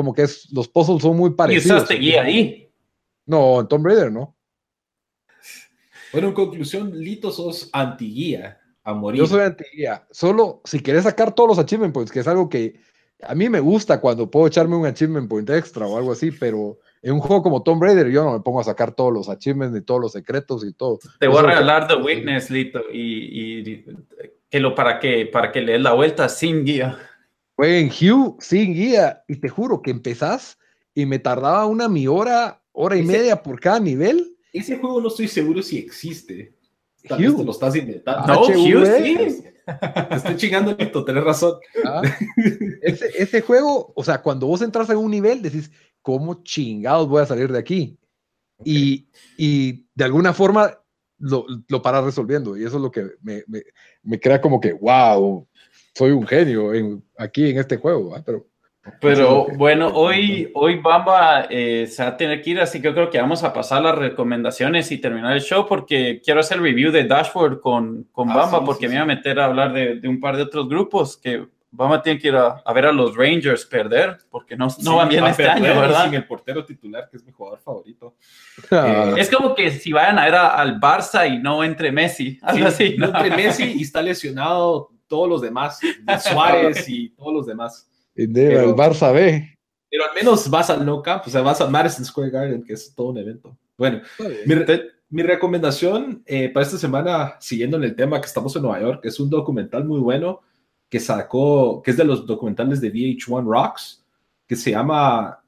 [0.00, 1.66] como que es, los puzzles son muy parecidos.
[1.66, 2.72] ¿Y usaste guía ahí?
[3.26, 4.34] No, en Tomb Raider no.
[6.10, 9.20] Bueno, en conclusión, Lito, sos anti-guía a morir.
[9.20, 10.06] Yo soy anti-guía.
[10.10, 12.80] Solo si querés sacar todos los achievement points, que es algo que
[13.22, 16.78] a mí me gusta cuando puedo echarme un achievement point extra o algo así, pero
[17.02, 19.74] en un juego como Tomb Raider yo no me pongo a sacar todos los achievements
[19.74, 20.98] ni todos los secretos y todo.
[21.18, 23.84] Te voy a regalar The Witness, Lito, y,
[24.48, 26.98] que lo para que para que le des la vuelta sin guía.
[27.60, 30.56] Fue en Hugh sin guía y te juro que empezás
[30.94, 34.34] y me tardaba una mi hora, hora y media por cada nivel.
[34.50, 36.56] Ese juego no estoy seguro si existe.
[37.06, 37.36] Tal Hugh.
[37.36, 38.26] te lo estás inventando.
[38.26, 39.44] No, Hugh sí.
[40.08, 41.58] Te estoy chingando, Lito, tenés razón.
[41.84, 42.00] Ah,
[42.80, 45.70] ese, juego, o sea, cuando vos entras en un nivel, decís,
[46.00, 47.98] ¿cómo chingados voy a salir de aquí?
[48.64, 49.06] Y,
[49.36, 50.80] y, de alguna forma
[51.18, 52.56] lo, lo paras resolviendo.
[52.56, 53.64] Y eso es lo que me, me,
[54.02, 55.46] me crea como que, wow,
[56.00, 58.14] soy un genio en, aquí en este juego.
[58.24, 58.46] Pero
[58.98, 62.94] pero bueno, hoy, hoy Bamba eh, se va a tener que ir, así que yo
[62.94, 66.62] creo que vamos a pasar las recomendaciones y terminar el show porque quiero hacer el
[66.62, 70.00] review de Dashboard con, con ah, Bamba porque me voy a meter a hablar de,
[70.00, 73.14] de, un par de otros grupos que Bamba tiene que ir a, ver a los
[73.14, 76.06] Rangers perder porque no, no van bien este año, ¿verdad?
[76.06, 78.16] Sin el portero titular, que es mi jugador favorito.
[78.70, 79.12] Ah.
[79.16, 82.96] es como que si vayan a ver al Barça y no entre Messi, algo así.
[82.96, 85.78] No entre Messi y está lesionado todos los demás,
[86.30, 89.58] Suárez y todos los demás el Barça B.
[89.90, 92.74] Pero al menos vas al No Camp, o sea, vas al Madison Square Garden, que
[92.74, 93.56] es todo un evento.
[93.76, 94.02] Bueno,
[95.08, 99.00] mi, recomendación eh, para esta semana, siguiendo en el tema que estamos en Nueva York,
[99.04, 100.40] es un documental muy bueno
[100.88, 104.04] que sacó, que es de los documentales de VH1 Rocks,
[104.46, 105.42] que se llama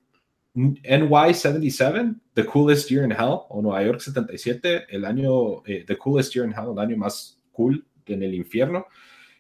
[0.55, 6.35] NY77, The Coolest Year in Hell, o Nueva York 77, el año, eh, The Coolest
[6.35, 8.87] Year in Hell, el año más cool en el infierno.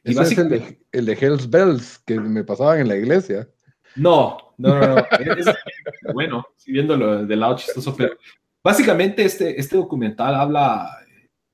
[0.04, 3.48] Y es el de, el de Hells Bells que me pasaban en la iglesia.
[3.94, 5.06] No, no, no, no.
[6.14, 8.16] bueno, si viéndolo del lado chistoso, pero
[8.62, 10.90] básicamente este, este documental habla,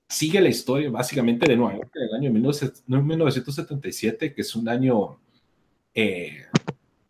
[0.08, 5.20] sigue la historia básicamente de Nueva York del año 1977, que es un año
[5.94, 6.46] eh,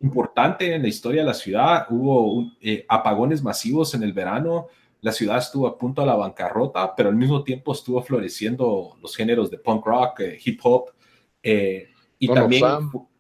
[0.01, 1.87] importante en la historia de la ciudad.
[1.91, 4.67] Hubo eh, apagones masivos en el verano.
[5.01, 9.15] La ciudad estuvo a punto de la bancarrota, pero al mismo tiempo estuvo floreciendo los
[9.15, 10.91] géneros de punk rock, eh, hip hop,
[11.43, 11.89] eh,
[12.19, 12.65] y también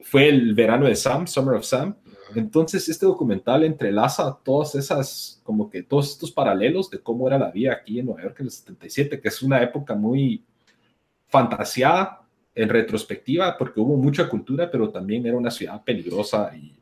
[0.00, 1.94] fue el verano de Sam, Summer of Sam.
[2.34, 7.50] Entonces, este documental entrelaza todas esas, como que todos estos paralelos de cómo era la
[7.50, 10.44] vida aquí en Nueva York en el 77, que es una época muy
[11.28, 12.22] fantaseada
[12.54, 16.76] en retrospectiva, porque hubo mucha cultura, pero también era una ciudad peligrosa y,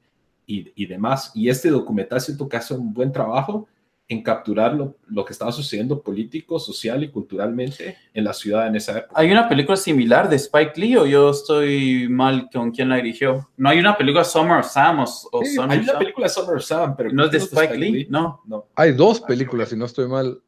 [0.46, 1.30] y, y demás.
[1.34, 3.68] Y este documental siento que hace un buen trabajo
[4.08, 8.76] en capturar lo, lo, que estaba sucediendo político, social y culturalmente en la ciudad en
[8.76, 9.20] esa época.
[9.20, 13.50] ¿Hay una película similar de Spike Lee o yo estoy mal con quién la dirigió?
[13.56, 15.06] No hay una película Summer of Sam o,
[15.44, 18.06] sí, Hay una película Summer of Sam, pero no es de Spike, Lee?
[18.08, 18.42] No.
[18.46, 18.68] no.
[18.76, 20.40] Hay dos películas, si no estoy mal.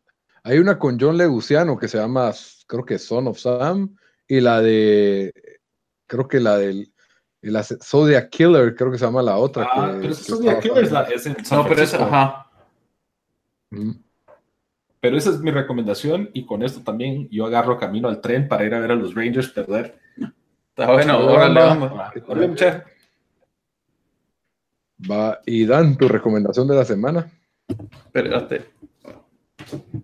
[0.45, 2.33] Hay una con John Leguciano que se llama,
[2.69, 3.97] creo que Son of Sam,
[4.29, 5.33] y la de,
[6.07, 6.93] creo que la del
[7.41, 9.69] la Zodiac Killer, creo que se llama la otra.
[9.73, 12.48] Ah, pero Zodiac Killer es, la, es en No, pero es, ajá.
[15.01, 18.65] Pero esa es mi recomendación y con esto también yo agarro camino al tren para
[18.65, 19.99] ir a ver a los Rangers perder.
[20.71, 21.93] Está bueno, órale, vamos.
[25.11, 27.31] Va, y Dan, tu recomendación de la semana.
[27.69, 28.67] Espérate.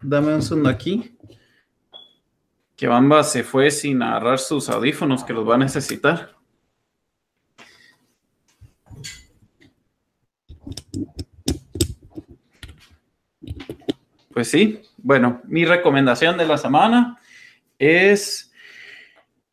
[0.02, 1.16] Dame un segundo aquí.
[2.76, 6.34] Que Bamba se fue sin agarrar sus audífonos que los va a necesitar.
[14.34, 17.20] Pues sí, bueno, mi recomendación de la semana
[17.78, 18.52] es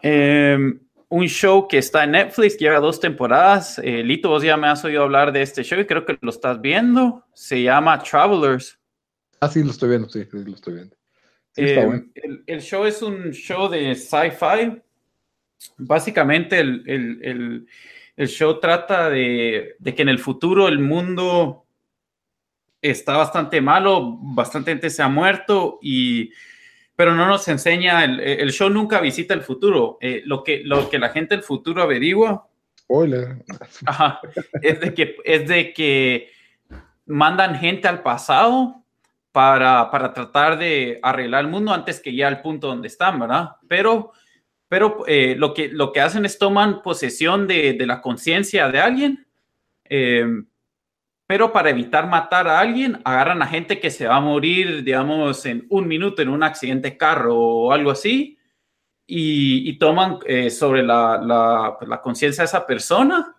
[0.01, 3.79] em, un show que está en Netflix, lleva dos temporadas.
[3.83, 6.31] Eh, Lito, vos ya me has oído hablar de este show y creo que lo
[6.31, 7.23] estás viendo.
[7.35, 8.79] Se llama Travelers.
[9.39, 10.95] Ah, sí, lo estoy viendo, sí, lo estoy viendo.
[11.57, 12.11] Em,
[12.47, 14.81] el, show es un show de sci-fi.
[15.77, 17.67] Básicamente el,
[18.17, 21.60] show trata de, de que en el futuro el mundo
[22.81, 26.31] está bastante malo, bastante gente se ha muerto y
[27.01, 29.97] pero no nos enseña, el, show nunca visita el futuro.
[30.01, 32.47] Eh, lo, que, lo que la gente del futuro averigua
[34.61, 36.29] es, de que, es de que
[37.07, 38.83] mandan gente al pasado
[39.31, 43.51] para, para tratar de arreglar el mundo antes que ya al punto donde están, ¿verdad?
[43.67, 44.11] Pero,
[44.67, 48.79] pero eh, lo, que, lo que hacen es toman posesión de, de la conciencia de
[48.79, 49.25] alguien.
[49.85, 50.23] Eh,
[51.31, 55.45] pero para evitar matar a alguien, agarran a gente que se va a morir, digamos,
[55.45, 58.37] en un minuto en un accidente de carro o algo así,
[59.07, 63.33] y, toman eh, sobre la, pues, la, conciencia de esa persona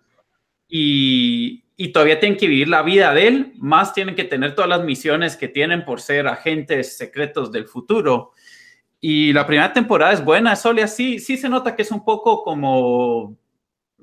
[0.67, 4.69] y, y, todavía tienen que vivir la vida de él, más tienen que tener todas
[4.69, 8.31] las misiones que tienen por ser agentes secretos del futuro.
[8.99, 12.43] Y la primera temporada es buena, solo así, sí se nota que es un poco
[12.43, 13.37] como,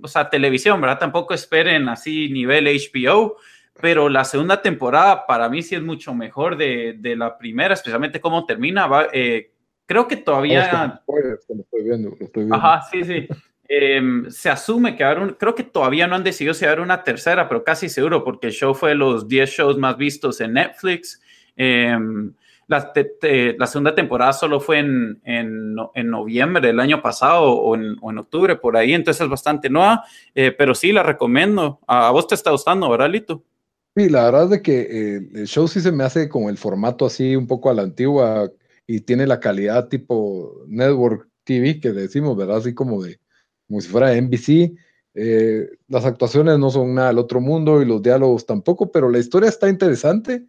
[0.01, 1.01] o sea, televisión, ¿verdad?
[1.01, 3.37] Tampoco esperen así nivel HBO,
[3.81, 8.21] pero la segunda temporada para mí sí es mucho mejor de, de la primera, especialmente
[8.21, 8.89] cómo termina.
[9.13, 9.53] eh,
[9.87, 11.03] creo que todavía...
[11.07, 12.55] estoy viendo, estoy viendo.
[12.55, 13.29] Ajá, sí, sí.
[13.73, 17.05] Em, se asume que habrá un, creo que todavía no han decidido si habrá una
[17.05, 21.23] tercera, pero casi seguro, porque el show fue los 10 shows más vistos en Netflix.
[21.55, 22.33] Em,
[22.67, 22.93] la,
[23.59, 28.11] la, segunda temporada solo fue en, en, en, noviembre del año pasado o en, o
[28.11, 30.05] en, octubre, por ahí, entonces es bastante nueva,
[30.35, 31.79] eh, pero sí la recomiendo.
[31.87, 33.45] A, a, vos te está gustando, ¿verdad, Lito?
[33.97, 36.59] Sí, la verdad es de que eh, el show sí se me hace como el
[36.59, 38.51] formato así un poco a la antigua
[38.87, 42.59] y tiene la calidad tipo network TV que decimos, ¿verdad?
[42.59, 43.21] Así como de,
[43.67, 44.77] como si fuera NBC.
[45.15, 49.19] Eh, las actuaciones no son nada del otro mundo y los diálogos tampoco, pero la
[49.19, 50.47] historia está interesante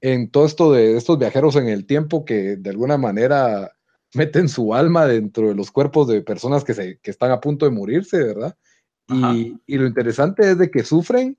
[0.00, 3.72] en todo esto de estos viajeros en el tiempo que de alguna manera
[4.14, 7.66] meten su alma dentro de los cuerpos de personas que, se, que están a punto
[7.66, 8.56] de morirse, ¿verdad?
[9.08, 11.36] Y, y, lo interesante es de que sufren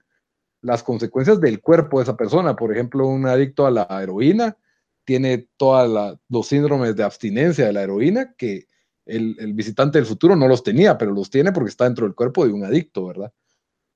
[0.61, 2.55] las consecuencias del cuerpo de esa persona.
[2.55, 4.57] Por ejemplo, un adicto a la heroína
[5.05, 8.67] tiene todos los síndromes de abstinencia de la heroína que
[9.05, 12.45] el, visitante del futuro no los tenía, pero los tiene porque está dentro del cuerpo
[12.45, 13.31] de un adicto, ¿verdad?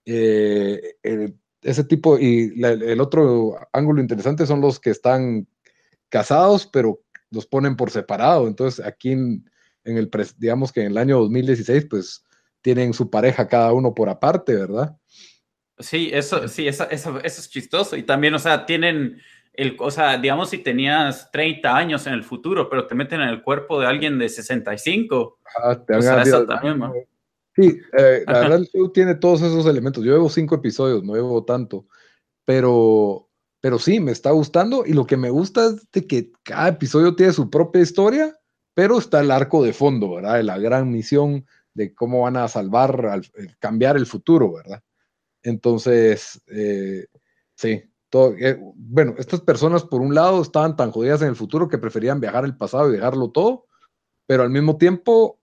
[0.05, 0.95] Eh,
[1.61, 5.47] ese tipo, y el otro ángulo interesante son los que están
[6.09, 8.47] casados, pero los ponen por separado.
[8.47, 9.49] Entonces, aquí en,
[9.83, 12.23] en el, digamos que en el año 2016, pues
[12.61, 14.97] tienen su pareja cada uno por aparte, ¿verdad?
[15.81, 17.95] Sí, eso, sí, eso, eso, eso, es chistoso.
[17.95, 19.21] Y también, o sea, tienen,
[19.53, 23.29] el, o sea, digamos si tenías 30 años en el futuro, pero te meten en
[23.29, 25.39] el cuerpo de alguien de 65.
[25.63, 26.81] Ah, te o sea, eso también,
[27.53, 30.03] Sí, eh, la verdad el show tiene todos esos elementos.
[30.05, 31.85] Yo llevo cinco episodios, no llevo tanto,
[32.45, 33.29] pero,
[33.59, 37.13] pero sí, me está gustando y lo que me gusta es de que cada episodio
[37.13, 38.39] tiene su propia historia,
[38.73, 40.41] pero está el arco de fondo, ¿verdad?
[40.43, 43.23] la gran misión de cómo van a salvar, al,
[43.59, 44.81] cambiar el futuro, ¿verdad?
[45.43, 47.05] Entonces, eh,
[47.55, 51.67] sí, todo, eh, bueno, estas personas por un lado estaban tan jodidas en el futuro
[51.67, 53.67] que preferían viajar al pasado y dejarlo todo,
[54.27, 55.39] pero al mismo tiempo,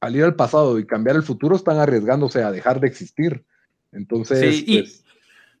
[0.00, 3.44] al ir al pasado y cambiar el futuro, están arriesgándose a dejar de existir.
[3.92, 5.04] Entonces, sí, y pues,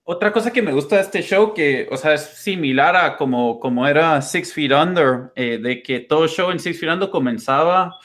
[0.04, 3.60] otra cosa que me gusta de este show, que, o sea, es similar a como,
[3.60, 7.98] como era Six Feet Under, eh, de que todo show en Six Feet Under comenzaba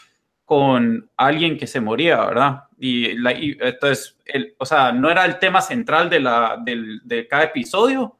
[0.46, 2.64] con alguien que se moría, ¿verdad?
[2.78, 7.28] Y, la, entonces, el, o sea, no era el tema central de, la, del, de
[7.28, 8.18] cada episodio,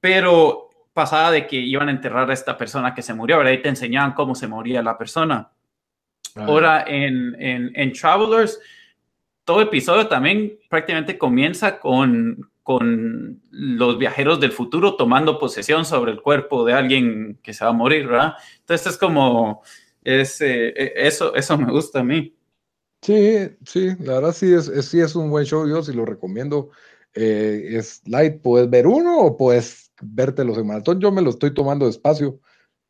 [0.00, 3.52] pero pasaba de que iban a enterrar a esta persona que se murió, ¿verdad?
[3.52, 5.50] Y te enseñaban cómo se moría la persona.
[6.36, 6.44] Ah.
[6.46, 8.60] Ahora, en, en, en, Travelers,
[9.44, 16.22] todo episodio también prácticamente comienza con, con los viajeros del futuro tomando posesión sobre el
[16.22, 18.34] cuerpo de alguien que se va a morir, ¿verdad?
[18.60, 19.62] Entonces es como
[20.04, 22.33] es, eh, e, eso, eso me gusta a mí.
[23.04, 26.70] Sí, sí, la verdad sí es, sí es un buen show, yo sí lo recomiendo.
[27.14, 31.00] Eh, es light, puedes ver uno o puedes verte los en maratón.
[31.00, 32.40] Yo me lo estoy tomando despacio,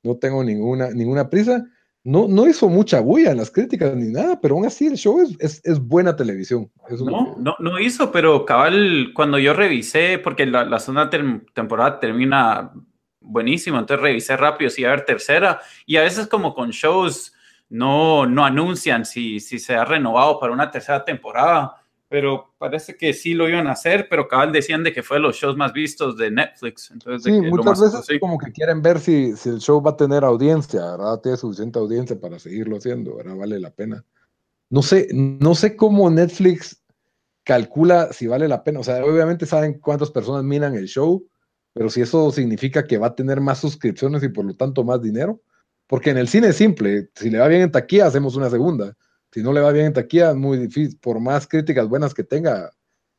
[0.05, 1.65] no tengo ninguna, ninguna prisa,
[2.05, 5.20] no, no hizo mucha bulla en las críticas ni nada, pero aún así el show
[5.41, 6.70] es, es, buena televisión.
[7.01, 12.70] no, no, no hizo, pero cabal, cuando yo revisé, porque la, la segunda temporada termina
[13.19, 17.34] buenísimo, entonces revisé rápido si iba a haber tercera, y a veces como con shows
[17.69, 21.77] no, no anuncian si, si se ha renovado para una tercera temporada,
[22.09, 25.36] pero parece que sí lo iban a hacer, pero cabal decían de que fue los
[25.36, 26.91] shows más vistos de Netflix.
[26.91, 30.24] Entonces, sí, muchas veces como que quieren ver si, si, el show va a tener
[30.24, 31.20] audiencia, ¿verdad?
[31.20, 33.36] Tiene suficiente audiencia para seguirlo haciendo, ¿verdad?
[33.36, 34.05] Vale la pena.
[34.70, 36.82] No sé, no sé cómo Netflix
[37.45, 38.81] calcula si vale la pena.
[38.81, 41.27] O sea, obviamente saben cuántas personas miran el show,
[41.73, 45.03] pero si eso significa que va a tener más suscripciones y por lo tanto más
[45.03, 45.41] dinero,
[45.86, 48.97] porque en el cine es simple, si le va bien en taquilla, hacemos una segunda
[49.35, 52.23] si no le va bien en taquilla, es muy difícil, por más críticas buenas que
[52.23, 52.70] tenga,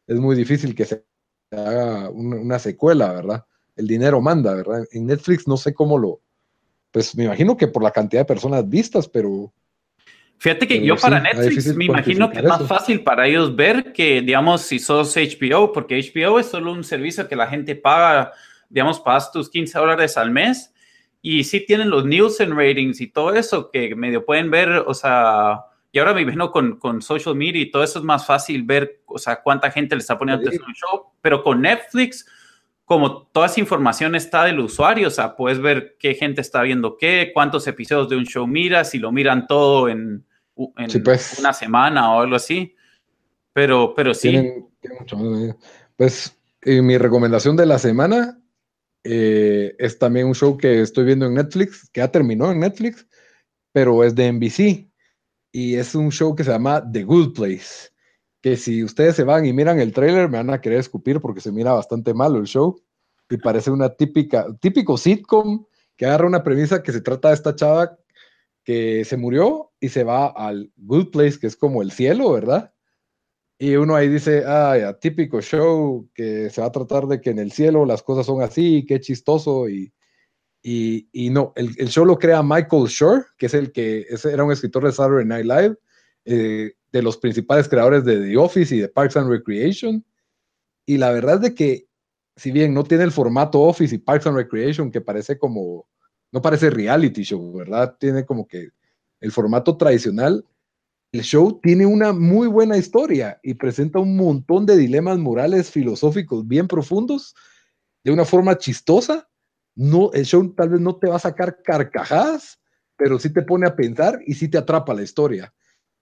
[0.08, 1.04] es muy difícil que se
[1.52, 3.44] haga una, secuela, ¿verdad?
[3.76, 4.86] El dinero manda, ¿verdad?
[4.94, 6.22] En Netflix no sé cómo lo,
[6.92, 9.52] pues me imagino que por la cantidad de personas vistas, pero...
[10.38, 14.22] Fíjate que yo para Netflix me imagino que es más fácil para ellos ver que,
[14.22, 18.32] digamos, si sos HBO, porque HBO es solo un servicio que la gente paga,
[18.70, 20.72] digamos, pagas tus 15 dólares al mes
[21.28, 25.62] y sí tienen los Nielsen ratings y todo eso que medio pueden ver, o sea,
[25.92, 29.02] y ahora me imagino con, con social media y todo eso es más fácil ver,
[29.08, 32.28] o sea, cuánta gente le está poniendo atención al show, pero con Netflix,
[32.86, 36.96] como toda esa información está del usuario, o sea, puedes ver qué gente está viendo
[36.96, 40.24] qué, cuántos episodios de un show miras, si lo miran todo en,
[40.78, 41.40] en pues.
[41.40, 42.76] una semana o algo así.
[43.52, 44.30] Pero, pero sí.
[44.30, 44.68] Tienen,
[45.00, 45.56] mucho más
[45.96, 48.38] pues eh, mi recomendación de la semana
[49.08, 53.08] eh, es también un show que estoy viendo en Netflix, que ya terminó en Netflix,
[53.72, 54.90] pero es de NBC
[55.52, 57.92] y es un show que se llama The Good Place.
[58.42, 61.40] Que si ustedes se van y miran el trailer, me van a querer escupir porque
[61.40, 62.82] se mira bastante malo el show.
[63.30, 65.66] Y parece una típica, típico sitcom
[65.96, 67.98] que agarra una premisa que se trata de esta chava
[68.64, 72.74] que se murió y se va al Good Place, que es como el cielo, ¿verdad?
[73.58, 77.40] Y uno ahí dice, ah, típico show que se va a tratar de que en
[77.40, 79.94] el cielo las cosas son así, qué chistoso y
[80.68, 84.84] y, no, el, show lo crea Michael Shore, que es el que era un escritor
[84.84, 85.76] de Saturday Night Live,
[86.26, 90.04] eh, de los principales creadores de The Office y de Parks and Recreation.
[90.88, 91.88] Y la verdad es de que,
[92.36, 95.88] si bien no tiene el formato Office y Parks and Recreation, que parece como,
[96.32, 97.96] no parece reality show, ¿verdad?
[98.00, 98.70] Tiene como que
[99.20, 100.44] el formato tradicional.
[101.16, 106.46] El show tiene una muy buena historia y presenta un montón de dilemas morales filosóficos
[106.46, 107.34] bien profundos
[108.04, 109.26] de una forma chistosa
[109.76, 112.60] no, el show tal vez no te va a sacar carcajadas,
[112.98, 115.54] pero sí te pone a pensar y sí te atrapa la historia.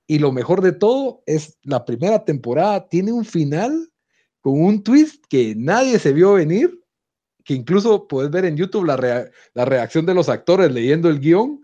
[0.08, 3.92] Y lo mejor de todo es la primera temporada tiene un final
[4.42, 6.82] con un twist que nadie se vio venir,
[7.44, 11.63] que incluso puedes ver en YouTube la, la reacción de los actores leyendo el guion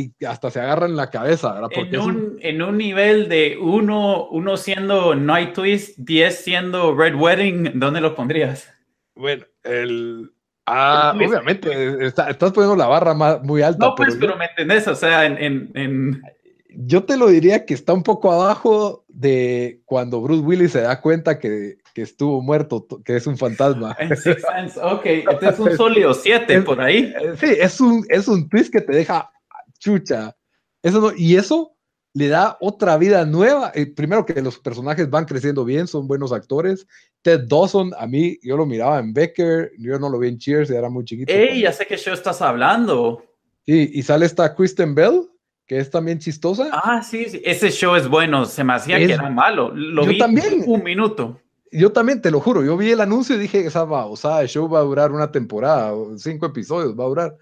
[0.00, 1.70] y hasta se agarran la cabeza, ¿verdad?
[1.72, 7.78] en, un, en un nivel de uno, uno siendo Night Twist, 10 siendo Red Wedding,
[7.78, 8.72] ¿dónde lo pondrías?
[9.14, 10.30] Bueno, el,
[10.70, 13.86] Ah, obviamente, estás poniendo la barra más, muy alta.
[13.86, 16.22] No, pues, pero, me entendés, o sea, en,
[16.70, 21.00] Yo te lo diría que está un poco abajo de cuando Bruce Willis se da
[21.00, 23.96] cuenta que, estuvo muerto, que es un fantasma.
[24.82, 27.12] ok, este es un sólido 7 por ahí.
[27.20, 29.32] Eh, sí, es un, es un twist que te deja
[29.78, 30.36] chucha.
[30.82, 31.78] Eso y eso
[32.14, 33.72] le da otra vida nueva.
[33.74, 36.86] Eh, primero que los personajes van creciendo bien, son buenos actores.
[37.22, 40.70] Ted Dawson, a mí, yo lo miraba en Becker, yo no lo vi en Cheers,
[40.70, 41.32] era muy chiquito.
[41.32, 41.62] ¡Ey!
[41.62, 43.22] Ya sé qué show estás hablando.
[43.66, 45.28] Sí, y sale esta Kristen Bell,
[45.66, 46.70] que es también chistosa.
[46.72, 47.42] Ah, sí, sí.
[47.44, 49.70] ese show es bueno, se me hacía que era malo.
[49.74, 50.64] Lo yo vi también.
[50.66, 51.40] un minuto.
[51.70, 53.86] Yo también, te lo juro, yo vi el anuncio y dije, esa
[54.16, 57.36] sea, el show va a durar una temporada, cinco episodios va a durar.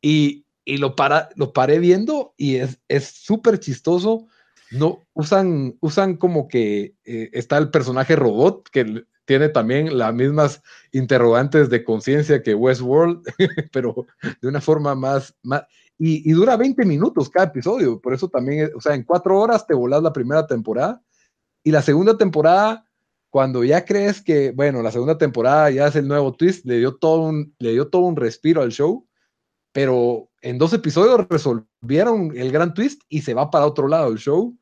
[0.00, 4.26] Y, y lo, para, lo paré viendo y es súper chistoso.
[4.72, 10.60] No, usan, usan como que eh, está el personaje robot que tiene también las mismas
[10.90, 13.22] interrogantes de conciencia que Westworld,
[13.72, 14.06] pero
[14.42, 15.62] de una forma más, más
[15.98, 19.74] y, dura 20 minutos cada episodio, por eso también, o sea, en cuatro horas te
[19.74, 21.00] volás la primera temporada
[21.62, 22.84] y la segunda temporada,
[23.30, 26.96] cuando ya crees que, bueno, la segunda temporada ya es el nuevo twist, le dio
[26.96, 29.06] todo un, le dio todo un respiro al show,
[29.72, 34.18] pero en dos episodios resolvieron el gran twist y se va para otro lado el
[34.18, 34.56] show.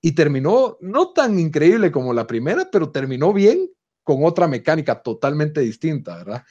[0.00, 3.68] Y terminó no tan increíble como la primera, pero terminó bien
[4.04, 6.44] con otra mecánica totalmente distinta, ¿verdad?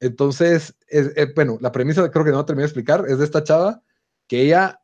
[0.00, 3.82] Entonces, eh, bueno, la premisa creo que no terminé de explicar, es de esta chava
[4.26, 4.80] que ella,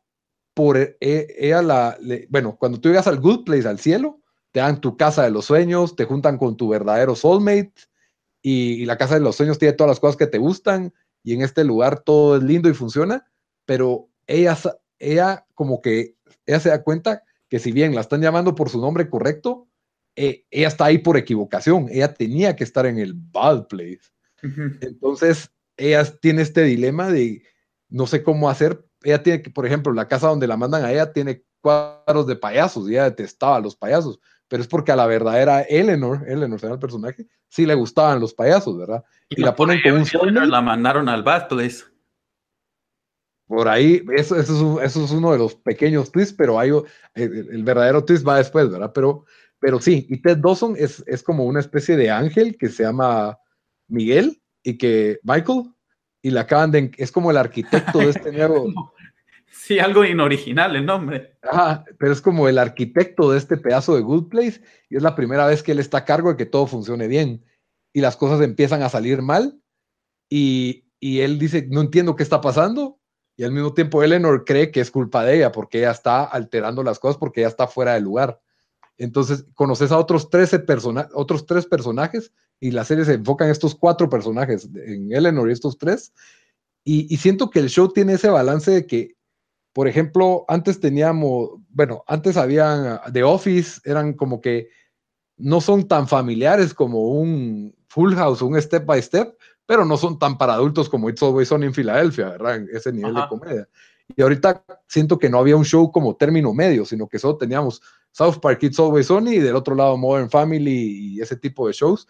[0.53, 1.97] por e, ella la,
[2.29, 5.45] bueno, cuando tú llegas al good place, al cielo, te dan tu casa de los
[5.45, 7.73] sueños, te juntan con tu verdadero soulmate
[8.43, 10.93] y la casa de los sueños tiene todas las cosas que te gustan
[11.23, 13.25] y en este lugar todo es lindo y funciona,
[13.65, 14.57] pero ella,
[14.99, 18.81] ella como que, ella se da cuenta que si bien la están llamando por su
[18.81, 19.67] nombre correcto,
[20.15, 24.01] eh, ella está ahí por equivocación, ella tenía que estar en el bad place.
[24.81, 27.43] Entonces, ella tiene este dilema de
[27.87, 28.85] no sé cómo hacer.
[29.03, 32.35] Ella tiene que, por ejemplo, la casa donde la mandan a ella tiene cuadros de
[32.35, 34.19] payasos y ella detestaba a los payasos,
[34.53, 38.35] pero es porque a la verdadera Eleanor, Eleanor era el personaje, sí le gustaban los
[38.35, 39.03] payasos, ¿verdad?
[39.27, 41.85] Y, la ponen con un La mandaron al Bad Place.
[43.47, 48.05] Por ahí, eso, eso, es, uno de los pequeños twists, pero hay, el, el, verdadero
[48.05, 48.91] twist va después, ¿verdad?
[48.93, 49.25] Pero,
[49.57, 53.39] pero sí, y Ted Dawson es, es como una especie de ángel que se llama
[53.87, 55.73] Miguel y que Michael,
[56.21, 58.92] y la acaban de, es como el arquitecto de este nuevo...
[59.53, 61.37] Sí, algo inoriginal el nombre.
[61.97, 65.45] Pero es como el arquitecto de este pedazo de Good Place y es la primera
[65.45, 67.45] vez que él está a cargo de que todo funcione bien
[67.93, 69.61] y las cosas empiezan a salir mal
[70.29, 72.99] y, y él dice, no entiendo qué está pasando
[73.35, 76.83] y al mismo tiempo Eleanor cree que es culpa de ella porque ella está alterando
[76.83, 78.39] las cosas porque ella está fuera de lugar.
[78.97, 80.63] Entonces, conoces a otros, 13
[81.13, 85.53] otros tres personajes y la serie se enfoca en estos cuatro personajes, en Eleanor y
[85.53, 86.13] estos tres.
[86.85, 89.15] Y, siento que el show tiene ese balance de que,
[89.73, 94.69] por ejemplo, antes teníamos, bueno, antes habían The Office, eran como que
[95.37, 99.35] no son tan familiares como un Full House, un Step by Step,
[99.65, 102.63] pero no son tan para adultos como It's Always On en Filadelfia, ¿verdad?
[102.71, 103.69] Ese nivel de comedia.
[104.15, 107.81] Y ahorita siento que no había un show como término medio, sino que solo teníamos
[108.11, 111.73] South Park, It's Always On y del otro lado Modern Family y ese tipo de
[111.73, 112.07] shows.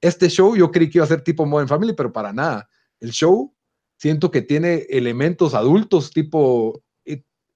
[0.00, 2.68] Este show yo creí que iba a ser tipo Modern Family, pero para nada.
[2.98, 3.54] El show
[3.96, 6.82] siento que tiene elementos adultos, tipo,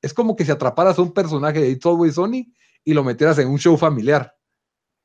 [0.02, 2.52] es como que si atraparas a un personaje de It's Always Sony
[2.84, 4.34] y lo metieras en un show familiar.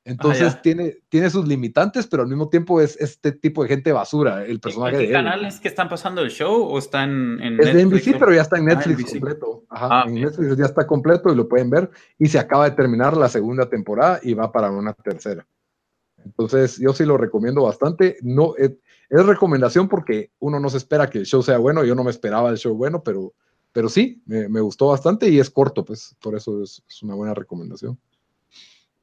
[0.05, 4.45] Entonces tiene, tiene sus limitantes, pero al mismo tiempo es este tipo de gente basura,
[4.45, 7.85] el personaje ¿En qué canales que están pasando el show o están en Es de
[7.85, 9.63] NBC, pero ya está en ah, Netflix completo.
[9.69, 11.89] Ajá, ah, en Netflix ya está completo y lo pueden ver.
[12.17, 15.47] Y se acaba de terminar la segunda temporada y va para una tercera.
[16.25, 18.17] Entonces, yo sí lo recomiendo bastante.
[18.21, 18.71] No, es,
[19.09, 21.83] recomendación porque uno no se espera que el show sea bueno.
[21.85, 23.33] Yo no me esperaba el show bueno, pero,
[23.73, 27.99] pero sí, me, gustó bastante y es corto, pues por eso es una buena recomendación.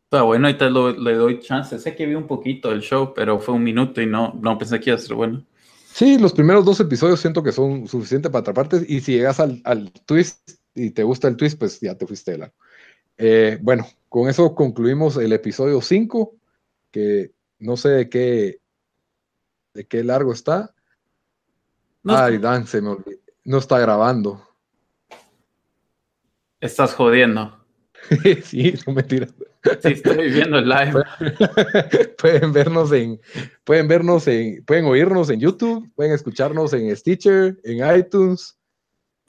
[0.05, 1.79] Está bueno, ahorita le doy chance.
[1.79, 4.81] Sé que vi un poquito del show, pero fue un minuto y no, no pensé
[4.81, 5.45] que iba a ser bueno.
[5.93, 9.93] Sí, los primeros dos episodios siento que son suficientes para atraparte y si llegas al,
[10.07, 12.53] twist y te gusta el twist, pues ya te fuiste de la.
[13.19, 16.35] Eh, bueno, con eso concluimos el episodio 5,
[16.91, 18.61] que no sé de qué,
[19.75, 20.75] de qué largo está.
[22.05, 23.21] Ay, Dan, se me olvidó.
[23.45, 24.50] No está grabando.
[26.61, 27.57] Estás jodiendo.
[28.45, 29.35] sí, no mentiras.
[29.83, 31.03] Sí, estoy viendo el live.
[32.19, 33.21] pueden vernos en,
[33.65, 38.59] pueden vernos en, pueden oírnos en YouTube, pueden escucharnos en Stitcher, en iTunes.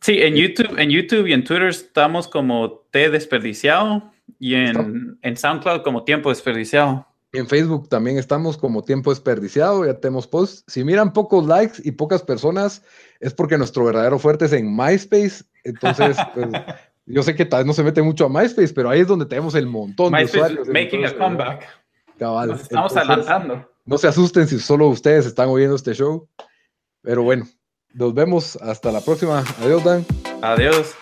[0.01, 5.37] Sí, en YouTube, en YouTube y en Twitter estamos como T desperdiciado y en, en
[5.37, 7.05] SoundCloud como tiempo desperdiciado.
[7.33, 10.65] En Facebook también estamos como tiempo desperdiciado, ya tenemos posts.
[10.67, 12.83] Si miran pocos likes y pocas personas,
[13.21, 15.45] es porque nuestro verdadero fuerte es en MySpace.
[15.63, 16.47] Entonces, pues,
[17.05, 19.25] yo sé que tal vez no se mete mucho a MySpace, pero ahí es donde
[19.25, 20.67] tenemos el montón de usuarios.
[20.67, 21.67] Making a comeback.
[22.19, 23.67] Nos estamos adelantando.
[23.85, 26.27] No se asusten si solo ustedes están oyendo este show.
[27.01, 27.47] Pero bueno,
[27.93, 29.43] nos vemos hasta la próxima.
[29.59, 30.05] Adiós, Dan.
[30.41, 30.95] Adiós.